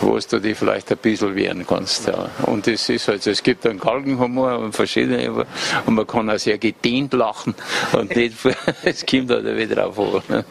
wo 0.00 0.16
du 0.18 0.40
dich 0.40 0.56
vielleicht 0.56 0.92
ein 0.92 0.98
bisschen 0.98 1.34
wehren 1.34 1.66
kannst. 1.66 2.06
Ja. 2.06 2.30
Und 2.42 2.68
das 2.68 2.88
ist 2.88 3.08
halt 3.08 3.26
es 3.26 3.42
gibt 3.42 3.66
einen 3.66 3.80
Galgenhumor 3.80 4.58
und 4.60 4.74
verschiedene, 4.74 5.46
und 5.86 5.94
man 5.94 6.06
kann 6.06 6.30
auch 6.30 6.38
sehr 6.38 6.58
gedehnt 6.58 7.12
lachen 7.12 7.56
und 7.92 8.14
nicht, 8.14 8.36
es 8.84 9.04
kommt 9.04 9.30
halt 9.30 9.56
wieder 9.56 9.74
drauf 9.74 9.98
an. 9.98 10.44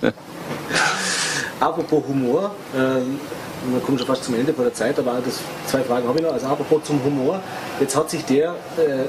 Apropos 1.61 2.03
Humor, 2.07 2.53
ähm 2.75 3.19
wir 3.69 3.79
kommen 3.81 3.97
schon 3.97 4.07
fast 4.07 4.23
zum 4.23 4.35
Ende 4.35 4.53
von 4.53 4.63
der 4.63 4.73
Zeit, 4.73 4.97
aber 4.97 5.19
das, 5.23 5.39
zwei 5.67 5.81
Fragen 5.83 6.07
habe 6.07 6.17
ich 6.19 6.25
noch. 6.25 6.33
Also 6.33 6.47
apropos 6.47 6.83
zum 6.83 7.03
Humor, 7.03 7.41
jetzt 7.79 7.95
hat 7.95 8.09
sich 8.09 8.25
der, 8.25 8.55
äh, 8.77 9.05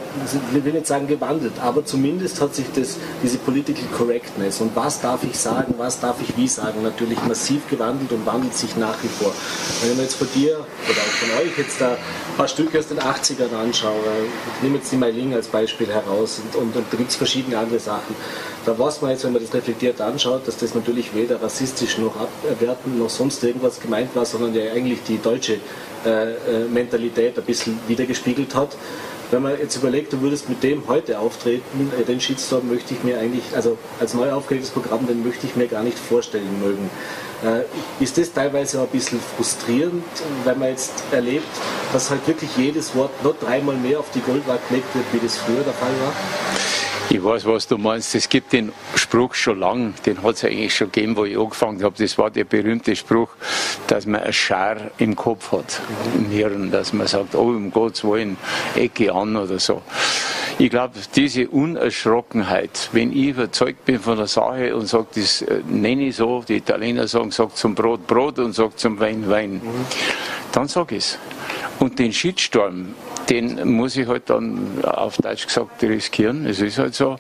ich 0.54 0.64
will 0.64 0.72
nicht 0.72 0.86
sagen 0.86 1.06
gewandelt, 1.06 1.54
aber 1.60 1.84
zumindest 1.84 2.40
hat 2.40 2.54
sich 2.54 2.66
das, 2.74 2.98
diese 3.22 3.38
Political 3.38 3.84
Correctness 3.96 4.60
und 4.60 4.74
was 4.76 5.00
darf 5.00 5.24
ich 5.24 5.38
sagen, 5.38 5.74
was 5.78 6.00
darf 6.00 6.16
ich 6.20 6.36
wie 6.36 6.48
sagen, 6.48 6.82
natürlich 6.82 7.22
massiv 7.24 7.68
gewandelt 7.68 8.12
und 8.12 8.26
wandelt 8.26 8.54
sich 8.54 8.76
nach 8.76 9.02
wie 9.02 9.08
vor. 9.08 9.32
Wenn 9.80 9.92
ich 9.92 9.96
mir 9.96 10.02
jetzt 10.02 10.16
von 10.16 10.28
dir 10.34 10.52
oder 10.54 11.00
auch 11.00 11.36
von 11.36 11.42
euch 11.42 11.58
jetzt 11.58 11.80
da 11.80 11.92
ein 11.92 12.36
paar 12.36 12.48
Stücke 12.48 12.78
aus 12.78 12.88
den 12.88 12.98
80ern 12.98 13.54
anschaue, 13.54 13.92
ich 14.56 14.62
nehme 14.62 14.76
jetzt 14.76 14.92
die 14.92 14.96
Meiling 14.96 15.34
als 15.34 15.48
Beispiel 15.48 15.88
heraus 15.88 16.40
und, 16.44 16.60
und, 16.60 16.76
und 16.76 16.86
da 16.90 16.96
gibt 16.96 17.10
es 17.10 17.16
verschiedene 17.16 17.58
andere 17.58 17.78
Sachen 17.78 18.14
da 18.64 18.78
weiß 18.78 19.02
man 19.02 19.10
jetzt, 19.10 19.24
wenn 19.24 19.32
man 19.32 19.42
das 19.42 19.52
reflektiert 19.54 20.00
anschaut, 20.00 20.46
dass 20.46 20.56
das 20.56 20.74
natürlich 20.74 21.14
weder 21.14 21.42
rassistisch 21.42 21.98
noch 21.98 22.14
abwertend 22.16 22.98
noch 22.98 23.10
sonst 23.10 23.42
irgendwas 23.42 23.80
gemeint 23.80 24.14
war, 24.14 24.24
sondern 24.24 24.54
ja 24.54 24.72
eigentlich 24.72 25.02
die 25.06 25.18
deutsche 25.18 25.58
äh, 26.04 26.32
äh, 26.32 26.68
Mentalität 26.70 27.38
ein 27.38 27.44
bisschen 27.44 27.78
wiedergespiegelt 27.88 28.54
hat. 28.54 28.76
Wenn 29.30 29.42
man 29.42 29.58
jetzt 29.58 29.76
überlegt, 29.76 30.12
du 30.12 30.20
würdest 30.20 30.48
mit 30.48 30.62
dem 30.62 30.86
heute 30.88 31.18
auftreten, 31.18 31.90
äh, 31.98 32.04
den 32.04 32.20
Shitstorm 32.20 32.68
möchte 32.68 32.94
ich 32.94 33.02
mir 33.02 33.18
eigentlich, 33.18 33.44
also 33.54 33.78
als 33.98 34.14
neu 34.14 34.30
aufgelegtes 34.30 34.70
Programm, 34.70 35.06
den 35.06 35.26
möchte 35.26 35.46
ich 35.46 35.56
mir 35.56 35.66
gar 35.66 35.82
nicht 35.82 35.98
vorstellen 35.98 36.60
mögen. 36.62 36.90
Äh, 37.44 38.02
ist 38.02 38.18
das 38.18 38.32
teilweise 38.32 38.78
auch 38.80 38.84
ein 38.84 38.90
bisschen 38.90 39.18
frustrierend, 39.36 40.04
wenn 40.44 40.58
man 40.58 40.68
jetzt 40.68 40.92
erlebt, 41.10 41.48
dass 41.92 42.10
halt 42.10 42.26
wirklich 42.28 42.50
jedes 42.56 42.94
Wort 42.94 43.10
noch 43.24 43.36
dreimal 43.38 43.76
mehr 43.76 43.98
auf 43.98 44.10
die 44.14 44.20
Goldwaage 44.20 44.60
gelegt 44.68 44.94
wird, 44.94 45.04
wie 45.12 45.18
das 45.18 45.36
früher 45.36 45.62
der 45.64 45.72
Fall 45.72 45.92
war? 46.04 46.71
Ich 47.10 47.22
weiß, 47.22 47.46
was 47.46 47.66
du 47.66 47.78
meinst. 47.78 48.14
Es 48.14 48.28
gibt 48.28 48.52
den 48.52 48.72
Spruch 48.94 49.34
schon 49.34 49.60
lang, 49.60 49.94
den 50.06 50.22
hat 50.22 50.36
es 50.36 50.44
eigentlich 50.44 50.74
schon 50.74 50.90
gegeben, 50.90 51.16
wo 51.16 51.24
ich 51.24 51.38
angefangen 51.38 51.82
habe. 51.82 51.94
Das 51.98 52.16
war 52.18 52.30
der 52.30 52.44
berühmte 52.44 52.96
Spruch, 52.96 53.28
dass 53.86 54.06
man 54.06 54.22
ein 54.22 54.32
Schar 54.32 54.76
im 54.98 55.14
Kopf 55.14 55.52
hat, 55.52 55.80
im 56.16 56.30
Hirn, 56.30 56.70
dass 56.70 56.92
man 56.92 57.06
sagt, 57.06 57.34
oh, 57.34 57.48
um 57.48 57.70
Gottes 57.70 58.04
Willen, 58.04 58.36
Ecke 58.74 59.12
an 59.12 59.36
oder 59.36 59.58
so. 59.58 59.82
Ich 60.58 60.70
glaube, 60.70 60.94
diese 61.14 61.48
Unerschrockenheit, 61.48 62.90
wenn 62.92 63.12
ich 63.12 63.28
überzeugt 63.28 63.84
bin 63.84 63.98
von 63.98 64.16
der 64.16 64.26
Sache 64.26 64.76
und 64.76 64.86
sage, 64.86 65.06
das 65.14 65.42
äh, 65.42 65.60
nenne 65.66 66.08
ich 66.08 66.16
so, 66.16 66.44
die 66.46 66.56
Italiener 66.56 67.08
sagen, 67.08 67.30
sagt 67.30 67.56
zum 67.56 67.74
Brot 67.74 68.06
Brot 68.06 68.38
und 68.38 68.52
sagt 68.52 68.78
zum 68.78 69.00
Wein 69.00 69.28
Wein, 69.28 69.54
mhm. 69.54 69.86
dann 70.52 70.68
sage 70.68 70.96
ich 70.96 71.04
es. 71.04 71.18
Und 71.78 71.98
den 71.98 72.12
Shitstorm, 72.12 72.94
den 73.32 73.76
muss 73.76 73.96
ich 73.96 74.06
halt 74.06 74.28
dann 74.28 74.84
auf 74.84 75.16
Deutsch 75.16 75.46
gesagt 75.46 75.82
riskieren. 75.82 76.46
Es 76.46 76.60
ist 76.60 76.78
halt 76.78 76.94
so, 76.94 77.16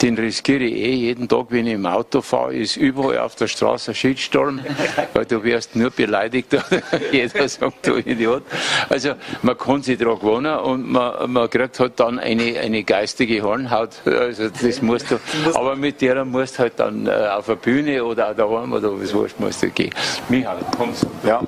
den 0.00 0.16
riskiere 0.16 0.62
ich 0.62 0.76
eh 0.76 0.94
jeden 0.94 1.28
Tag, 1.28 1.46
wenn 1.48 1.66
ich 1.66 1.74
im 1.74 1.86
Auto 1.86 2.20
fahre, 2.20 2.54
ist 2.54 2.76
überall 2.76 3.18
auf 3.18 3.34
der 3.34 3.48
Straße 3.48 3.90
ein 3.90 3.94
Shitstorm, 3.96 4.60
weil 5.14 5.24
du 5.24 5.42
wirst 5.42 5.74
nur 5.74 5.90
beleidigt 5.90 6.56
jeder 7.12 7.48
sagt, 7.48 7.86
du 7.86 7.96
Idiot. 7.96 8.44
Also 8.88 9.14
man 9.42 9.58
kann 9.58 9.82
sich 9.82 9.98
daran 9.98 10.20
gewöhnen 10.20 10.56
und 10.56 10.88
man, 10.88 11.32
man 11.32 11.50
kriegt 11.50 11.80
halt 11.80 11.98
dann 11.98 12.20
eine, 12.20 12.60
eine 12.60 12.84
geistige 12.84 13.42
Hornhaut. 13.42 13.90
Also 14.04 14.48
das 14.48 14.82
musst 14.82 15.10
du, 15.10 15.18
aber 15.54 15.74
mit 15.74 16.00
der 16.00 16.24
musst 16.24 16.58
du 16.58 16.58
halt 16.60 16.74
dann 16.76 17.06
äh, 17.06 17.10
auf 17.10 17.46
der 17.46 17.56
Bühne 17.56 18.04
oder 18.04 18.30
auch 18.30 18.36
daheim 18.36 18.72
oder 18.72 19.00
was 19.00 19.12
wurscht 19.12 19.40
musst 19.40 19.64
du 19.64 19.70
gehen. 19.70 19.90
Michael, 20.28 20.58
kommst 20.76 21.02
du? 21.02 21.28
Ja. 21.28 21.42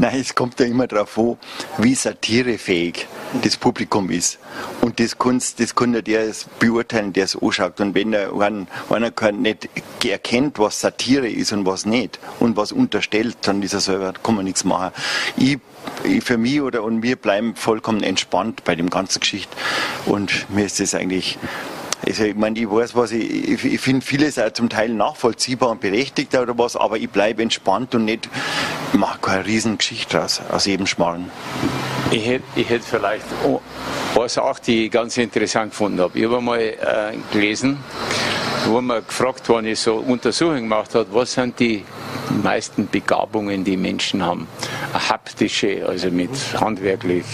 Nein, 0.00 0.18
es 0.18 0.34
kommt 0.34 0.58
ja 0.58 0.64
immer 0.64 0.86
darauf 0.86 1.18
an, 1.18 1.36
wie 1.76 1.94
satirefähig 1.94 3.06
das 3.42 3.58
Publikum 3.58 4.08
ist. 4.08 4.38
Und 4.80 4.98
das, 4.98 5.18
kannst, 5.18 5.60
das 5.60 5.74
kann 5.74 5.92
der 5.92 6.22
es 6.22 6.46
beurteilen, 6.58 7.12
der 7.12 7.24
es 7.24 7.36
anschaut. 7.36 7.78
Und 7.82 7.94
wenn 7.94 8.14
er, 8.14 8.30
wenn 8.38 8.66
einer 8.88 9.32
nicht 9.32 9.68
erkennt, 10.02 10.58
was 10.58 10.80
Satire 10.80 11.28
ist 11.28 11.52
und 11.52 11.66
was 11.66 11.84
nicht 11.84 12.18
und 12.38 12.56
was 12.56 12.72
unterstellt, 12.72 13.36
dann 13.42 13.62
ist 13.62 13.74
er 13.74 13.80
selber, 13.80 14.14
kann 14.14 14.36
man 14.36 14.46
nichts 14.46 14.64
machen. 14.64 14.92
Ich, 15.36 15.58
ich 16.02 16.24
für 16.24 16.38
mich 16.38 16.62
oder 16.62 16.82
und 16.82 17.02
wir 17.02 17.16
bleiben 17.16 17.54
vollkommen 17.54 18.02
entspannt 18.02 18.64
bei 18.64 18.74
dem 18.76 18.88
ganzen 18.88 19.20
Geschichte. 19.20 19.54
Und 20.06 20.46
mir 20.48 20.64
ist 20.64 20.80
das 20.80 20.94
eigentlich 20.94 21.36
also 22.06 22.24
ich 22.24 22.34
meine, 22.34 22.58
ich 22.58 22.70
weiß, 22.70 22.94
was 22.94 23.12
ich, 23.12 23.48
ich, 23.48 23.64
ich 23.64 23.80
finde 23.80 24.04
vieles 24.04 24.38
auch 24.38 24.52
zum 24.52 24.68
Teil 24.68 24.90
nachvollziehbar 24.90 25.70
und 25.70 25.80
berechtigt 25.80 26.34
oder 26.34 26.56
was, 26.58 26.76
aber 26.76 26.96
ich 26.96 27.10
bleibe 27.10 27.42
entspannt 27.42 27.94
und 27.94 28.06
nicht, 28.06 28.28
mache 28.92 29.18
keine 29.20 29.46
Riesengeschichte 29.46 30.22
aus, 30.22 30.40
aus 30.50 30.66
jedem 30.66 30.86
Schmarrn. 30.86 31.30
Ich 32.10 32.26
hätte, 32.26 32.44
ich 32.56 32.66
vielleicht 32.82 33.24
was 34.14 34.38
auch, 34.38 34.58
die 34.58 34.90
ganz 34.90 35.16
interessant 35.16 35.70
gefunden 35.70 36.00
habe. 36.00 36.18
Ich 36.18 36.24
habe 36.24 36.38
einmal 36.38 36.60
äh, 36.60 36.76
gelesen, 37.32 37.78
wo 38.66 38.80
man 38.80 39.04
gefragt 39.06 39.48
worden 39.48 39.66
ist, 39.66 39.84
so 39.84 39.96
Untersuchungen 39.96 40.62
gemacht 40.62 40.94
hat, 40.94 41.08
was 41.12 41.32
sind 41.32 41.58
die 41.60 41.84
meisten 42.42 42.88
Begabungen, 42.88 43.64
die 43.64 43.76
Menschen 43.76 44.24
haben. 44.24 44.46
Haptische, 44.92 45.86
also 45.86 46.10
mit 46.10 46.30
handwerklich, 46.58 47.24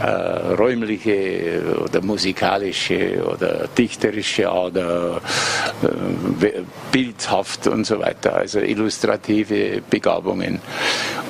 äh, 0.00 0.06
räumliche 0.54 1.62
oder 1.82 2.02
musikalische 2.02 3.24
oder 3.24 3.68
dichterische 3.68 4.50
oder 4.50 5.20
äh, 5.82 6.62
bildhaft 6.90 7.66
und 7.66 7.86
so 7.86 8.00
weiter, 8.00 8.36
also 8.36 8.60
illustrative 8.60 9.82
Begabungen. 9.88 10.60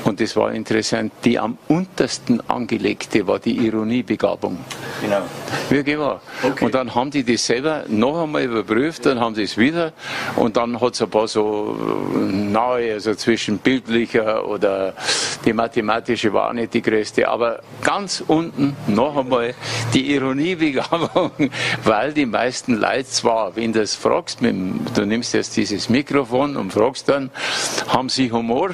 Und 0.04 0.20
das 0.20 0.36
war 0.36 0.52
interessant, 0.52 1.12
die 1.24 1.38
am 1.38 1.56
untersten 1.68 2.42
angelegte 2.48 3.26
war 3.26 3.38
die 3.38 3.56
Ironiebegabung. 3.56 4.58
Genau. 5.00 5.22
Wirklich 5.70 5.98
wahr. 5.98 6.20
Okay. 6.42 6.64
Und 6.66 6.74
dann 6.74 6.94
haben 6.94 7.10
die 7.10 7.24
das 7.24 7.46
selber 7.46 7.84
noch 7.88 8.22
einmal 8.22 8.42
überprüft, 8.44 9.06
dann 9.06 9.18
haben 9.18 9.34
sie 9.34 9.44
es 9.44 9.56
wieder 9.56 9.92
und 10.36 10.58
dann 10.58 10.78
hat 10.80 10.92
es 10.92 11.02
ein 11.02 11.08
paar 11.08 11.26
so 11.26 11.74
nahe, 12.18 12.83
also 12.92 13.14
zwischen 13.14 13.58
bildlicher 13.58 14.46
oder 14.46 14.94
die 15.44 15.52
mathematische 15.52 16.32
war 16.32 16.52
nicht 16.52 16.74
die 16.74 16.82
größte, 16.82 17.28
aber 17.28 17.60
ganz 17.82 18.22
unten 18.26 18.76
noch 18.86 19.16
einmal 19.16 19.54
die 19.92 20.12
Ironiebegabung, 20.14 21.30
weil 21.84 22.12
die 22.12 22.26
meisten 22.26 22.74
Leute 22.74 23.06
zwar, 23.06 23.56
wenn 23.56 23.72
du 23.72 23.80
das 23.80 23.94
fragst, 23.94 24.40
du 24.40 25.06
nimmst 25.06 25.34
jetzt 25.34 25.56
dieses 25.56 25.88
Mikrofon 25.88 26.56
und 26.56 26.72
fragst 26.72 27.08
dann, 27.08 27.30
haben 27.88 28.08
sie 28.08 28.30
Humor? 28.30 28.70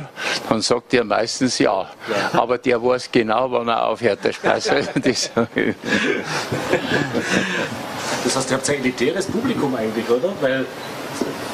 Dann 0.49 0.61
sagt 0.61 0.93
der 0.93 1.05
meistens 1.05 1.59
ja. 1.59 1.83
ja. 1.83 2.41
Aber 2.41 2.59
der 2.59 2.83
weiß 2.83 3.11
genau, 3.13 3.51
wann 3.51 3.69
er 3.69 3.87
aufhört, 3.87 4.25
der 4.25 4.33
Spaß. 4.33 4.65
das, 5.03 5.31
das 8.25 8.37
heißt, 8.37 8.51
ihr 8.51 8.57
habt 8.57 8.71
ein 8.71 8.77
elitäres 8.77 9.27
Publikum 9.27 9.75
eigentlich, 9.75 10.09
oder? 10.09 10.33
Weil, 10.41 10.67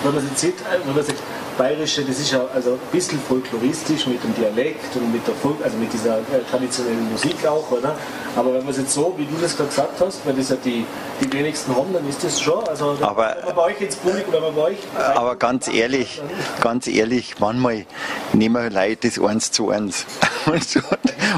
wenn 0.02 0.14
man 0.14 0.30
sieht, 0.34 0.54
wenn 0.84 0.94
man 0.94 1.04
sieht, 1.04 1.16
bayerische, 1.56 2.04
das 2.04 2.18
ist 2.18 2.32
ja 2.32 2.46
also 2.54 2.72
ein 2.72 2.78
bisschen 2.92 3.18
folkloristisch 3.20 4.06
mit 4.06 4.22
dem 4.22 4.34
Dialekt 4.34 4.94
und 4.96 5.12
mit 5.12 5.26
der 5.26 5.34
Volk, 5.34 5.56
also 5.62 5.76
mit 5.76 5.92
dieser 5.92 6.18
äh, 6.18 6.42
traditionellen 6.50 7.10
Musik 7.10 7.46
auch, 7.46 7.70
oder? 7.70 7.96
Aber 8.36 8.52
wenn 8.52 8.60
man 8.60 8.70
es 8.70 8.78
jetzt 8.78 8.92
so, 8.92 9.14
wie 9.16 9.24
du 9.24 9.36
das 9.40 9.56
gerade 9.56 9.70
gesagt 9.70 10.00
hast, 10.00 10.26
weil 10.26 10.34
das 10.34 10.50
ja 10.50 10.56
die, 10.56 10.84
die 11.20 11.32
wenigsten 11.32 11.74
haben, 11.74 11.92
dann 11.92 12.06
ist 12.08 12.22
das 12.22 12.40
schon, 12.40 12.66
also 12.68 12.96
aber, 13.00 13.36
wenn 13.38 13.46
man 13.46 13.54
bei 13.54 13.62
euch 13.62 13.80
ins 13.80 13.96
Publikum, 13.96 14.32
wenn 14.34 14.42
man 14.42 14.54
bei 14.54 14.62
euch... 14.62 14.78
Aber 15.14 15.36
ganz 15.36 15.68
ehrlich, 15.68 16.20
ganz 16.60 16.86
ehrlich, 16.86 17.34
manchmal 17.38 17.86
nehmen 18.32 18.62
wir 18.62 18.70
Leute 18.70 19.08
das 19.08 19.18
eins 19.18 19.50
zu 19.52 19.70
eins. 19.70 20.04
Und, 20.46 20.62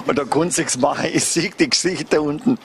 und 0.06 0.18
da 0.18 0.24
kannst 0.24 0.58
du 0.58 0.60
nichts 0.60 0.76
machen, 0.76 1.06
ich 1.10 1.24
sehe 1.24 1.50
die 1.58 1.70
Gesichter 1.70 2.20
unten. 2.20 2.58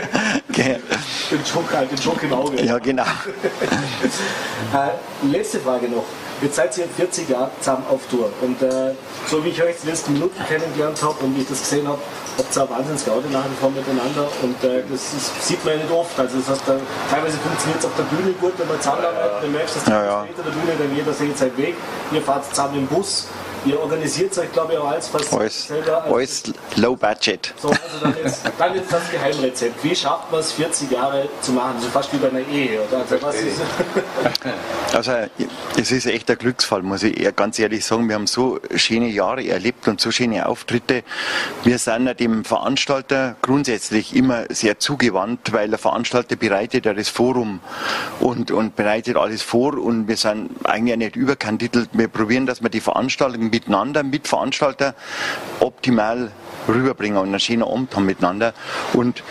den 0.56 1.44
Schock 1.44 1.72
halt, 1.72 1.90
den 1.90 1.98
Schock 1.98 2.22
im 2.22 2.32
Auge. 2.32 2.62
Ja, 2.64 2.78
genau. 2.78 3.02
äh, 4.72 5.26
letzte 5.26 5.60
Frage 5.60 5.88
noch. 5.88 6.04
Jetzt 6.42 6.56
seid 6.56 6.76
ihr 6.76 6.86
40 6.86 7.28
Jahre 7.30 7.50
zusammen 7.60 7.84
auf 7.88 8.06
Tour. 8.10 8.30
Und 8.42 8.60
äh, 8.60 8.92
so 9.26 9.42
wie 9.44 9.48
ich 9.48 9.62
euch 9.62 9.76
die 9.82 9.88
letzten 9.88 10.12
Minuten 10.12 10.38
kennengelernt 10.46 11.02
habe 11.02 11.24
und 11.24 11.36
wie 11.36 11.42
ich 11.42 11.48
das 11.48 11.60
gesehen 11.60 11.88
habe, 11.88 11.98
habt 12.36 12.54
ihr 12.54 12.62
auch 12.62 12.70
wahnsinnig 12.70 13.06
Gaudi 13.06 13.28
nach 13.32 13.44
wie 13.44 13.56
vor 13.58 13.70
miteinander. 13.70 14.28
Und 14.42 14.62
äh, 14.62 14.82
das, 14.90 15.14
ist, 15.14 15.46
sieht 15.46 15.64
man 15.64 15.74
ja 15.74 15.80
nicht 15.84 15.92
oft. 15.92 16.18
Also 16.20 16.36
das 16.38 16.50
heißt, 16.50 16.68
äh, 16.68 16.78
teilweise 17.10 17.38
funktioniert 17.38 17.80
es 17.80 17.86
auf 17.86 17.96
der 17.96 18.04
Bühne 18.04 18.32
gut, 18.40 18.52
wenn 18.58 18.68
man 18.68 18.80
zusammenarbeitet. 18.80 19.42
Du 19.42 19.48
merkst, 19.48 19.76
dass 19.76 19.86
ja, 19.86 20.04
ja. 20.04 20.20
auf 20.20 20.28
der 20.36 20.50
Bühne, 20.50 20.72
dann 20.78 20.94
jeder 20.94 21.12
sieht 21.12 21.38
seinen 21.38 21.56
Weg. 21.56 21.74
Ihr 22.12 22.22
fahrt 22.22 22.44
zusammen 22.44 22.78
im 22.78 22.86
Bus. 22.86 23.28
Ihr 23.66 23.80
organisiert 23.80 24.38
euch, 24.38 24.52
glaube 24.52 24.74
ich, 24.74 24.78
auch 24.78 24.88
als 24.88 25.08
fast 25.08 25.32
alles, 25.32 25.66
selber. 25.66 26.04
Alles 26.04 26.44
low 26.76 26.94
budget. 26.94 27.52
So, 27.60 27.68
also 27.68 27.80
dann 28.00 28.14
jetzt, 28.22 28.42
dann 28.56 28.74
jetzt 28.76 28.92
das 28.92 29.10
Geheimrezept. 29.10 29.82
Wie 29.82 29.94
schafft 29.94 30.30
man 30.30 30.38
es, 30.40 30.52
40 30.52 30.90
Jahre 30.92 31.28
zu 31.40 31.50
machen? 31.52 31.80
So 31.80 31.88
fast 31.88 32.12
wie 32.12 32.18
bei 32.18 32.28
einer 32.28 32.46
Ehe, 32.46 32.80
oder? 32.82 32.98
Also, 32.98 33.20
was 33.20 33.34
ist 33.34 33.60
also 34.94 35.12
es 35.76 35.90
ist 35.90 36.06
echt 36.06 36.30
ein 36.30 36.38
Glücksfall, 36.38 36.82
muss 36.82 37.02
ich 37.02 37.34
ganz 37.34 37.58
ehrlich 37.58 37.84
sagen. 37.84 38.08
Wir 38.08 38.14
haben 38.14 38.28
so 38.28 38.60
schöne 38.76 39.08
Jahre 39.08 39.44
erlebt 39.44 39.88
und 39.88 40.00
so 40.00 40.12
schöne 40.12 40.46
Auftritte. 40.46 41.02
Wir 41.64 41.78
sind 41.78 42.20
dem 42.20 42.44
Veranstalter 42.44 43.34
grundsätzlich 43.42 44.14
immer 44.14 44.44
sehr 44.48 44.78
zugewandt, 44.78 45.52
weil 45.52 45.68
der 45.68 45.78
Veranstalter 45.78 46.36
bereitet 46.36 46.86
ja 46.86 46.94
das 46.94 47.08
Forum 47.08 47.60
und, 48.20 48.52
und 48.52 48.76
bereitet 48.76 49.16
alles 49.16 49.42
vor 49.42 49.76
und 49.76 50.06
wir 50.06 50.16
sind 50.16 50.50
eigentlich 50.64 50.96
nicht 50.96 51.16
überkandidelt. 51.16 51.90
Wir 51.92 52.08
probieren, 52.08 52.46
dass 52.46 52.62
wir 52.62 52.70
die 52.70 52.80
Veranstaltung 52.80 53.50
miteinander, 53.56 54.02
mit 54.02 54.28
Veranstalter 54.28 54.94
optimal 55.60 56.30
rüberbringen 56.68 57.18
und 57.18 57.28
einen 57.28 57.40
schönen 57.40 57.62
Abend 57.62 57.94
haben 57.96 58.04
miteinander. 58.04 58.52
Und 58.92 59.22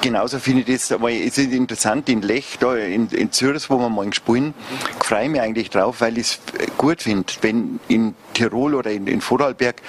genauso 0.00 0.38
finde 0.38 0.62
ich 0.62 0.80
das, 0.80 0.92
aber 0.92 1.12
es 1.12 1.38
ist 1.38 1.52
interessant, 1.52 2.08
in 2.08 2.22
Lech, 2.22 2.58
da 2.58 2.74
in, 2.74 3.08
in 3.08 3.32
Zürich, 3.32 3.68
wo 3.70 3.78
wir 3.78 3.88
morgen 3.88 4.12
spielen, 4.12 4.54
freue 5.02 5.24
ich 5.24 5.30
mich 5.30 5.40
eigentlich 5.40 5.70
drauf, 5.70 6.00
weil 6.00 6.18
ich 6.18 6.26
es 6.26 6.40
gut 6.76 7.02
finde, 7.02 7.32
wenn 7.42 7.80
in 7.88 8.14
Tirol 8.32 8.74
oder 8.74 8.90
in, 8.90 9.06
in 9.06 9.20
Vorarlberg 9.20 9.82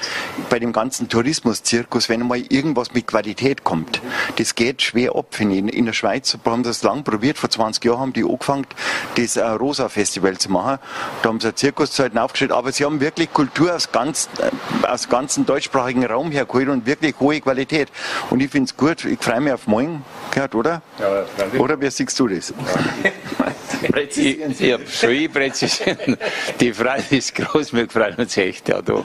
bei 0.49 0.59
dem 0.59 0.74
ganzen 0.74 1.09
Tourismuszirkus, 1.09 2.09
wenn 2.09 2.22
einmal 2.22 2.41
irgendwas 2.49 2.93
mit 2.93 3.07
Qualität 3.07 3.64
kommt. 3.64 4.01
Das 4.38 4.55
geht 4.55 4.82
schwer 4.82 5.16
ab, 5.16 5.28
finde 5.32 5.55
ich. 5.55 5.59
In, 5.59 5.70
in 5.70 5.86
der 5.86 5.93
Schweiz 5.93 6.38
haben 6.45 6.64
sie 6.64 6.70
das 6.70 6.84
lang 6.84 7.03
probiert, 7.03 7.38
vor 7.38 7.49
20 7.49 7.84
Jahren 7.86 7.99
haben 7.99 8.14
die 8.14 8.24
angefangen, 8.24 8.68
das 9.16 9.38
äh, 9.38 9.45
Rosa-Festival 9.45 10.38
zu 10.38 10.51
machen. 10.51 10.80
Da 11.22 11.30
haben 11.30 11.39
sie 11.39 11.47
eine 11.47 11.55
Zirkuszeiten 11.55 12.18
aufgestellt, 12.18 12.51
aber 12.51 12.72
sie 12.72 12.86
haben 12.86 12.99
wirklich 12.99 13.32
Kultur 13.32 13.76
aus, 13.76 13.91
ganz, 13.91 14.30
äh, 14.39 14.86
aus 14.86 15.09
ganzen 15.09 15.45
deutschsprachigen 15.45 16.05
Raum 16.05 16.32
hergeholt 16.32 16.70
und 16.70 16.86
wirklich 16.86 17.16
hohe 17.20 17.39
Qualität. 17.41 17.89
Und 18.30 18.41
ich 18.41 18.51
finde 18.51 18.70
es 18.70 18.78
gut, 18.78 19.05
ich 19.05 19.20
freue 19.20 19.41
mich 19.41 19.53
auf 19.53 19.68
morgen, 19.68 20.00
Gerd, 20.31 20.55
oder? 20.55 20.81
Ja, 20.99 21.59
oder 21.59 21.79
wie 21.79 21.89
siehst 21.89 22.19
du 22.19 22.27
das? 22.27 22.49
Ja. 22.49 23.90
ich, 24.18 24.39
ich 24.59 24.74
habe 24.74 24.84
schon 24.88 25.32
präzisieren. 25.32 26.18
Die 26.59 26.74
Freude 26.74 27.03
ist 27.12 27.36
groß, 27.36 27.74
wir 27.74 27.89
freuen 27.89 28.16
uns 28.16 28.38
echt. 28.38 28.70
Ja, 28.70 28.82
da. 28.82 29.03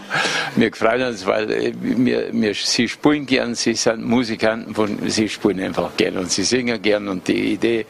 Wir 0.55 0.73
freuen 0.73 1.09
uns, 1.09 1.27
weil 1.27 1.51
äh, 1.51 1.73
wir, 1.79 2.29
wir, 2.33 2.55
sie 2.55 2.89
spielen 2.89 3.27
gern, 3.27 3.55
sie 3.55 3.75
sind 3.75 4.05
Musikanten, 4.05 4.75
von, 4.75 4.99
sie 5.09 5.29
spielen 5.29 5.61
einfach 5.61 5.97
gern 5.97 6.17
und 6.19 6.31
sie 6.31 6.45
singen 6.45 6.81
gern 6.81 7.09
und 7.09 7.27
die 7.29 7.53
Idee 7.53 7.87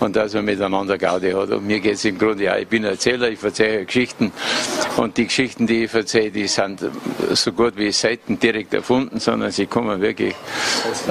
und 0.00 0.16
dass 0.16 0.34
man 0.34 0.44
miteinander 0.44 0.98
Gaudi 0.98 1.32
hat. 1.32 1.50
Und 1.50 1.66
mir 1.66 1.80
geht 1.80 1.94
es 1.94 2.04
im 2.04 2.18
Grunde 2.18 2.44
ja, 2.44 2.56
ich 2.56 2.68
bin 2.68 2.84
Erzähler, 2.84 3.28
ich 3.28 3.42
erzähle 3.42 3.84
Geschichten 3.84 4.32
und 4.96 5.16
die 5.16 5.26
Geschichten, 5.26 5.66
die 5.66 5.84
ich 5.84 5.94
erzähle, 5.94 6.30
die 6.30 6.46
sind 6.46 6.84
so 7.30 7.52
gut 7.52 7.76
wie 7.76 7.92
selten 7.92 8.38
direkt 8.38 8.74
erfunden, 8.74 9.20
sondern 9.20 9.50
sie 9.50 9.66
kommen 9.66 10.00
wirklich 10.00 10.34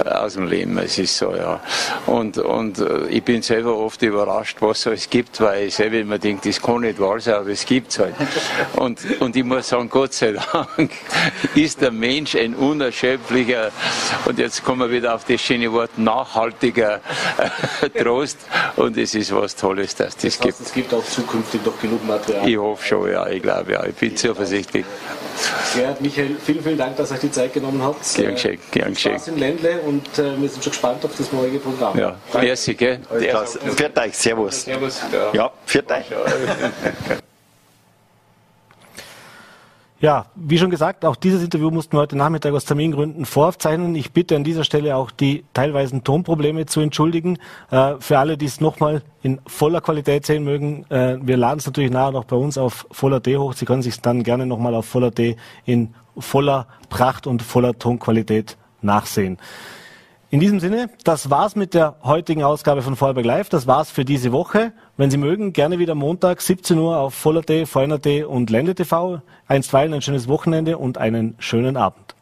aus 0.06 0.34
dem 0.34 0.48
Leben. 0.48 0.78
Es 0.78 0.98
ist 0.98 1.18
so, 1.18 1.36
ja. 1.36 1.62
Und, 2.06 2.38
und 2.38 2.80
äh, 2.80 3.08
ich 3.10 3.24
bin 3.24 3.42
selber 3.42 3.78
oft 3.78 4.02
überrascht, 4.02 4.58
was 4.60 4.86
es 4.86 5.10
gibt 5.10 5.40
weil 5.48 5.68
ich 5.68 5.76
selber 5.76 5.98
immer 5.98 6.20
denke, 6.20 6.50
das 6.50 6.62
kann 6.62 6.82
nicht 6.82 7.00
wahr 7.00 7.20
sein, 7.22 7.36
aber 7.36 7.50
es 7.50 7.66
gibt 7.66 7.92
es 7.92 8.00
halt. 8.00 8.16
Und, 8.76 9.00
und 9.22 9.36
ich 9.36 9.44
muss 9.46 9.70
sagen, 9.70 9.90
Gott 9.90 10.14
sei 10.14 10.34
Dank 10.34 10.92
ist 11.56 11.82
der 11.82 11.92
Mensch 11.92 12.36
ein 12.36 12.54
unerschöpflicher, 12.54 13.72
und 14.26 14.40
jetzt 14.40 14.64
kommen 14.64 14.82
wir 14.82 14.92
wieder 14.92 15.16
auf 15.16 15.24
das 15.24 15.40
schöne 15.40 15.72
Wort, 15.72 15.98
nachhaltiger 15.98 17.00
äh, 17.82 17.90
Trost. 17.90 18.40
Und 18.76 18.98
es 18.98 19.16
ist 19.16 19.34
was 19.34 19.56
Tolles, 19.56 19.96
dass 19.96 20.16
das, 20.18 20.24
das 20.24 20.34
heißt, 20.34 20.42
gibt. 20.42 20.60
Es 20.60 20.74
gibt 20.74 20.94
auch 20.94 21.06
zukünftig 21.06 21.66
noch 21.66 21.80
genug 21.80 22.06
Material. 22.06 22.48
Ich 22.48 22.58
hoffe 22.58 22.86
schon, 22.86 23.12
ja, 23.12 23.28
ich 23.28 23.42
glaube 23.42 23.72
ja, 23.72 23.86
ich 23.86 23.96
bin 23.96 24.18
zuversichtlich. 24.18 24.86
Gerhard, 25.76 26.02
Michael, 26.02 26.36
vielen, 26.44 26.64
vielen 26.64 26.78
Dank, 26.78 26.98
dass 26.98 27.12
ihr 27.12 27.16
euch 27.16 27.22
die 27.22 27.32
Zeit 27.32 27.54
genommen 27.54 27.82
habt. 27.82 28.16
Gern 28.16 28.34
geschehen, 28.34 28.60
gern 28.72 28.94
geschehen. 28.94 29.12
Spaß 29.14 29.28
im 29.30 29.38
Ländle 29.38 29.80
und 29.82 30.06
äh, 30.18 30.40
wir 30.40 30.50
sind 30.50 30.64
schon 30.64 30.72
gespannt 30.72 31.06
auf 31.06 31.12
das 31.18 31.32
morgige 31.32 31.60
Programm. 31.60 31.98
Ja, 31.98 32.16
merci, 32.34 32.74
gell? 32.74 33.00
Viert 33.76 33.98
euch, 34.00 34.18
servus. 34.18 34.64
Servus. 34.64 35.02
Ja, 35.34 35.37
viert 35.66 35.92
euch. 35.92 36.06
Ja, 40.00 40.28
wie 40.36 40.60
schon 40.60 40.70
gesagt, 40.70 41.06
auch 41.06 41.16
dieses 41.16 41.44
Interview 41.44 41.72
mussten 41.72 41.98
wir 41.98 42.02
heute 42.02 42.16
Nachmittag 42.16 42.54
aus 42.54 42.66
Termingründen 42.66 43.26
voraufzeichnen. 43.26 43.96
Ich 43.96 44.12
bitte 44.12 44.36
an 44.36 44.44
dieser 44.44 44.64
Stelle 44.64 44.96
auch 44.96 45.10
die 45.10 45.44
teilweisen 45.54 46.04
Tonprobleme 46.04 46.68
zu 46.68 46.82
entschuldigen. 46.82 47.40
Äh, 47.72 47.96
für 48.00 48.20
alle, 48.20 48.38
die 48.38 48.46
es 48.46 48.62
nochmal 48.62 49.02
in 49.24 49.42
voller 49.48 49.82
Qualität 49.82 50.28
sehen 50.28 50.44
mögen, 50.44 50.86
äh, 50.90 51.18
wir 51.20 51.36
laden 51.36 51.58
es 51.58 51.66
natürlich 51.66 51.90
nachher 51.90 52.12
noch 52.12 52.26
bei 52.26 52.36
uns 52.36 52.60
auf 52.60 52.86
Voller 52.92 53.20
D 53.20 53.38
hoch. 53.38 53.54
Sie 53.54 53.66
können 53.66 53.82
sich 53.82 54.00
dann 54.00 54.22
gerne 54.22 54.46
nochmal 54.46 54.76
auf 54.76 54.86
Voller 54.86 55.10
D 55.10 55.36
in 55.66 55.96
voller 56.16 56.68
Pracht 56.90 57.26
und 57.26 57.42
voller 57.42 57.80
Tonqualität 57.80 58.56
nachsehen. 58.84 59.40
In 60.30 60.42
diesem 60.42 60.60
Sinne, 60.60 60.90
das 61.06 61.30
war's 61.30 61.56
mit 61.56 61.74
der 61.74 61.96
heutigen 62.04 62.44
Ausgabe 62.44 62.82
von 62.82 62.98
Vorarlberg 62.98 63.26
Live. 63.26 63.48
Das 63.48 63.66
war's 63.66 63.90
für 63.90 64.04
diese 64.04 64.34
Woche. 64.34 64.74
Wenn 64.98 65.10
Sie 65.10 65.16
mögen, 65.16 65.54
gerne 65.54 65.80
wieder 65.80 65.96
Montag 65.96 66.42
17 66.42 66.78
Uhr 66.78 66.98
auf 66.98 67.14
Voller.t, 67.14 67.66
VNRT 67.66 68.26
und 68.26 68.50
Ländetv. 68.50 69.22
Einstweilen 69.48 69.94
ein 69.94 70.02
schönes 70.02 70.28
Wochenende 70.28 70.80
und 70.80 70.98
einen 70.98 71.36
schönen 71.40 71.78
Abend. 71.78 72.17